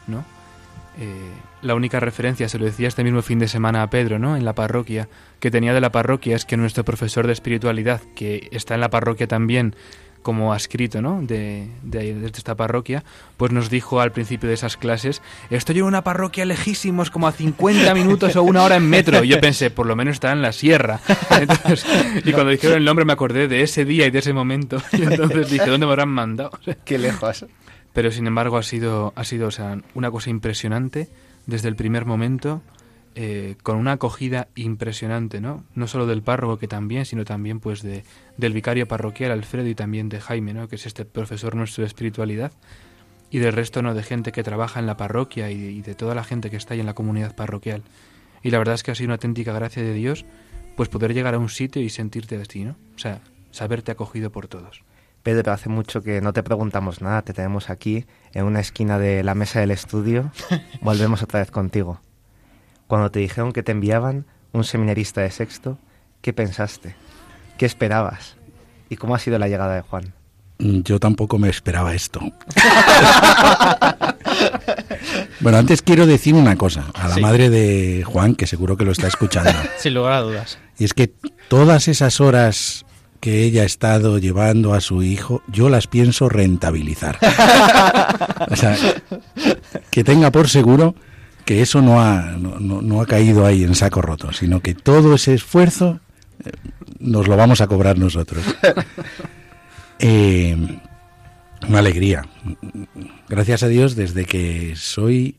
¿no? 0.08 0.24
Eh, 0.98 1.34
la 1.62 1.76
única 1.76 2.00
referencia, 2.00 2.48
se 2.48 2.58
lo 2.58 2.64
decía 2.64 2.88
este 2.88 3.04
mismo 3.04 3.22
fin 3.22 3.40
de 3.40 3.50
semana 3.50 3.84
a 3.84 3.90
Pedro, 3.90 4.20
¿no? 4.20 4.38
En 4.38 4.46
la 4.46 4.56
parroquia, 4.56 5.10
que 5.42 5.52
tenía 5.52 5.74
de 5.74 5.82
la 5.82 5.92
parroquia 5.92 6.38
es 6.38 6.46
que 6.46 6.56
nuestro 6.56 6.86
profesor 6.86 7.28
de 7.28 7.34
espiritualidad, 7.34 8.00
que 8.16 8.48
está 8.54 8.76
en 8.76 8.80
la 8.80 8.90
parroquia 8.90 9.28
también, 9.28 9.76
como 10.22 10.54
adscrito, 10.54 11.02
¿no? 11.02 11.22
De, 11.22 11.68
de, 11.84 12.14
de 12.14 12.28
esta 12.28 12.56
parroquia, 12.56 13.04
pues 13.38 13.52
nos 13.52 13.70
dijo 13.70 14.02
al 14.02 14.12
principio 14.12 14.48
de 14.48 14.56
esas 14.56 14.78
clases, 14.78 15.22
estoy 15.50 15.80
en 15.80 15.86
una 15.86 16.04
parroquia 16.04 16.46
lejísimos, 16.46 17.10
como 17.10 17.28
a 17.28 17.32
50 17.32 17.94
minutos 17.94 18.36
o 18.36 18.44
una 18.44 18.64
hora 18.64 18.76
en 18.76 18.90
metro. 18.90 19.24
Y 19.24 19.30
yo 19.30 19.42
pensé, 19.42 19.70
por 19.72 19.86
lo 19.86 19.96
menos 19.96 20.14
está 20.14 20.32
en 20.32 20.42
la 20.42 20.52
sierra. 20.52 21.00
Entonces, 21.32 21.86
y 22.24 22.32
cuando 22.32 22.52
dijeron 22.52 22.78
el 22.78 22.86
nombre 22.86 23.06
me 23.06 23.14
acordé 23.14 23.48
de 23.48 23.62
ese 23.62 23.86
día 23.86 24.06
y 24.06 24.12
de 24.12 24.20
ese 24.20 24.34
momento. 24.34 24.82
Y 24.92 25.04
entonces 25.04 25.50
dije, 25.50 25.66
¿dónde 25.66 25.86
me 25.86 25.94
habrán 25.94 26.10
mandado? 26.10 26.52
Qué 26.86 26.98
lejos. 26.98 27.46
Pero 27.94 28.12
sin 28.12 28.28
embargo 28.28 28.58
ha 28.58 28.64
sido, 28.64 29.14
ha 29.16 29.24
sido 29.24 29.48
o 29.48 29.52
sea, 29.52 29.78
una 29.96 30.12
cosa 30.12 30.30
impresionante 30.30 31.10
desde 31.46 31.68
el 31.70 31.76
primer 31.76 32.06
momento, 32.06 32.62
eh, 33.16 33.56
con 33.64 33.78
una 33.78 33.94
acogida 33.94 34.48
impresionante, 34.56 35.42
¿no? 35.42 35.64
No 35.76 35.88
solo 35.88 36.06
del 36.08 36.22
párroco 36.22 36.58
que 36.58 36.68
también, 36.68 37.06
sino 37.06 37.26
también 37.26 37.60
pues 37.60 37.82
de, 37.82 38.04
del 38.38 38.54
vicario 38.54 38.88
parroquial 38.88 39.32
Alfredo 39.32 39.68
y 39.68 39.76
también 39.76 40.10
de 40.10 40.22
Jaime, 40.22 40.54
¿no? 40.54 40.68
Que 40.68 40.76
es 40.76 40.86
este 40.86 41.06
profesor 41.06 41.56
nuestro 41.56 41.82
de 41.82 41.88
espiritualidad 41.88 42.54
y 43.30 43.40
del 43.40 43.54
resto, 43.54 43.82
¿no? 43.82 43.94
De 43.94 44.04
gente 44.04 44.32
que 44.32 44.44
trabaja 44.44 44.80
en 44.80 44.86
la 44.86 44.98
parroquia 44.98 45.52
y, 45.52 45.56
y 45.56 45.82
de 45.82 45.96
toda 45.96 46.16
la 46.16 46.24
gente 46.24 46.50
que 46.50 46.58
está 46.58 46.74
ahí 46.74 46.80
en 46.80 46.86
la 46.86 46.94
comunidad 46.94 47.36
parroquial. 47.36 47.84
Y 48.44 48.52
la 48.52 48.58
verdad 48.58 48.76
es 48.76 48.84
que 48.84 48.92
ha 48.92 48.96
sido 48.96 49.08
una 49.08 49.16
auténtica 49.16 49.54
gracia 49.54 49.84
de 49.84 49.94
Dios, 49.94 50.26
pues 50.76 50.90
poder 50.90 51.14
llegar 51.14 51.34
a 51.34 51.40
un 51.40 51.50
sitio 51.50 51.82
y 51.82 51.90
sentirte 51.90 52.38
así, 52.38 52.64
¿no? 52.64 52.78
O 52.96 53.00
sea, 53.00 53.22
saberte 53.52 53.92
acogido 53.92 54.32
por 54.32 54.48
todos. 54.48 54.84
Pedro, 55.24 55.52
hace 55.52 55.70
mucho 55.70 56.02
que 56.02 56.22
no 56.22 56.34
te 56.34 56.42
preguntamos 56.42 57.02
nada, 57.02 57.22
te 57.22 57.34
tenemos 57.34 57.70
aquí 57.70 58.06
en 58.34 58.46
una 58.46 58.60
esquina 58.60 58.98
de 58.98 59.24
la 59.24 59.36
mesa 59.36 59.60
del 59.60 59.72
estudio. 59.72 60.32
Volvemos 60.82 61.22
otra 61.22 61.42
vez 61.42 61.52
contigo. 61.52 62.00
Cuando 62.92 63.10
te 63.10 63.20
dijeron 63.20 63.54
que 63.54 63.64
te 63.64 63.72
enviaban 63.72 64.26
un 64.52 64.66
seminarista 64.66 65.22
de 65.22 65.32
sexto, 65.32 65.78
¿Qué 66.22 66.34
pensaste? 66.34 66.94
¿Qué 67.58 67.66
esperabas? 67.66 68.36
¿Y 68.90 68.98
cómo 68.98 69.16
ha 69.16 69.20
sido 69.20 69.40
la 69.40 69.48
llegada 69.48 69.76
de 69.76 69.82
Juan? 69.82 70.14
Mm, 70.60 70.82
Yo 70.82 71.00
tampoco 71.00 71.38
me 71.40 71.48
esperaba 71.48 71.94
esto. 71.96 72.20
bueno, 75.40 75.58
antes 75.58 75.82
quiero 75.82 76.06
decir 76.06 76.34
una 76.36 76.58
cosa 76.58 76.84
a 76.94 77.08
la 77.08 77.16
Sí. 77.16 77.22
madre 77.22 77.50
de 77.50 78.04
Juan, 78.04 78.36
que 78.36 78.46
seguro 78.46 78.76
que 78.76 78.84
lo 78.84 78.92
está 78.92 79.08
escuchando. 79.08 79.54
Sin 79.78 79.94
lugar 79.94 80.12
a 80.12 80.20
dudas. 80.22 80.58
Y 80.78 80.84
es 80.84 80.94
que 80.94 81.14
todas 81.48 81.88
esas 81.88 82.20
horas 82.20 82.86
que 83.22 83.46
ella 83.46 83.62
ha 83.62 83.66
estado 83.66 84.18
llevando 84.18 84.74
a 84.74 84.82
su 84.82 85.02
hijo, 85.02 85.44
yo 85.48 85.70
las 85.70 85.88
pienso 85.88 86.28
rentabilizar. 86.28 87.18
o 88.52 88.56
sea, 88.58 88.76
que 89.90 90.04
tenga 90.04 90.30
por 90.30 90.50
seguro 90.50 90.94
que 91.46 91.62
eso 91.62 91.82
no 91.82 92.02
ha, 92.02 92.38
no, 92.38 92.60
no- 92.60 92.82
no 92.82 93.02
ha 93.02 93.06
caído 93.06 93.46
ahí 93.46 93.64
en 93.64 93.76
saco 93.76 94.02
roto, 94.02 94.32
sino 94.34 94.60
que 94.62 94.74
todo 94.74 95.16
ese 95.16 95.34
esfuerzo 95.34 96.00
eh, 96.44 96.52
nos 97.00 97.28
lo 97.28 97.36
vamos 97.38 97.62
a 97.62 97.68
cobrar 97.68 97.98
nosotros. 97.98 98.44
Eh, 100.00 100.58
una 101.68 101.78
alegría. 101.80 102.28
Gracias 103.30 103.62
a 103.62 103.68
Dios, 103.68 103.96
desde 103.96 104.26
que 104.26 104.74
soy 104.76 105.38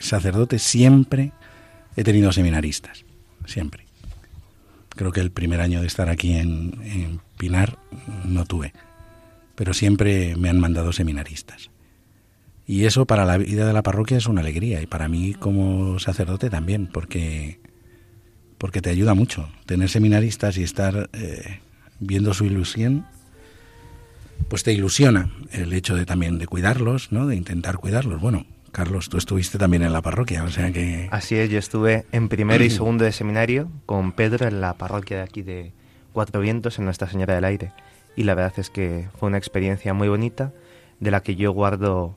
sacerdote 0.00 0.58
siempre 0.58 1.32
he 1.94 2.04
tenido 2.04 2.32
seminaristas, 2.32 3.04
siempre. 3.44 3.84
Creo 4.88 5.12
que 5.12 5.20
el 5.20 5.30
primer 5.30 5.60
año 5.60 5.80
de 5.82 5.86
estar 5.86 6.08
aquí 6.08 6.32
en, 6.36 6.80
en 6.84 7.20
Pinar 7.36 7.76
no 8.24 8.46
tuve, 8.46 8.72
pero 9.54 9.74
siempre 9.74 10.34
me 10.36 10.48
han 10.48 10.58
mandado 10.58 10.92
seminaristas. 10.92 11.70
Y 12.68 12.84
eso 12.84 13.06
para 13.06 13.24
la 13.24 13.38
vida 13.38 13.66
de 13.66 13.72
la 13.72 13.82
parroquia 13.82 14.18
es 14.18 14.26
una 14.26 14.42
alegría 14.42 14.82
y 14.82 14.86
para 14.86 15.08
mí 15.08 15.32
como 15.32 15.98
sacerdote 15.98 16.50
también, 16.50 16.86
porque, 16.86 17.60
porque 18.58 18.82
te 18.82 18.90
ayuda 18.90 19.14
mucho 19.14 19.48
tener 19.64 19.88
seminaristas 19.88 20.58
y 20.58 20.64
estar 20.64 21.08
eh, 21.14 21.60
viendo 21.98 22.34
su 22.34 22.44
ilusión, 22.44 23.06
pues 24.48 24.64
te 24.64 24.74
ilusiona 24.74 25.30
el 25.50 25.72
hecho 25.72 25.96
de 25.96 26.04
también 26.04 26.38
de 26.38 26.46
cuidarlos, 26.46 27.10
¿no? 27.10 27.26
De 27.26 27.36
intentar 27.36 27.78
cuidarlos. 27.78 28.20
Bueno, 28.20 28.44
Carlos, 28.70 29.08
tú 29.08 29.16
estuviste 29.16 29.56
también 29.56 29.82
en 29.82 29.94
la 29.94 30.02
parroquia, 30.02 30.44
o 30.44 30.50
sea 30.50 30.70
que 30.70 31.08
Así 31.10 31.36
es, 31.36 31.48
yo 31.48 31.58
estuve 31.58 32.04
en 32.12 32.28
primero 32.28 32.62
y 32.62 32.68
segundo 32.70 33.02
de 33.02 33.12
seminario 33.12 33.70
con 33.86 34.12
Pedro 34.12 34.46
en 34.46 34.60
la 34.60 34.74
parroquia 34.74 35.16
de 35.16 35.22
aquí 35.22 35.40
de 35.40 35.72
Cuatro 36.12 36.42
Vientos 36.42 36.78
en 36.78 36.84
Nuestra 36.84 37.08
Señora 37.08 37.34
del 37.34 37.46
Aire. 37.46 37.72
Y 38.14 38.24
la 38.24 38.34
verdad 38.34 38.52
es 38.58 38.68
que 38.68 39.08
fue 39.18 39.30
una 39.30 39.38
experiencia 39.38 39.94
muy 39.94 40.08
bonita 40.08 40.52
de 41.00 41.10
la 41.10 41.22
que 41.22 41.34
yo 41.34 41.52
guardo 41.52 42.14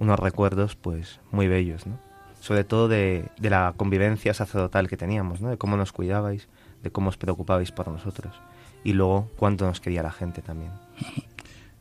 unos 0.00 0.18
recuerdos 0.18 0.74
pues 0.74 1.20
muy 1.30 1.46
bellos, 1.46 1.86
¿no? 1.86 1.96
Sobre 2.40 2.64
todo 2.64 2.88
de, 2.88 3.26
de 3.38 3.50
la 3.50 3.74
convivencia 3.76 4.34
sacerdotal 4.34 4.88
que 4.88 4.96
teníamos, 4.96 5.40
¿no? 5.40 5.50
De 5.50 5.58
cómo 5.58 5.76
nos 5.76 5.92
cuidabais, 5.92 6.48
de 6.82 6.90
cómo 6.90 7.10
os 7.10 7.18
preocupabais 7.18 7.70
por 7.70 7.86
nosotros. 7.88 8.34
Y 8.82 8.94
luego 8.94 9.30
cuánto 9.36 9.66
nos 9.66 9.80
quería 9.80 10.02
la 10.02 10.10
gente 10.10 10.40
también. 10.40 10.72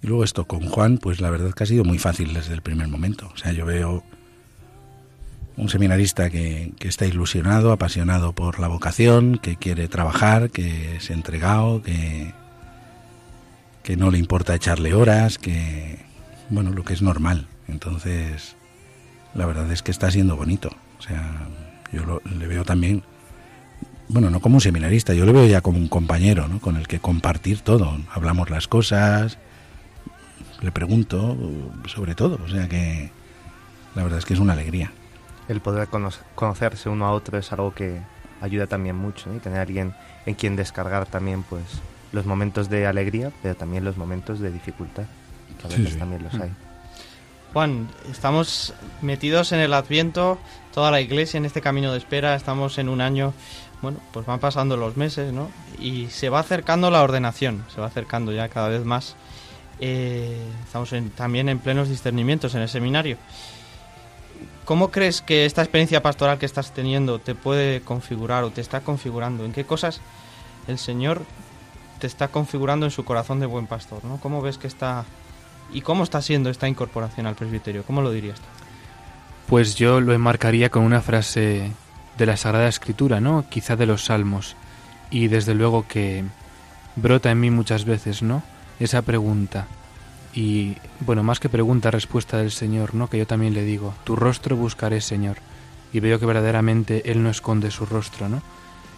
Y 0.02 0.08
luego 0.08 0.24
esto 0.24 0.46
con 0.46 0.62
Juan, 0.70 0.98
pues 0.98 1.22
la 1.22 1.30
verdad 1.30 1.54
que 1.54 1.64
ha 1.64 1.68
sido 1.68 1.86
muy 1.86 1.98
fácil 1.98 2.34
desde 2.34 2.54
el 2.54 2.62
primer 2.62 2.90
momento. 2.90 3.32
O 3.34 3.38
sea, 3.38 3.54
yo 3.54 3.66
veo 3.66 4.04
un 5.56 5.70
seminarista 5.70 6.30
que, 6.30 6.74
que 6.78 6.88
está 6.88 7.06
ilusionado, 7.06 7.72
apasionado 7.72 8.34
por 8.34 8.60
la 8.60 8.68
vocación, 8.68 9.38
que 9.38 9.56
quiere 9.56 9.88
trabajar, 9.88 10.52
que 10.52 10.98
es 10.98 11.10
entregado, 11.10 11.82
que, 11.82 12.34
que 13.84 13.98
no 13.98 14.12
le 14.12 14.18
importa 14.18 14.56
echarle 14.56 14.94
horas, 14.94 15.38
que, 15.38 16.00
bueno, 16.50 16.72
lo 16.72 16.84
que 16.84 16.94
es 16.94 17.02
normal. 17.02 17.48
Entonces, 17.72 18.56
la 19.34 19.46
verdad 19.46 19.72
es 19.72 19.82
que 19.84 19.92
está 19.92 20.10
siendo 20.12 20.36
bonito. 20.36 20.70
O 20.98 21.02
sea, 21.02 21.48
yo 21.92 22.04
lo- 22.06 22.22
le 22.38 22.48
veo 22.48 22.64
también, 22.66 23.04
bueno, 24.08 24.30
no 24.30 24.40
como 24.40 24.56
un 24.56 24.62
seminarista, 24.62 25.14
yo 25.14 25.26
le 25.26 25.32
veo 25.32 25.46
ya 25.46 25.62
como 25.62 25.78
un 25.78 25.88
compañero, 25.88 26.48
¿no? 26.48 26.60
Con 26.60 26.76
el 26.78 26.88
que 26.88 27.00
compartir 27.00 27.62
todo. 27.62 27.98
Hablamos 28.14 28.50
las 28.50 28.68
cosas, 28.68 29.38
le 30.62 30.72
pregunto 30.72 31.38
sobre 31.88 32.16
todo. 32.16 32.40
O 32.44 32.50
sea 32.50 32.68
que 32.68 33.12
la 33.96 34.04
verdad 34.04 34.20
es 34.20 34.26
que 34.26 34.34
es 34.34 34.40
una 34.40 34.54
alegría. 34.54 34.92
El 35.48 35.62
poder 35.62 35.88
cono- 35.88 36.12
conocerse 36.36 36.90
uno 36.90 37.06
a 37.06 37.12
otro 37.12 37.38
es 37.38 37.52
algo 37.52 37.74
que 37.74 38.00
ayuda 38.42 38.68
también 38.68 38.96
mucho, 38.96 39.30
¿no? 39.30 39.36
Y 39.38 39.40
tener 39.40 39.60
alguien 39.60 39.94
en 40.26 40.36
quien 40.36 40.56
descargar 40.56 41.06
también, 41.08 41.44
pues, 41.44 41.64
los 42.12 42.26
momentos 42.26 42.70
de 42.70 42.88
alegría, 42.88 43.32
pero 43.42 43.56
también 43.56 43.84
los 43.84 43.98
momentos 43.98 44.40
de 44.40 44.52
dificultad, 44.52 45.04
que 45.60 45.68
a 45.68 45.70
Sí, 45.72 45.78
veces 45.78 45.94
sí. 45.94 46.00
también 46.00 46.24
los 46.24 46.34
hay. 46.36 46.52
Juan, 47.54 47.88
estamos 48.12 48.74
metidos 49.02 49.52
en 49.52 49.60
el 49.60 49.74
Adviento, 49.74 50.38
toda 50.74 50.92
la 50.92 51.02
iglesia 51.02 51.38
en 51.40 51.46
este 51.46 51.62
camino 51.62 51.92
de 51.92 51.98
espera, 51.98 52.36
estamos 52.36 52.78
en 52.78 52.90
un 52.90 53.02
año, 53.02 53.34
bueno, 53.82 53.98
pues 54.12 54.26
van 54.26 54.40
pasando 54.40 54.78
los 54.78 54.98
meses, 54.98 55.34
¿no? 55.34 55.50
Y 55.80 56.08
se 56.08 56.30
va 56.30 56.40
acercando 56.42 56.92
la 56.92 57.02
ordenación, 57.02 57.66
se 57.74 57.82
va 57.82 57.88
acercando 57.88 58.32
ya 58.32 58.50
cada 58.50 58.70
vez 58.70 58.86
más. 58.86 59.16
Eh, 59.80 60.38
estamos 60.64 60.94
en- 60.94 61.10
también 61.10 61.50
en 61.50 61.58
plenos 61.58 61.90
discernimientos 61.90 62.54
en 62.54 62.62
el 62.62 62.70
seminario. 62.70 63.18
¿Cómo 64.66 64.92
crees 64.92 65.22
que 65.22 65.46
esta 65.46 65.64
experiencia 65.64 66.04
pastoral 66.04 66.38
que 66.38 66.46
estás 66.46 66.72
teniendo 66.72 67.18
te 67.18 67.34
puede 67.34 67.82
configurar 67.82 68.44
o 68.44 68.52
te 68.52 68.62
está 68.62 68.82
configurando? 68.82 69.44
¿En 69.44 69.54
qué 69.54 69.66
cosas 69.66 70.02
el 70.68 70.78
Señor 70.78 71.24
te 72.00 72.06
está 72.06 72.28
configurando 72.28 72.86
en 72.86 72.92
su 72.92 73.04
corazón 73.06 73.40
de 73.40 73.48
buen 73.48 73.66
pastor? 73.66 74.06
¿no? 74.06 74.18
¿Cómo 74.20 74.42
ves 74.44 74.60
que 74.60 74.68
está 74.68 75.06
y 75.72 75.82
cómo 75.82 76.04
está 76.04 76.22
siendo 76.22 76.50
esta 76.50 76.68
incorporación 76.68 77.28
al 77.28 77.36
presbiterio? 77.36 77.84
¿Cómo 77.84 78.02
lo 78.02 78.12
dirías? 78.12 78.40
Pues 79.48 79.76
yo 79.76 80.00
lo 80.02 80.14
enmarcaría 80.14 80.70
con 80.70 80.84
una 80.84 81.02
frase 81.02 81.72
de 82.18 82.26
la 82.26 82.38
Sagrada 82.38 82.68
Escritura, 82.68 83.20
¿no? 83.20 83.46
Quizá 83.50 83.76
de 83.76 83.86
los 83.86 84.06
Salmos. 84.06 84.56
Y 85.10 85.28
desde 85.28 85.56
luego 85.56 85.88
que 85.88 86.24
brota 86.96 87.32
en 87.32 87.40
mí 87.40 87.50
muchas 87.50 87.86
veces, 87.86 88.22
¿no? 88.22 88.44
Esa 88.80 89.02
pregunta. 89.02 89.68
Y 90.34 90.78
bueno, 91.00 91.24
más 91.24 91.40
que 91.40 91.50
pregunta, 91.50 91.90
respuesta 91.90 92.38
del 92.38 92.52
Señor, 92.52 92.94
¿no? 92.94 93.10
Que 93.10 93.18
yo 93.18 93.26
también 93.26 93.54
le 93.54 93.64
digo, 93.64 93.96
tu 94.04 94.16
rostro 94.16 94.56
buscaré, 94.56 95.02
Señor. 95.02 95.38
Y 95.92 96.00
veo 96.00 96.20
que 96.20 96.26
verdaderamente 96.28 97.12
Él 97.12 97.24
no 97.24 97.30
esconde 97.30 97.72
su 97.72 97.86
rostro, 97.86 98.30
¿no? 98.30 98.42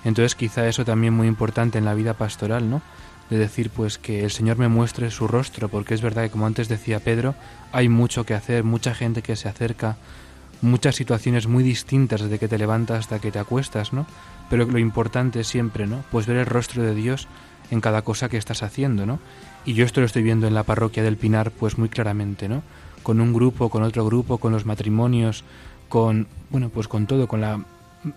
Entonces 0.04 0.36
quizá 0.36 0.68
eso 0.68 0.84
también 0.84 1.14
muy 1.14 1.28
importante 1.28 1.78
en 1.78 1.86
la 1.86 1.94
vida 1.94 2.14
pastoral, 2.14 2.70
¿no? 2.70 2.82
De 3.32 3.38
decir 3.38 3.70
pues 3.70 3.98
que 3.98 4.26
el 4.26 4.30
Señor 4.30 4.58
me 4.58 4.68
muestre 4.68 5.10
su 5.10 5.26
rostro, 5.26 5.70
porque 5.70 5.94
es 5.94 6.02
verdad 6.02 6.24
que 6.24 6.30
como 6.32 6.46
antes 6.46 6.68
decía 6.68 7.00
Pedro, 7.00 7.34
hay 7.72 7.88
mucho 7.88 8.26
que 8.26 8.34
hacer, 8.34 8.66
mucha 8.66 8.94
gente 8.94 9.22
que 9.22 9.38
se 9.38 9.48
acerca, 9.48 9.96
muchas 10.62 10.96
situaciones 10.96 11.48
muy 11.48 11.64
distintas 11.64 12.22
desde 12.22 12.40
que 12.40 12.50
te 12.50 12.58
levantas 12.58 13.00
hasta 13.00 13.20
que 13.20 13.32
te 13.32 13.40
acuestas, 13.40 13.94
¿no? 13.94 14.06
Pero 14.50 14.66
lo 14.66 14.80
importante 14.80 15.46
siempre, 15.46 15.88
¿no? 15.88 16.04
Pues 16.12 16.28
ver 16.28 16.36
el 16.36 16.46
rostro 16.46 16.84
de 16.84 16.94
Dios 16.94 17.30
en 17.72 17.80
cada 17.80 18.02
cosa 18.02 18.28
que 18.28 18.36
estás 18.36 18.64
haciendo, 18.64 19.06
¿no? 19.06 19.18
Y 19.64 19.76
yo 19.76 19.86
esto 19.86 20.02
lo 20.02 20.08
estoy 20.08 20.24
viendo 20.24 20.46
en 20.46 20.54
la 20.54 20.64
parroquia 20.64 21.02
del 21.02 21.16
Pinar, 21.16 21.52
pues 21.52 21.78
muy 21.78 21.88
claramente, 21.88 22.50
¿no? 22.50 22.64
Con 23.02 23.22
un 23.22 23.32
grupo, 23.32 23.70
con 23.70 23.84
otro 23.84 24.06
grupo, 24.06 24.40
con 24.40 24.52
los 24.52 24.66
matrimonios, 24.66 25.46
con, 25.88 26.28
bueno, 26.50 26.68
pues 26.68 26.90
con 26.90 27.08
todo, 27.08 27.30
con 27.30 27.40
la 27.40 27.64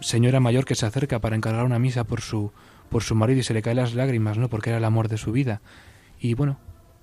señora 0.00 0.40
mayor 0.40 0.64
que 0.64 0.74
se 0.74 0.86
acerca 0.86 1.20
para 1.20 1.36
encargar 1.36 1.64
una 1.64 1.78
misa 1.78 2.02
por 2.02 2.20
su, 2.20 2.50
por 2.94 3.02
su 3.02 3.16
marido 3.16 3.40
y 3.40 3.42
se 3.42 3.54
le 3.54 3.60
caen 3.60 3.78
las 3.78 3.94
lágrimas, 3.94 4.38
¿no? 4.38 4.48
Porque 4.48 4.70
era 4.70 4.78
el 4.78 4.84
amor 4.84 5.08
de 5.08 5.16
su 5.16 5.32
vida. 5.32 5.60
Y 6.20 6.34
bueno, 6.34 6.60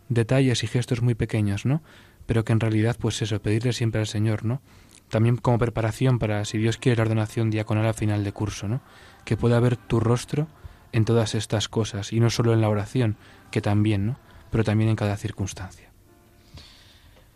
detalles 0.08 0.64
y 0.64 0.68
gestos 0.68 1.02
muy 1.02 1.16
pequeños, 1.16 1.66
¿no? 1.66 1.82
Pero 2.26 2.46
que 2.46 2.54
en 2.54 2.62
realidad, 2.62 2.96
pues 2.98 3.22
eso, 3.22 3.42
pedirle 3.42 3.74
siempre 3.74 4.00
al 4.00 4.08
Señor, 4.08 4.46
¿no? 4.46 4.62
También 5.10 5.36
como 5.36 5.58
preparación 5.58 6.18
para, 6.18 6.46
si 6.46 6.60
Dios 6.60 6.78
quiere, 6.78 6.96
la 6.96 7.02
ordenación 7.02 7.50
diaconal 7.50 7.86
a 7.88 7.94
final 7.94 8.24
de 8.24 8.32
curso, 8.32 8.70
¿no? 8.70 8.80
Que 9.26 9.36
pueda 9.36 9.60
ver 9.60 9.76
tu 9.76 10.00
rostro 10.00 10.48
en 10.94 11.04
todas 11.04 11.36
estas 11.36 11.68
cosas, 11.68 12.14
y 12.14 12.22
no 12.22 12.30
solo 12.30 12.54
en 12.54 12.62
la 12.62 12.70
oración, 12.70 13.18
que 13.52 13.60
también, 13.60 14.06
¿no? 14.06 14.18
Pero 14.50 14.64
también 14.64 14.90
en 14.90 14.96
cada 14.96 15.18
circunstancia. 15.18 15.90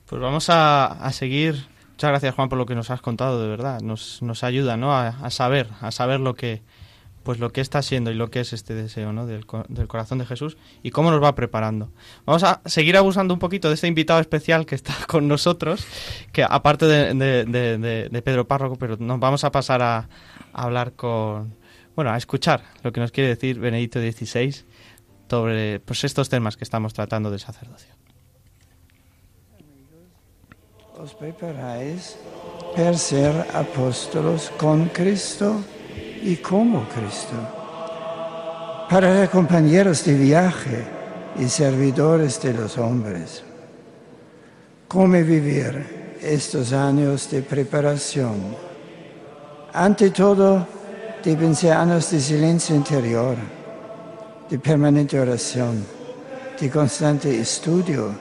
Pues 0.05 0.21
vamos 0.21 0.49
a, 0.49 0.85
a 0.85 1.11
seguir. 1.11 1.67
Muchas 1.91 2.09
gracias 2.09 2.33
Juan 2.33 2.47
por 2.47 2.57
lo 2.57 2.65
que 2.65 2.75
nos 2.75 2.89
has 2.89 3.01
contado, 3.01 3.41
de 3.41 3.49
verdad. 3.49 3.81
Nos, 3.81 4.21
nos 4.21 4.45
ayuda, 4.45 4.77
¿no? 4.77 4.93
A, 4.93 5.09
a 5.09 5.29
saber, 5.29 5.67
a 5.81 5.91
saber 5.91 6.21
lo 6.21 6.35
que, 6.35 6.61
pues 7.25 7.39
lo 7.39 7.51
que 7.51 7.59
está 7.59 7.81
siendo 7.81 8.11
y 8.11 8.13
lo 8.13 8.29
que 8.29 8.39
es 8.39 8.53
este 8.53 8.75
deseo, 8.75 9.11
¿no? 9.11 9.25
Del, 9.25 9.45
del 9.67 9.87
corazón 9.87 10.19
de 10.19 10.27
Jesús 10.27 10.57
y 10.83 10.91
cómo 10.91 11.09
nos 11.09 11.21
va 11.21 11.33
preparando. 11.33 11.89
Vamos 12.25 12.43
a 12.43 12.61
seguir 12.65 12.95
abusando 12.95 13.33
un 13.33 13.39
poquito 13.39 13.67
de 13.67 13.73
este 13.73 13.87
invitado 13.87 14.19
especial 14.19 14.67
que 14.67 14.75
está 14.75 14.93
con 15.07 15.27
nosotros, 15.27 15.85
que 16.31 16.43
aparte 16.47 16.85
de, 16.85 17.13
de- 17.15 18.21
Pedro 18.21 18.47
Párroco, 18.47 18.75
pero 18.77 18.95
nos 18.97 19.19
vamos 19.19 19.43
a 19.43 19.51
pasar 19.51 19.81
a, 19.81 20.07
hablar 20.53 20.93
con, 20.93 21.55
bueno, 21.95 22.11
a 22.11 22.17
escuchar 22.17 22.63
lo 22.83 22.91
que 22.93 22.99
nos 23.01 23.11
quiere 23.11 23.29
decir 23.29 23.59
Benedicto 23.59 23.99
XVI 23.99 24.63
sobre, 25.27 25.79
pues 25.79 26.03
estos 26.03 26.29
temas 26.29 26.55
que 26.57 26.63
estamos 26.63 26.93
tratando 26.93 27.31
del 27.31 27.39
sacerdocio. 27.39 27.93
Os 30.97 31.13
preparáis 31.13 32.15
per 32.75 32.97
ser 32.97 33.33
apóstolos 33.53 34.49
con 34.57 34.87
Cristo 34.89 35.59
y 36.25 36.37
como 36.37 36.87
Cristo, 36.89 37.35
para 38.89 39.27
compañeros 39.29 40.03
de 40.05 40.15
viaje 40.15 40.83
y 41.39 41.47
servidores 41.47 42.41
de 42.41 42.51
los 42.51 42.79
hombres. 42.79 43.43
¿Cómo 44.87 45.13
vivir 45.13 46.17
estos 46.19 46.73
años 46.73 47.29
de 47.29 47.43
preparación? 47.43 48.55
Ante 49.71 50.09
todo, 50.09 50.65
deben 51.23 51.55
ser 51.55 51.73
años 51.73 52.09
de 52.09 52.19
silencio 52.19 52.75
interior, 52.75 53.35
de 54.49 54.57
permanente 54.57 55.19
oración, 55.19 55.85
de 56.59 56.69
constante 56.71 57.39
estudio 57.39 58.15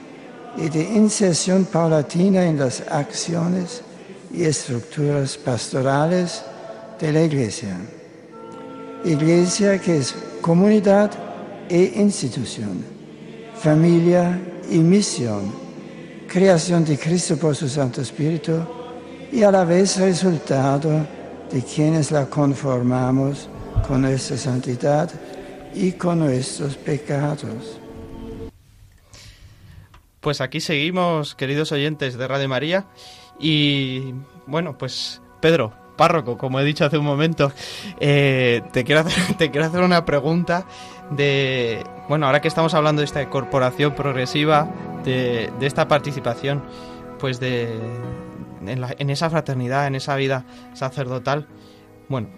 y 0.59 0.68
de 0.68 0.82
inserción 0.82 1.64
paulatina 1.64 2.44
en 2.44 2.59
las 2.59 2.82
acciones 2.82 3.80
y 4.30 4.44
estructuras 4.44 5.38
pastorales 5.38 6.44
de 7.05 7.12
la 7.12 7.22
Iglesia. 7.22 7.76
Iglesia 9.05 9.78
que 9.78 9.98
es 9.98 10.14
comunidad 10.40 11.11
e 11.68 11.92
institución, 11.96 12.82
familia 13.55 14.40
y 14.70 14.78
misión, 14.78 15.52
creación 16.26 16.82
de 16.82 16.96
Cristo 16.96 17.36
por 17.36 17.55
su 17.55 17.68
Santo 17.68 18.00
Espíritu 18.00 18.52
y 19.30 19.42
a 19.42 19.50
la 19.50 19.66
vez 19.66 19.98
resultado 19.98 21.07
de 21.52 21.62
quienes 21.62 22.11
la 22.11 22.24
conformamos 22.24 23.50
con 23.86 24.00
nuestra 24.00 24.38
santidad 24.38 25.11
y 25.74 25.92
con 25.92 26.20
nuestros 26.20 26.74
pecados. 26.74 27.78
Pues 30.20 30.40
aquí 30.40 30.61
seguimos, 30.61 31.34
queridos 31.34 31.70
oyentes 31.70 32.16
de 32.16 32.26
Radio 32.26 32.48
María. 32.48 32.86
Y 33.38 34.14
bueno, 34.46 34.78
pues 34.78 35.20
Pedro, 35.42 35.84
párroco, 35.97 36.36
como 36.38 36.61
he 36.61 36.64
dicho 36.64 36.84
hace 36.84 36.99
un 36.99 37.05
momento, 37.05 37.53
eh, 38.01 38.62
te, 38.72 38.84
quiero 38.84 39.01
hacer, 39.03 39.34
te 39.38 39.51
quiero 39.51 39.66
hacer 39.66 39.82
una 39.82 40.05
pregunta 40.05 40.66
de, 41.11 41.84
bueno, 42.09 42.26
ahora 42.26 42.40
que 42.40 42.49
estamos 42.49 42.74
hablando 42.74 43.01
de 43.01 43.07
esta 43.07 43.22
incorporación 43.22 43.95
progresiva, 43.95 44.68
de, 45.05 45.51
de 45.61 45.66
esta 45.66 45.86
participación, 45.88 46.62
pues 47.18 47.40
de, 47.40 47.78
en, 48.66 48.80
la- 48.80 48.95
en 48.99 49.11
esa 49.11 49.30
fraternidad, 49.30 49.86
en 49.86 49.95
esa 49.95 50.16
vida 50.16 50.45
sacerdotal, 50.74 51.47
bueno, 52.09 52.28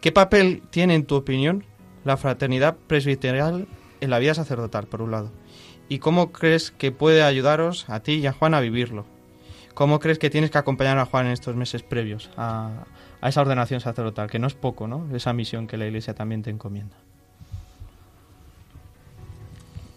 ¿qué 0.00 0.12
papel 0.12 0.62
tiene, 0.70 0.94
en 0.94 1.06
tu 1.06 1.14
opinión, 1.16 1.64
la 2.04 2.16
fraternidad 2.16 2.76
presbiterial 2.86 3.66
en 4.00 4.10
la 4.10 4.18
vida 4.18 4.34
sacerdotal, 4.34 4.86
por 4.86 5.02
un 5.02 5.10
lado? 5.12 5.32
¿Y 5.88 5.98
cómo 6.00 6.32
crees 6.32 6.72
que 6.72 6.90
puede 6.92 7.22
ayudaros 7.22 7.88
a 7.88 8.00
ti 8.00 8.14
y 8.14 8.26
a 8.26 8.32
Juan 8.32 8.54
a 8.54 8.60
vivirlo? 8.60 9.06
¿Cómo 9.76 10.00
crees 10.00 10.18
que 10.18 10.30
tienes 10.30 10.50
que 10.50 10.56
acompañar 10.56 10.96
a 10.98 11.04
Juan 11.04 11.26
en 11.26 11.32
estos 11.32 11.54
meses 11.54 11.82
previos 11.82 12.30
a, 12.38 12.86
a 13.20 13.28
esa 13.28 13.42
ordenación 13.42 13.82
sacerdotal? 13.82 14.30
Que 14.30 14.38
no 14.38 14.46
es 14.46 14.54
poco, 14.54 14.88
¿no? 14.88 15.06
Esa 15.14 15.34
misión 15.34 15.66
que 15.66 15.76
la 15.76 15.84
Iglesia 15.84 16.14
también 16.14 16.42
te 16.42 16.48
encomienda. 16.48 16.96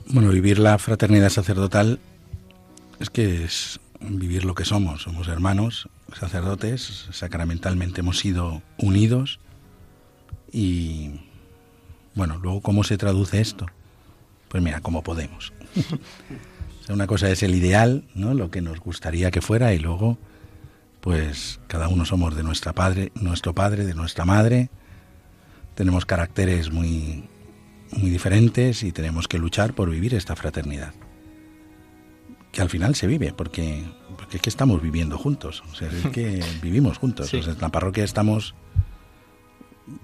Bueno, 0.08 0.32
vivir 0.32 0.60
la 0.60 0.78
fraternidad 0.80 1.30
sacerdotal 1.30 1.98
es 3.00 3.10
que 3.10 3.46
es 3.46 3.80
vivir 4.02 4.44
lo 4.44 4.54
que 4.54 4.66
somos. 4.66 5.04
Somos 5.04 5.30
hermanos, 5.30 5.88
sacerdotes, 6.14 7.08
sacramentalmente 7.14 8.02
hemos 8.02 8.20
sido 8.20 8.62
unidos 8.78 9.40
y 10.52 11.22
bueno, 12.16 12.38
luego 12.44 12.60
cómo 12.60 12.84
se 12.84 12.98
traduce 12.98 13.40
esto? 13.40 13.66
Pues 14.50 14.62
mira, 14.62 14.82
como 14.82 15.04
podemos. 15.04 15.54
Una 16.90 17.08
cosa 17.08 17.30
es 17.30 17.44
el 17.44 17.56
ideal, 17.56 18.06
¿no? 18.16 18.34
Lo 18.34 18.50
que 18.50 18.62
nos 18.62 18.80
gustaría 18.80 19.32
que 19.32 19.42
fuera 19.42 19.74
y 19.74 19.80
luego 19.80 20.18
pues 21.02 21.60
cada 21.68 21.88
uno 21.88 22.06
somos 22.06 22.36
de 22.36 22.44
nuestra 22.44 22.74
padre, 22.74 23.12
nuestro 23.16 23.54
padre, 23.54 23.86
de 23.86 23.94
nuestra 23.94 24.26
madre. 24.26 24.70
Tenemos 25.76 26.06
caracteres 26.06 26.72
muy 26.72 27.30
muy 27.98 28.10
diferentes 28.10 28.84
y 28.84 28.92
tenemos 28.92 29.28
que 29.28 29.40
luchar 29.40 29.74
por 29.74 29.90
vivir 29.90 30.14
esta 30.14 30.36
fraternidad. 30.36 30.94
Que 32.52 32.62
al 32.62 32.70
final 32.70 32.96
se 32.96 33.08
vive, 33.08 33.34
porque, 33.34 33.84
porque 34.18 34.38
es 34.38 34.42
que 34.44 34.50
estamos 34.50 34.82
viviendo 34.82 35.18
juntos, 35.18 35.64
o 35.72 35.76
sea, 35.76 35.88
es 35.88 36.08
que 36.08 36.44
vivimos 36.62 36.98
juntos. 36.98 37.30
Sí. 37.30 37.38
En 37.38 37.60
la 37.60 37.70
parroquia 37.70 38.04
estamos, 38.04 38.56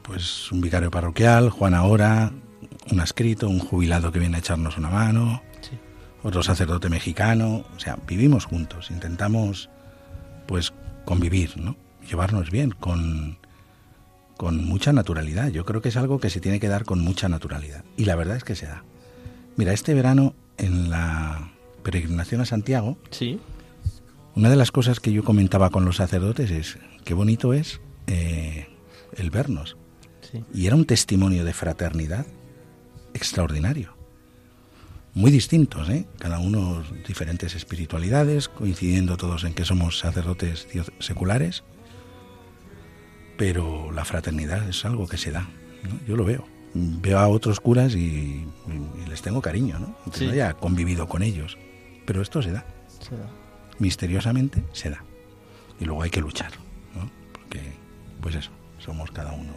pues, 0.02 0.52
un 0.52 0.62
vicario 0.62 0.92
parroquial, 0.92 1.50
Juan 1.50 1.74
ahora, 1.74 2.32
un 2.92 3.00
adscrito, 3.00 3.50
un 3.50 3.60
jubilado 3.60 4.12
que 4.12 4.20
viene 4.20 4.38
a 4.38 4.40
echarnos 4.40 4.78
una 4.78 4.90
mano. 4.90 5.42
Otro 6.26 6.42
sacerdote 6.42 6.90
mexicano, 6.90 7.64
o 7.76 7.80
sea, 7.80 7.98
vivimos 8.08 8.46
juntos, 8.46 8.90
intentamos, 8.90 9.70
pues, 10.48 10.74
convivir, 11.06 11.56
¿no? 11.58 11.76
Llevarnos 12.10 12.50
bien, 12.50 12.72
con, 12.72 13.38
con 14.36 14.66
mucha 14.66 14.92
naturalidad. 14.92 15.50
Yo 15.50 15.66
creo 15.66 15.82
que 15.82 15.90
es 15.90 15.98
algo 15.98 16.20
que 16.20 16.32
se 16.32 16.40
tiene 16.42 16.60
que 16.60 16.68
dar 16.68 16.84
con 16.84 17.00
mucha 17.00 17.30
naturalidad. 17.30 17.84
Y 17.96 18.06
la 18.06 18.16
verdad 18.16 18.38
es 18.38 18.44
que 18.44 18.56
se 18.56 18.66
da. 18.66 18.84
Mira, 19.56 19.72
este 19.72 19.94
verano 19.94 20.34
en 20.58 20.90
la 20.90 21.52
peregrinación 21.84 22.42
a 22.42 22.46
Santiago, 22.46 22.98
Sí. 23.12 23.40
una 24.34 24.50
de 24.50 24.56
las 24.56 24.72
cosas 24.72 25.00
que 25.00 25.14
yo 25.14 25.24
comentaba 25.24 25.70
con 25.70 25.86
los 25.86 25.98
sacerdotes 25.98 26.50
es 26.50 26.80
qué 27.04 27.14
bonito 27.14 27.54
es 27.54 27.80
eh, 28.08 28.68
el 29.16 29.30
vernos. 29.30 29.78
Sí. 30.22 30.44
Y 30.56 30.66
era 30.66 30.76
un 30.76 30.86
testimonio 30.86 31.46
de 31.46 31.54
fraternidad 31.54 32.26
extraordinario. 33.14 33.95
Muy 35.16 35.32
distintos, 35.32 35.90
¿eh? 35.90 36.06
Cada 36.20 36.40
uno 36.40 36.84
diferentes 37.08 37.56
espiritualidades, 37.56 38.50
coincidiendo 38.50 39.16
todos 39.18 39.44
en 39.46 39.54
que 39.54 39.64
somos 39.66 39.98
sacerdotes 40.00 40.68
seculares, 41.00 41.64
pero 43.38 43.92
la 43.92 44.06
fraternidad 44.06 44.68
es 44.70 44.86
algo 44.86 45.08
que 45.08 45.18
se 45.18 45.32
da, 45.32 45.48
¿no? 45.84 46.00
Yo 46.08 46.16
lo 46.16 46.26
veo. 46.26 46.46
Veo 46.74 47.20
a 47.20 47.28
otros 47.30 47.62
curas 47.62 47.96
y, 47.96 48.46
y 48.68 49.10
les 49.10 49.22
tengo 49.22 49.42
cariño, 49.42 49.80
¿no? 49.80 49.96
Aunque 50.04 50.20
Sí. 50.20 50.26
no 50.26 50.34
haya 50.34 50.54
convivido 50.54 51.08
con 51.08 51.24
ellos. 51.24 51.58
Pero 52.06 52.22
esto 52.22 52.42
se 52.42 52.52
da, 52.52 52.66
se 53.00 53.16
da. 53.16 53.30
misteriosamente 53.80 54.64
se 54.74 54.90
da. 54.90 55.04
Y 55.80 55.86
luego 55.86 56.04
hay 56.04 56.10
que 56.10 56.20
luchar, 56.22 56.52
¿no? 56.94 57.10
Porque, 57.32 57.62
pues 58.22 58.36
eso, 58.36 58.52
somos 58.80 59.12
cada 59.12 59.32
uno 59.34 59.52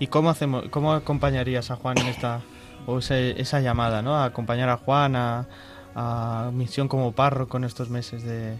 ¿Y 0.00 0.06
cómo 0.08 0.28
hacemos, 0.30 0.64
cómo 0.70 0.92
acompañarías 0.92 1.70
a 1.70 1.76
Juan 1.76 1.96
en 1.98 2.06
esta 2.08 2.40
o 2.86 2.98
ese- 2.98 3.40
esa 3.40 3.60
llamada, 3.60 4.02
¿no? 4.02 4.16
A 4.16 4.24
acompañar 4.26 4.68
a 4.68 4.76
Juan 4.76 5.16
a, 5.16 5.46
a 5.94 6.50
misión 6.52 6.88
como 6.88 7.12
párroco 7.12 7.56
en 7.56 7.64
estos 7.64 7.90
meses 7.90 8.22
de 8.22 8.56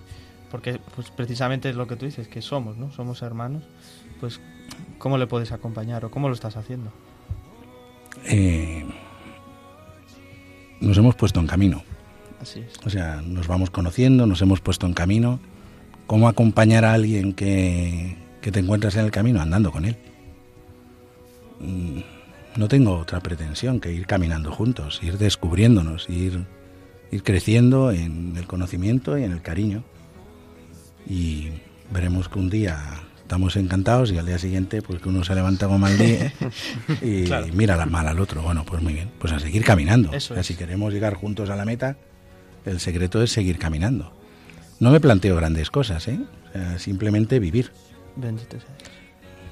porque 0.50 0.78
pues 0.94 1.10
precisamente 1.10 1.70
es 1.70 1.76
lo 1.76 1.86
que 1.86 1.96
tú 1.96 2.04
dices 2.04 2.28
que 2.28 2.42
somos, 2.42 2.76
¿no? 2.76 2.92
Somos 2.92 3.22
hermanos. 3.22 3.62
Pues 4.20 4.38
¿cómo 4.98 5.16
le 5.18 5.26
puedes 5.26 5.50
acompañar 5.52 6.04
o 6.04 6.10
cómo 6.10 6.28
lo 6.28 6.34
estás 6.34 6.56
haciendo? 6.56 6.92
eh, 8.26 8.84
nos 10.80 10.98
hemos 10.98 11.14
puesto 11.14 11.40
en 11.40 11.46
camino. 11.46 11.82
Así 12.40 12.60
es. 12.60 12.74
O 12.84 12.90
sea, 12.90 13.22
nos 13.24 13.46
vamos 13.46 13.70
conociendo, 13.70 14.26
nos 14.26 14.42
hemos 14.42 14.60
puesto 14.60 14.86
en 14.86 14.94
camino. 14.94 15.40
¿Cómo 16.06 16.28
acompañar 16.28 16.84
a 16.84 16.92
alguien 16.92 17.32
que, 17.32 18.16
que 18.42 18.50
te 18.52 18.58
encuentras 18.60 18.96
en 18.96 19.04
el 19.06 19.10
camino? 19.12 19.40
Andando 19.40 19.70
con 19.72 19.84
él. 19.86 19.96
Mm, 21.60 22.00
No 22.56 22.68
tengo 22.68 22.98
otra 22.98 23.20
pretensión 23.20 23.80
que 23.80 23.92
ir 23.92 24.06
caminando 24.06 24.52
juntos, 24.52 25.00
ir 25.02 25.16
descubriéndonos, 25.18 26.08
ir, 26.10 26.44
ir 27.10 27.22
creciendo 27.22 27.90
en 27.90 28.34
el 28.36 28.46
conocimiento 28.46 29.16
y 29.18 29.24
en 29.24 29.32
el 29.32 29.40
cariño. 29.42 29.84
Y 31.08 31.48
veremos 31.90 32.28
que 32.28 32.38
un 32.38 32.50
día 32.50 32.78
estamos 33.22 33.56
encantados 33.56 34.12
y 34.12 34.18
al 34.18 34.26
día 34.26 34.38
siguiente 34.38 34.82
pues 34.82 35.00
que 35.00 35.08
uno 35.08 35.24
se 35.24 35.34
levanta 35.34 35.66
con 35.66 35.80
mal 35.80 35.96
día 35.96 36.32
y 37.02 37.24
Claro. 37.24 37.46
mira 37.54 37.76
la 37.76 37.86
mal 37.86 38.06
al 38.06 38.20
otro. 38.20 38.42
Bueno, 38.42 38.64
pues 38.66 38.82
muy 38.82 38.92
bien, 38.92 39.10
pues 39.18 39.32
a 39.32 39.40
seguir 39.40 39.64
caminando. 39.64 40.12
Eso 40.12 40.34
O 40.34 40.36
sea, 40.36 40.40
es. 40.42 40.46
Si 40.46 40.54
queremos 40.54 40.92
llegar 40.92 41.14
juntos 41.14 41.48
a 41.48 41.56
la 41.56 41.64
meta, 41.64 41.96
el 42.66 42.80
secreto 42.80 43.22
es 43.22 43.32
seguir 43.32 43.58
caminando. 43.58 44.12
No 44.78 44.90
me 44.90 45.00
planteo 45.00 45.36
grandes 45.36 45.70
cosas, 45.70 46.06
¿eh? 46.08 46.20
O 46.50 46.52
sea, 46.52 46.78
simplemente 46.78 47.38
vivir. 47.38 47.70
Bendito 48.16 48.58
sea. 48.60 48.68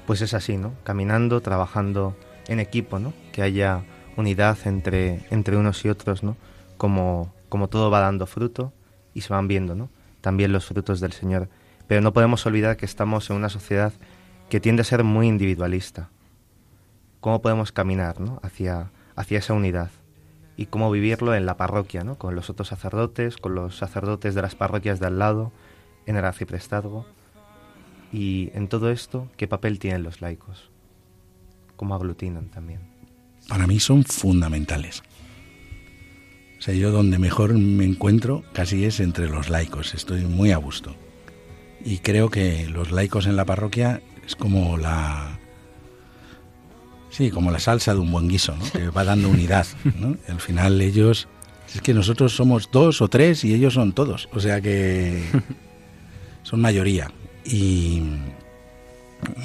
Pues 0.05 0.21
es 0.21 0.33
así, 0.35 0.57
¿no? 0.57 0.73
Caminando, 0.83 1.41
trabajando 1.41 2.15
en 2.47 2.59
equipo, 2.59 2.99
¿no? 2.99 3.13
Que 3.31 3.41
haya 3.41 3.83
unidad 4.17 4.57
entre, 4.65 5.25
entre 5.29 5.57
unos 5.57 5.83
y 5.85 5.89
otros, 5.89 6.23
¿no? 6.23 6.37
Como, 6.77 7.33
como 7.49 7.67
todo 7.67 7.89
va 7.89 7.99
dando 7.99 8.27
fruto 8.27 8.73
y 9.13 9.21
se 9.21 9.33
van 9.33 9.47
viendo, 9.47 9.75
¿no? 9.75 9.89
También 10.21 10.51
los 10.51 10.65
frutos 10.65 10.99
del 10.99 11.13
Señor. 11.13 11.49
Pero 11.87 12.01
no 12.01 12.13
podemos 12.13 12.45
olvidar 12.45 12.77
que 12.77 12.85
estamos 12.85 13.29
en 13.29 13.35
una 13.35 13.49
sociedad 13.49 13.93
que 14.49 14.59
tiende 14.59 14.81
a 14.81 14.85
ser 14.85 15.03
muy 15.03 15.27
individualista. 15.27 16.09
¿Cómo 17.19 17.41
podemos 17.41 17.71
caminar, 17.71 18.19
¿no? 18.19 18.39
Hacia, 18.43 18.91
hacia 19.15 19.39
esa 19.39 19.53
unidad 19.53 19.91
y 20.57 20.65
cómo 20.65 20.91
vivirlo 20.91 21.35
en 21.35 21.45
la 21.45 21.57
parroquia, 21.57 22.03
¿no? 22.03 22.17
Con 22.17 22.35
los 22.35 22.49
otros 22.49 22.67
sacerdotes, 22.67 23.37
con 23.37 23.55
los 23.55 23.77
sacerdotes 23.77 24.35
de 24.35 24.41
las 24.41 24.55
parroquias 24.55 24.99
de 24.99 25.07
al 25.07 25.19
lado, 25.19 25.51
en 26.05 26.17
el 26.17 26.25
arciprestazgo. 26.25 27.05
Y 28.11 28.51
en 28.53 28.67
todo 28.67 28.91
esto, 28.91 29.27
¿qué 29.37 29.47
papel 29.47 29.79
tienen 29.79 30.03
los 30.03 30.21
laicos? 30.21 30.70
¿Cómo 31.81 31.95
aglutinan 31.95 32.45
también? 32.49 32.79
Para 33.47 33.65
mí 33.65 33.79
son 33.79 34.03
fundamentales. 34.03 35.01
O 36.59 36.61
sea, 36.61 36.75
yo 36.75 36.91
donde 36.91 37.17
mejor 37.17 37.55
me 37.55 37.85
encuentro 37.85 38.43
casi 38.53 38.85
es 38.85 38.99
entre 38.99 39.27
los 39.27 39.49
laicos. 39.49 39.95
Estoy 39.95 40.25
muy 40.25 40.51
a 40.51 40.57
gusto. 40.57 40.95
Y 41.83 41.97
creo 41.97 42.29
que 42.29 42.69
los 42.69 42.91
laicos 42.91 43.25
en 43.25 43.35
la 43.35 43.45
parroquia 43.45 43.99
es 44.23 44.35
como 44.35 44.77
la... 44.77 45.39
Sí, 47.09 47.31
como 47.31 47.49
la 47.49 47.59
salsa 47.59 47.95
de 47.95 47.99
un 47.99 48.11
buen 48.11 48.27
guiso, 48.27 48.55
¿no? 48.55 48.71
que 48.71 48.89
va 48.89 49.03
dando 49.03 49.29
unidad. 49.29 49.65
¿no? 49.99 50.17
Al 50.31 50.39
final 50.39 50.79
ellos... 50.81 51.27
Es 51.73 51.81
que 51.81 51.95
nosotros 51.95 52.35
somos 52.35 52.69
dos 52.71 53.01
o 53.01 53.07
tres 53.07 53.43
y 53.43 53.55
ellos 53.55 53.73
son 53.73 53.93
todos. 53.93 54.29
O 54.33 54.39
sea 54.39 54.61
que 54.61 55.23
son 56.43 56.61
mayoría. 56.61 57.11
Y 57.43 58.03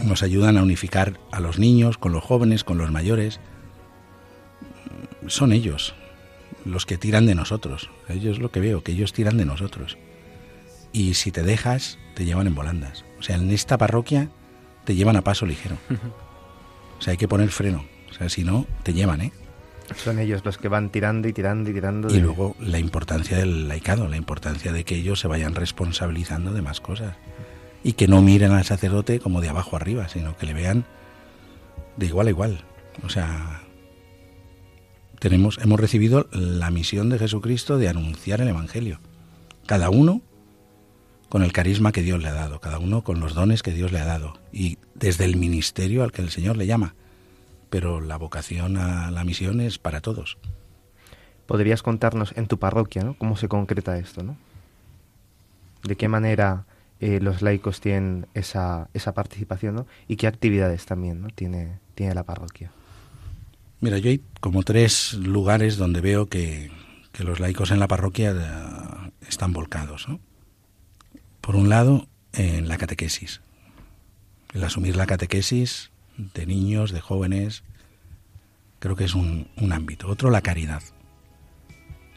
nos 0.05 0.22
ayudan 0.22 0.57
a 0.57 0.62
unificar 0.62 1.18
a 1.33 1.41
los 1.41 1.59
niños, 1.59 1.99
con 1.99 2.12
los 2.12 2.24
jóvenes, 2.24 2.64
con 2.64 2.79
los 2.79 2.91
mayores. 2.91 3.41
son 5.27 5.53
ellos 5.53 5.95
los 6.64 6.87
que 6.87 6.99
tiran 6.99 7.27
de 7.27 7.35
nosotros. 7.35 7.91
Ellos 8.09 8.39
lo 8.39 8.51
que 8.51 8.61
veo, 8.61 8.83
que 8.83 8.93
ellos 8.93 9.12
tiran 9.12 9.37
de 9.37 9.45
nosotros. 9.45 9.97
Y 10.93 11.14
si 11.14 11.31
te 11.31 11.43
dejas, 11.43 11.99
te 12.14 12.24
llevan 12.24 12.47
en 12.47 12.55
volandas. 12.55 13.05
O 13.18 13.22
sea, 13.22 13.37
en 13.37 13.51
esta 13.51 13.79
parroquia 13.79 14.31
te 14.85 14.95
llevan 14.95 15.16
a 15.16 15.22
paso 15.22 15.47
ligero. 15.47 15.77
O 16.99 17.03
sea, 17.03 17.11
hay 17.12 17.18
que 17.18 17.29
poner 17.29 17.51
freno. 17.51 17.85
O 18.11 18.14
sea, 18.14 18.29
si 18.29 18.43
no, 18.43 18.66
te 18.83 18.95
llevan, 18.95 19.20
¿eh? 19.20 19.33
Son 19.95 20.18
ellos 20.18 20.43
los 20.45 20.59
que 20.59 20.68
van 20.68 20.91
tirando 20.91 21.29
y 21.29 21.33
tirando 21.33 21.70
y 21.70 21.74
tirando. 21.74 22.12
Y 22.12 22.18
luego 22.18 22.57
la 22.59 22.79
importancia 22.79 23.37
del 23.37 23.68
laicado, 23.68 24.09
la 24.09 24.16
importancia 24.16 24.72
de 24.72 24.85
que 24.85 24.97
ellos 24.97 25.20
se 25.20 25.29
vayan 25.29 25.55
responsabilizando 25.55 26.53
de 26.53 26.62
más 26.62 26.81
cosas. 26.81 27.16
Y 27.87 27.93
que 27.93 28.09
no 28.09 28.20
miren 28.20 28.51
al 28.51 28.64
sacerdote 28.64 29.20
como 29.20 29.41
de 29.41 29.49
abajo 29.49 29.76
arriba, 29.76 30.09
sino 30.09 30.37
que 30.37 30.45
le 30.45 30.55
vean 30.55 30.84
de 31.97 32.07
igual 32.07 32.26
a 32.26 32.30
igual. 32.30 32.64
O 33.05 33.09
sea, 33.09 33.62
tenemos, 35.20 35.59
hemos 35.59 35.78
recibido 35.78 36.26
la 36.32 36.72
misión 36.72 37.11
de 37.11 37.20
Jesucristo 37.20 37.78
de 37.78 37.89
anunciar 37.89 38.41
el 38.41 38.49
Evangelio. 38.49 38.99
Cada 39.66 39.89
uno 39.89 40.20
con 41.28 41.45
el 41.45 41.53
carisma 41.53 41.93
que 41.93 42.03
Dios 42.03 42.20
le 42.20 42.26
ha 42.26 42.32
dado, 42.32 42.61
cada 42.61 42.80
uno 42.80 43.05
con 43.05 43.20
los 43.20 43.34
dones 43.34 43.62
que 43.62 43.70
Dios 43.70 43.93
le 43.93 44.01
ha 44.01 44.05
dado. 44.05 44.37
Y 44.51 44.78
desde 44.97 45.24
el 45.24 45.37
ministerio 45.37 46.03
al 46.03 46.11
que 46.11 46.22
el 46.22 46.30
Señor 46.30 46.57
le 46.57 46.66
llama. 46.66 46.97
Pero 47.70 48.01
la 48.01 48.16
vocación 48.16 48.78
a 48.78 49.12
la 49.12 49.22
misión 49.22 49.61
es 49.61 49.78
para 49.78 50.01
todos. 50.01 50.39
Podrías 51.47 51.84
contarnos 51.84 52.37
en 52.37 52.49
tu 52.49 52.59
parroquia, 52.59 53.05
¿no? 53.05 53.16
¿Cómo 53.16 53.37
se 53.37 53.47
concreta 53.47 53.97
esto, 53.97 54.24
¿no? 54.24 54.37
¿De 55.84 55.95
qué 55.95 56.09
manera 56.09 56.66
eh, 57.01 57.20
los 57.20 57.42
laicos 57.42 57.80
tienen 57.80 58.26
esa, 58.34 58.88
esa 58.94 59.12
participación, 59.12 59.74
¿no? 59.74 59.86
Y 60.09 60.16
qué 60.16 60.26
actividades 60.26 60.86
también, 60.86 61.20
¿no? 61.20 61.28
Tiene, 61.28 61.78
tiene 61.94 62.14
la 62.14 62.24
parroquia. 62.24 62.70
Mira, 63.80 63.99
yo 63.99 64.09
hay 64.09 64.22
como 64.40 64.62
tres 64.62 65.14
lugares 65.14 65.76
donde 65.76 66.01
veo 66.01 66.26
que, 66.26 66.70
que 67.12 67.24
los 67.24 67.40
laicos 67.40 67.70
en 67.70 67.80
la 67.80 67.88
parroquia 67.88 68.30
eh, 68.30 69.12
están 69.28 69.53
volcados. 69.53 70.07
Por 71.40 71.57
un 71.57 71.68
lado, 71.68 72.09
en 72.32 72.68
la 72.68 72.78
catequesis. 72.78 73.40
El 74.53 74.64
asumir 74.64 74.97
la 74.97 75.07
catequesis 75.07 75.90
de 76.16 76.47
niños, 76.47 76.92
de 76.92 77.01
jóvenes, 77.01 77.62
creo 78.78 78.97
que 78.97 79.05
es 79.05 79.14
un, 79.14 79.49
un 79.57 79.72
ámbito. 79.72 80.09
Otro, 80.09 80.30
la 80.30 80.40
caridad. 80.40 80.82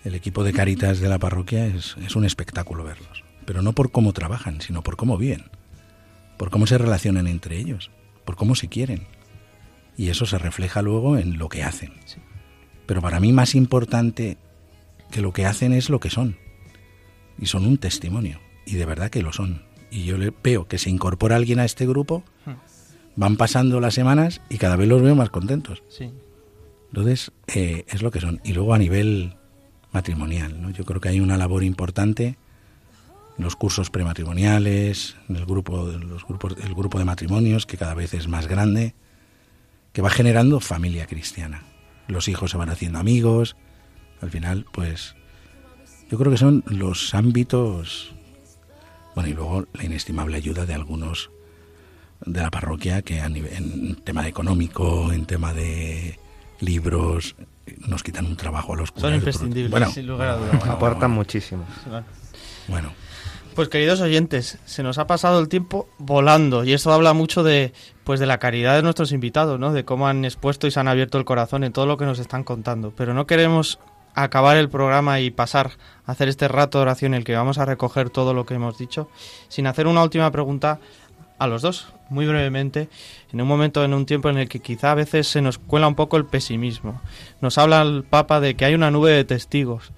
El 0.06 0.16
equipo 0.16 0.44
de 0.44 0.54
caritas 0.54 1.00
de 1.00 1.10
la 1.10 1.20
parroquia 1.20 1.66
es, 1.66 1.98
es 1.98 2.16
un 2.16 2.24
espectáculo 2.24 2.86
verlos. 2.86 3.24
Pero 3.50 3.64
no 3.64 3.74
por 3.74 3.90
cómo 3.90 4.14
trabajan, 4.14 4.62
sino 4.62 4.84
por 4.84 4.96
cómo 4.96 5.18
viven. 5.18 5.46
Por 6.38 6.52
cómo 6.52 6.68
se 6.68 6.78
relacionan 6.78 7.26
entre 7.26 7.58
ellos. 7.58 7.90
Por 8.24 8.36
cómo 8.36 8.54
se 8.54 8.68
quieren 8.68 9.08
y 9.98 10.10
eso 10.10 10.28
se 10.28 10.38
refleja 10.38 10.84
luego 10.84 11.18
en 11.18 11.40
lo 11.40 11.50
que 11.50 11.64
hacen. 11.64 11.94
Pero 12.86 13.02
para 13.02 13.20
mí 13.20 13.34
más 13.34 13.56
importante 13.56 14.38
que 15.10 15.22
lo 15.22 15.34
que 15.34 15.48
hacen 15.48 15.74
es 15.74 15.90
lo 15.90 16.00
que 16.00 16.12
son. 16.12 16.38
Y 17.40 17.48
son 17.48 17.66
un 17.66 17.80
testimonio. 17.80 18.40
Y 18.68 18.76
de 18.76 18.86
verdad 18.86 19.10
que 19.10 19.24
lo 19.24 19.34
son. 19.34 19.64
Y 19.90 20.04
yo 20.04 20.20
le 20.20 20.32
veo 20.44 20.68
que 20.68 20.78
se 20.78 20.92
incorpora 20.92 21.36
alguien 21.36 21.58
a 21.58 21.66
este 21.66 21.88
grupo, 21.88 22.24
van 23.16 23.36
pasando 23.36 23.80
las 23.80 23.96
semanas 23.96 24.42
y 24.48 24.60
cada 24.60 24.76
vez 24.76 24.88
los 24.88 25.02
veo 25.02 25.16
más 25.16 25.32
contentos. 25.32 25.82
Sí. 25.90 26.12
Entonces, 26.90 27.32
eh, 27.48 27.84
es 27.88 28.04
lo 28.04 28.12
que 28.12 28.22
son. 28.22 28.42
Y 28.44 28.54
luego 28.54 28.76
a 28.76 28.78
nivel 28.78 29.38
matrimonial, 29.92 30.62
¿no? 30.62 30.70
Yo 30.70 30.86
creo 30.86 31.02
que 31.02 31.10
hay 31.10 31.20
una 31.20 31.36
labor 31.36 31.64
importante 31.64 32.38
los 33.40 33.56
cursos 33.56 33.90
prematrimoniales, 33.90 35.16
en 35.30 35.38
el 35.38 35.46
grupo, 35.46 35.88
los 35.88 36.26
grupos, 36.26 36.56
el 36.62 36.76
grupo 36.76 37.00
de 37.00 37.06
matrimonios, 37.06 37.66
que 37.66 37.78
cada 37.78 37.94
vez 37.94 38.14
es 38.14 38.28
más 38.28 38.48
grande, 38.48 38.94
que 39.94 40.02
va 40.02 40.10
generando 40.10 40.60
familia 40.60 41.08
cristiana. 41.08 41.64
Los 42.08 42.28
hijos 42.28 42.52
se 42.52 42.58
van 42.58 42.70
haciendo 42.70 43.00
amigos. 43.00 43.56
Al 44.22 44.30
final, 44.30 44.66
pues, 44.74 45.16
yo 46.12 46.18
creo 46.18 46.32
que 46.32 46.38
son 46.38 46.64
los 46.68 47.14
ámbitos. 47.14 48.14
Bueno, 49.16 49.30
y 49.30 49.34
luego 49.34 49.66
la 49.74 49.86
inestimable 49.86 50.36
ayuda 50.36 50.66
de 50.66 50.74
algunos 50.74 51.32
de 52.26 52.42
la 52.42 52.52
parroquia 52.52 53.02
que 53.02 53.22
a 53.22 53.30
nivel, 53.30 53.54
en 53.54 53.96
tema 54.04 54.28
económico, 54.28 55.14
en 55.14 55.26
tema 55.26 55.54
de 55.54 56.20
libros, 56.60 57.38
nos 57.88 58.04
quitan 58.04 58.26
un 58.26 58.36
trabajo 58.36 58.74
a 58.74 58.76
los 58.76 58.92
curas. 58.92 59.04
Son 59.04 59.12
de 59.12 59.18
imprescindibles. 59.18 59.72
Bueno, 59.72 59.90
sin 59.92 60.08
lugar 60.08 60.28
a 60.28 60.36
dudas. 60.36 60.60
bueno, 60.60 60.74
Aportan 60.74 61.00
bueno, 61.00 61.16
muchísimo. 61.16 61.66
Bueno, 62.68 62.92
Pues 63.56 63.68
queridos 63.68 64.00
oyentes, 64.00 64.58
se 64.66 64.84
nos 64.84 64.98
ha 65.00 65.08
pasado 65.08 65.40
el 65.40 65.50
tiempo 65.50 65.90
volando 65.98 66.64
y 66.64 66.74
esto 66.74 66.94
habla 66.94 67.14
mucho 67.14 67.44
de 67.44 67.74
pues 68.06 68.20
de 68.20 68.26
la 68.26 68.40
caridad 68.40 68.76
de 68.76 68.84
nuestros 68.84 69.12
invitados, 69.12 69.60
¿no? 69.60 69.74
De 69.74 69.84
cómo 69.84 70.08
han 70.08 70.24
expuesto 70.24 70.66
y 70.66 70.72
se 70.72 70.80
han 70.80 70.88
abierto 70.88 71.18
el 71.18 71.26
corazón 71.26 71.64
en 71.64 71.74
todo 71.74 71.86
lo 71.86 71.98
que 71.98 72.06
nos 72.06 72.20
están 72.20 72.44
contando, 72.44 72.94
pero 72.96 73.14
no 73.14 73.28
queremos 73.28 73.80
acabar 74.16 74.58
el 74.58 74.70
programa 74.70 75.20
y 75.20 75.30
pasar 75.30 75.72
a 76.06 76.14
hacer 76.14 76.30
este 76.30 76.48
rato 76.48 76.78
de 76.78 76.84
oración 76.84 77.14
en 77.14 77.20
el 77.20 77.24
que 77.26 77.36
vamos 77.36 77.58
a 77.58 77.66
recoger 77.66 78.10
todo 78.10 78.34
lo 78.34 78.46
que 78.46 78.56
hemos 78.56 78.78
dicho 78.78 79.10
sin 79.50 79.68
hacer 79.68 79.88
una 79.88 80.04
última 80.04 80.32
pregunta 80.32 80.80
a 81.40 81.48
los 81.48 81.62
dos, 81.62 81.88
muy 82.10 82.28
brevemente, 82.28 82.90
en 83.32 83.42
un 83.42 83.48
momento, 83.48 83.84
en 83.84 83.94
un 83.94 84.06
tiempo 84.06 84.30
en 84.30 84.38
el 84.38 84.50
que 84.50 84.60
quizá 84.60 84.92
a 84.92 84.96
veces 84.96 85.26
se 85.28 85.42
nos 85.42 85.58
cuela 85.58 85.88
un 85.88 85.96
poco 85.96 86.18
el 86.18 86.26
pesimismo. 86.26 87.02
Nos 87.40 87.58
habla 87.58 87.82
el 87.82 88.04
Papa 88.04 88.42
de 88.42 88.56
que 88.56 88.66
hay 88.66 88.76
una 88.76 88.92
nube 88.92 89.12
de 89.12 89.24
testigos. 89.24 89.94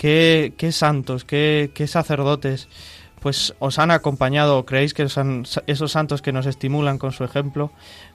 ¿Qué, 0.00 0.54
qué 0.56 0.72
santos, 0.72 1.26
qué, 1.26 1.72
qué 1.74 1.86
sacerdotes 1.86 2.68
pues 3.20 3.54
os 3.58 3.78
han 3.78 3.90
acompañado 3.90 4.64
creéis 4.64 4.94
que 4.94 5.06
han- 5.14 5.44
esos 5.66 5.92
santos 5.92 6.22
que 6.22 6.32
nos 6.32 6.46
estimulan 6.46 6.96
con 6.96 7.12
su 7.12 7.22
ejemplo 7.22 7.70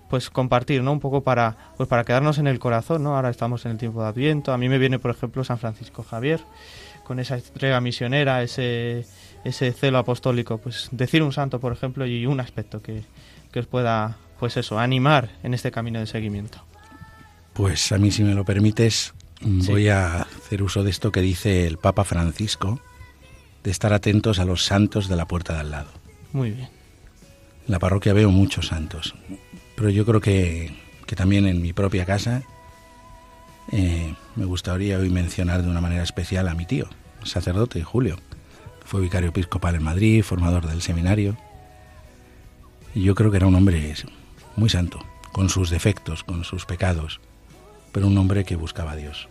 pues 0.10 0.32
compartir 0.32 0.82
no 0.82 0.92
un 0.92 1.00
poco 1.00 1.22
para 1.22 1.56
pues 1.78 1.88
para 1.88 2.04
quedarnos 2.04 2.40
en 2.40 2.48
el 2.48 2.58
corazón 2.58 3.04
no 3.04 3.16
ahora 3.16 3.30
estamos 3.30 3.66
en 3.66 3.74
el 3.74 3.78
tiempo 3.78 4.02
de 4.02 4.08
Adviento. 4.08 4.52
A 4.52 4.58
mí 4.58 4.68
me 4.68 4.80
viene 4.80 4.98
por 4.98 5.12
ejemplo 5.12 5.44
San 5.44 5.60
Francisco 5.60 6.02
Javier 6.02 6.40
con 7.04 7.20
esa 7.20 7.36
entrega 7.36 7.80
misionera 7.82 8.42
ese 8.42 9.06
ese 9.44 9.72
celo 9.72 10.00
apostólico. 10.00 10.58
Pues 10.58 10.90
decir 10.92 11.22
un 11.22 11.34
santo 11.34 11.60
por 11.60 11.72
ejemplo 11.72 12.08
y 12.08 12.26
un 12.26 12.40
aspecto 12.40 12.82
que, 12.82 13.04
que 13.52 13.60
os 13.60 13.68
pueda 13.68 14.18
pues 14.40 14.58
eso 14.58 14.80
animar 14.80 15.30
en 15.44 15.54
este 15.54 15.70
camino 15.70 16.00
de 16.00 16.08
seguimiento. 16.08 16.58
Pues 17.54 17.92
a 17.94 17.98
mí, 17.98 18.12
si 18.12 18.22
me 18.24 18.34
lo 18.34 18.44
permites, 18.44 19.14
voy 19.42 19.90
a 19.90 20.22
hacer 20.22 20.64
uso 20.64 20.84
de 20.84 20.90
esto 20.90 21.12
que 21.12 21.22
dice 21.22 21.68
el 21.68 21.78
Papa 21.78 22.04
Francisco, 22.04 22.80
de 23.64 23.72
estar 23.72 23.94
atentos 23.94 24.40
a 24.40 24.46
los 24.46 24.66
santos 24.66 25.08
de 25.08 25.16
la 25.16 25.28
puerta 25.28 25.54
de 25.54 25.60
al 25.60 25.72
lado. 25.72 25.90
muy 26.34 26.52
bien 26.52 26.70
En 27.66 27.72
la 27.72 27.80
parroquia 27.80 28.14
veo 28.14 28.30
muchos 28.30 28.68
santos, 28.68 29.16
pero 29.76 29.90
yo 29.90 30.06
creo 30.06 30.22
que, 30.22 30.76
que 31.06 31.16
también 31.16 31.48
en 31.48 31.62
mi 31.62 31.74
propia 31.74 32.06
casa 32.06 32.44
eh, 33.72 34.14
me 34.36 34.46
gustaría 34.46 35.00
hoy 35.00 35.10
mencionar 35.10 35.64
de 35.64 35.70
una 35.70 35.82
manera 35.82 36.04
especial 36.04 36.48
a 36.48 36.54
mi 36.54 36.66
tío, 36.66 36.88
sacerdote 37.24 37.84
Julio. 37.84 38.20
Fue 38.86 39.02
vicario 39.02 39.30
episcopal 39.30 39.76
en 39.76 39.84
Madrid, 39.84 40.24
formador 40.24 40.68
del 40.68 40.82
seminario. 40.82 41.36
Y 42.94 43.02
yo 43.02 43.16
creo 43.16 43.32
que 43.32 43.38
era 43.38 43.48
un 43.48 43.56
hombre 43.56 43.96
muy 44.56 44.70
santo, 44.70 45.00
con 45.32 45.50
sus 45.50 45.70
defectos, 45.70 46.24
con 46.24 46.44
sus 46.44 46.66
pecados, 46.66 47.20
pero 47.96 48.08
un 48.08 48.18
hombre 48.18 48.44
que 48.44 48.58
buscaba 48.58 48.92
a 48.92 48.96
Dios. 48.98 49.30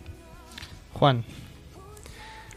Juan 0.93 1.23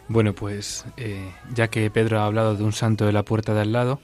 Bueno, 0.08 0.34
pues 0.34 0.86
eh, 0.96 1.30
ya 1.52 1.68
que 1.68 1.90
Pedro 1.90 2.20
ha 2.20 2.24
hablado 2.24 2.56
de 2.56 2.64
un 2.64 2.72
santo 2.72 3.04
de 3.04 3.12
la 3.12 3.26
puerta 3.26 3.52
de 3.52 3.60
al 3.60 3.72
lado, 3.72 4.00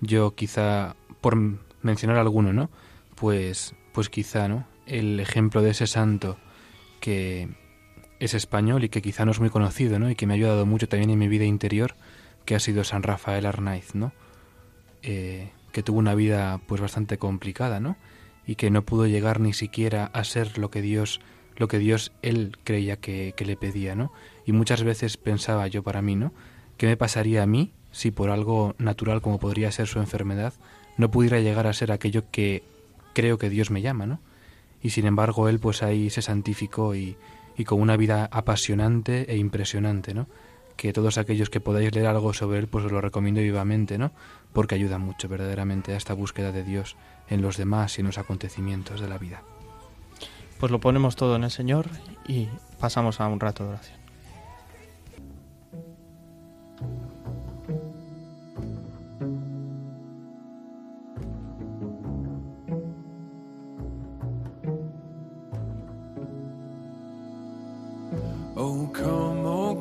yo 0.00 0.36
quizá, 0.36 0.94
por 1.20 1.36
mencionar 1.82 2.16
alguno, 2.16 2.52
¿no? 2.52 2.70
Pues, 3.16 3.74
pues 3.92 4.08
quizá, 4.08 4.46
¿no? 4.46 4.68
El 4.86 5.18
ejemplo 5.18 5.60
de 5.60 5.70
ese 5.70 5.88
santo 5.88 6.38
que 7.00 7.48
es 8.20 8.34
español 8.34 8.84
y 8.84 8.88
que 8.88 9.02
quizá 9.02 9.24
no 9.24 9.32
es 9.32 9.40
muy 9.40 9.50
conocido, 9.50 9.98
¿no? 9.98 10.08
Y 10.08 10.14
que 10.14 10.28
me 10.28 10.34
ha 10.34 10.36
ayudado 10.36 10.64
mucho 10.64 10.88
también 10.88 11.10
en 11.10 11.18
mi 11.18 11.26
vida 11.26 11.44
interior, 11.44 11.96
que 12.44 12.54
ha 12.54 12.60
sido 12.60 12.84
San 12.84 13.02
Rafael 13.02 13.46
Arnaiz, 13.46 13.96
¿no? 13.96 14.12
Eh, 15.02 15.50
que 15.72 15.82
tuvo 15.82 15.98
una 15.98 16.14
vida 16.14 16.60
pues 16.68 16.80
bastante 16.80 17.18
complicada, 17.18 17.80
¿no? 17.80 17.96
Y 18.46 18.54
que 18.54 18.70
no 18.70 18.82
pudo 18.82 19.08
llegar 19.08 19.40
ni 19.40 19.54
siquiera 19.54 20.06
a 20.12 20.22
ser 20.22 20.56
lo 20.56 20.70
que 20.70 20.82
Dios, 20.82 21.20
lo 21.58 21.68
que 21.68 21.78
Dios 21.78 22.12
él 22.22 22.56
creía 22.64 22.96
que, 22.96 23.34
que 23.36 23.44
le 23.44 23.56
pedía, 23.56 23.94
¿no? 23.94 24.12
Y 24.46 24.52
muchas 24.52 24.82
veces 24.82 25.16
pensaba 25.16 25.66
yo 25.66 25.82
para 25.82 26.00
mí, 26.00 26.14
¿no? 26.16 26.32
¿Qué 26.78 26.86
me 26.86 26.96
pasaría 26.96 27.42
a 27.42 27.46
mí 27.46 27.72
si 27.90 28.10
por 28.10 28.30
algo 28.30 28.74
natural 28.78 29.20
como 29.20 29.38
podría 29.38 29.72
ser 29.72 29.88
su 29.88 29.98
enfermedad 29.98 30.54
no 30.96 31.10
pudiera 31.10 31.40
llegar 31.40 31.66
a 31.66 31.72
ser 31.72 31.92
aquello 31.92 32.24
que 32.30 32.62
creo 33.12 33.38
que 33.38 33.50
Dios 33.50 33.70
me 33.70 33.82
llama, 33.82 34.06
¿no? 34.06 34.20
Y 34.80 34.90
sin 34.90 35.06
embargo 35.06 35.48
él 35.48 35.58
pues 35.58 35.82
ahí 35.82 36.10
se 36.10 36.22
santificó 36.22 36.94
y, 36.94 37.16
y 37.56 37.64
con 37.64 37.80
una 37.80 37.96
vida 37.96 38.28
apasionante 38.30 39.30
e 39.32 39.36
impresionante, 39.36 40.14
¿no? 40.14 40.28
Que 40.76 40.92
todos 40.92 41.18
aquellos 41.18 41.50
que 41.50 41.60
podáis 41.60 41.92
leer 41.92 42.06
algo 42.06 42.32
sobre 42.32 42.60
él 42.60 42.68
pues 42.68 42.84
os 42.84 42.92
lo 42.92 43.00
recomiendo 43.00 43.40
vivamente, 43.40 43.98
¿no? 43.98 44.12
Porque 44.52 44.76
ayuda 44.76 44.98
mucho 44.98 45.28
verdaderamente 45.28 45.92
a 45.92 45.96
esta 45.96 46.14
búsqueda 46.14 46.52
de 46.52 46.62
Dios 46.62 46.96
en 47.28 47.42
los 47.42 47.56
demás 47.56 47.98
y 47.98 48.02
en 48.02 48.06
los 48.06 48.18
acontecimientos 48.18 49.00
de 49.00 49.08
la 49.08 49.18
vida. 49.18 49.42
Pues 50.58 50.72
lo 50.72 50.80
ponemos 50.80 51.16
todo 51.16 51.36
en 51.36 51.44
el 51.44 51.50
Señor 51.50 51.86
y 52.26 52.48
pasamos 52.78 53.20
a 53.20 53.28
un 53.28 53.40
rato 53.40 53.64
de 53.64 53.70
oración. 53.70 53.98
Oh, 68.60 68.90
oh, 69.44 69.80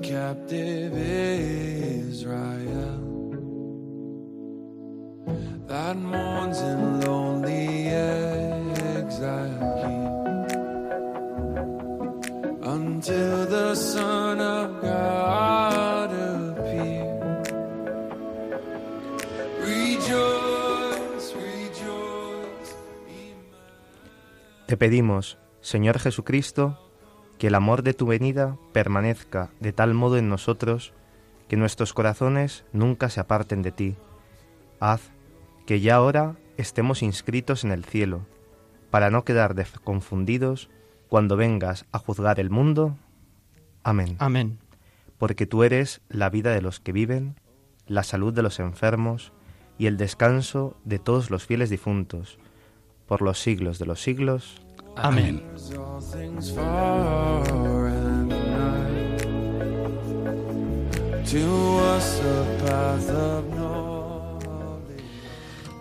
captive 0.00 0.96
Israel 2.10 3.01
Te 24.66 24.76
pedimos, 24.76 25.38
Señor 25.62 25.98
Jesucristo, 25.98 26.78
que 27.38 27.46
el 27.46 27.54
amor 27.54 27.82
de 27.82 27.94
tu 27.94 28.04
venida 28.04 28.58
permanezca 28.74 29.48
de 29.58 29.72
tal 29.72 29.94
modo 29.94 30.18
en 30.18 30.28
nosotros 30.28 30.92
que 31.48 31.56
nuestros 31.56 31.94
corazones 31.94 32.66
nunca 32.74 33.08
se 33.08 33.20
aparten 33.20 33.62
de 33.62 33.72
ti. 33.72 33.96
Haz 34.78 35.10
que 35.66 35.80
ya 35.80 35.96
ahora 35.96 36.36
estemos 36.56 37.02
inscritos 37.02 37.64
en 37.64 37.72
el 37.72 37.84
cielo, 37.84 38.26
para 38.90 39.10
no 39.10 39.24
quedar 39.24 39.54
confundidos 39.84 40.68
cuando 41.08 41.36
vengas 41.36 41.86
a 41.92 41.98
juzgar 41.98 42.40
el 42.40 42.50
mundo. 42.50 42.96
Amén. 43.82 44.16
Amén. 44.18 44.58
Porque 45.18 45.46
tú 45.46 45.62
eres 45.62 46.00
la 46.08 46.30
vida 46.30 46.52
de 46.52 46.62
los 46.62 46.80
que 46.80 46.92
viven, 46.92 47.36
la 47.86 48.02
salud 48.02 48.32
de 48.32 48.42
los 48.42 48.60
enfermos 48.60 49.32
y 49.78 49.86
el 49.86 49.96
descanso 49.96 50.76
de 50.84 50.98
todos 50.98 51.30
los 51.30 51.46
fieles 51.46 51.70
difuntos, 51.70 52.38
por 53.06 53.22
los 53.22 53.38
siglos 53.38 53.78
de 53.78 53.86
los 53.86 54.00
siglos. 54.00 54.62
Amén. 54.96 55.42
all 63.12 63.61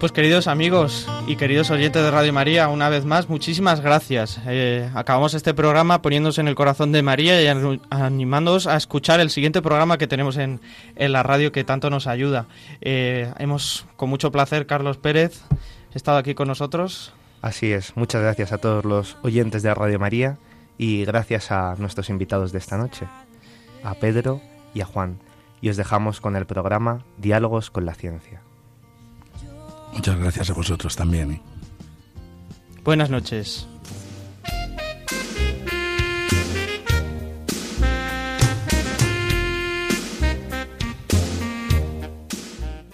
Pues 0.02 0.12
queridos 0.12 0.48
amigos 0.48 1.08
y 1.28 1.36
queridos 1.36 1.70
oyentes 1.70 2.02
de 2.02 2.10
Radio 2.10 2.34
María, 2.34 2.70
una 2.70 2.90
vez 2.90 3.06
más, 3.06 3.30
muchísimas 3.30 3.82
gracias. 3.82 4.42
Eh, 4.48 4.90
acabamos 4.96 5.36
este 5.36 5.54
programa 5.54 6.02
poniéndose 6.02 6.42
en 6.42 6.48
el 6.48 6.56
corazón 6.56 6.92
de 6.92 7.04
María 7.04 7.40
y 7.40 7.78
animándoos 7.92 8.66
a 8.66 8.78
escuchar 8.78 9.20
el 9.20 9.30
siguiente 9.30 9.62
programa 9.62 10.00
que 10.00 10.08
tenemos 10.08 10.38
en, 10.38 10.60
en 10.96 11.12
la 11.12 11.22
radio 11.22 11.52
que 11.52 11.64
tanto 11.64 11.92
nos 11.92 12.08
ayuda. 12.08 12.48
Eh, 12.82 13.32
hemos, 13.38 13.86
con 13.96 14.10
mucho 14.10 14.32
placer, 14.32 14.66
Carlos 14.66 14.98
Pérez, 14.98 15.44
estado 15.94 16.18
aquí 16.18 16.34
con 16.34 16.48
nosotros. 16.48 17.14
Así 17.44 17.72
es, 17.72 17.96
muchas 17.96 18.24
gracias 18.24 18.54
a 18.54 18.58
todos 18.58 18.84
los 18.84 19.18
oyentes 19.22 19.62
de 19.62 19.72
Radio 19.72 20.00
María 20.00 20.40
y 20.80 21.06
gracias 21.06 21.52
a 21.52 21.76
nuestros 21.78 22.10
invitados 22.10 22.52
de 22.52 22.58
esta 22.58 22.76
noche, 22.76 23.06
a 23.84 23.94
Pedro 23.94 24.42
y 24.74 24.82
a 24.82 24.86
Juan. 24.86 25.20
Y 25.62 25.70
os 25.70 25.78
dejamos 25.78 26.22
con 26.22 26.36
el 26.36 26.48
programa 26.48 27.06
Diálogos 27.20 27.70
con 27.70 27.86
la 27.86 27.94
Ciencia. 27.94 28.42
Muchas 29.94 30.18
gracias 30.18 30.50
a 30.50 30.54
vosotros 30.54 30.96
también. 30.96 31.32
¿eh? 31.32 31.42
Buenas 32.84 33.10
noches. 33.10 33.68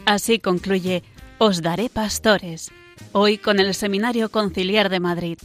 Así 0.06 0.40
concluye 0.40 1.04
Os 1.38 1.62
daré 1.62 1.90
pastores, 1.90 2.72
hoy 3.12 3.38
con 3.38 3.60
el 3.60 3.74
Seminario 3.74 4.32
Conciliar 4.32 4.90
de 4.90 5.02
Madrid. 5.02 5.38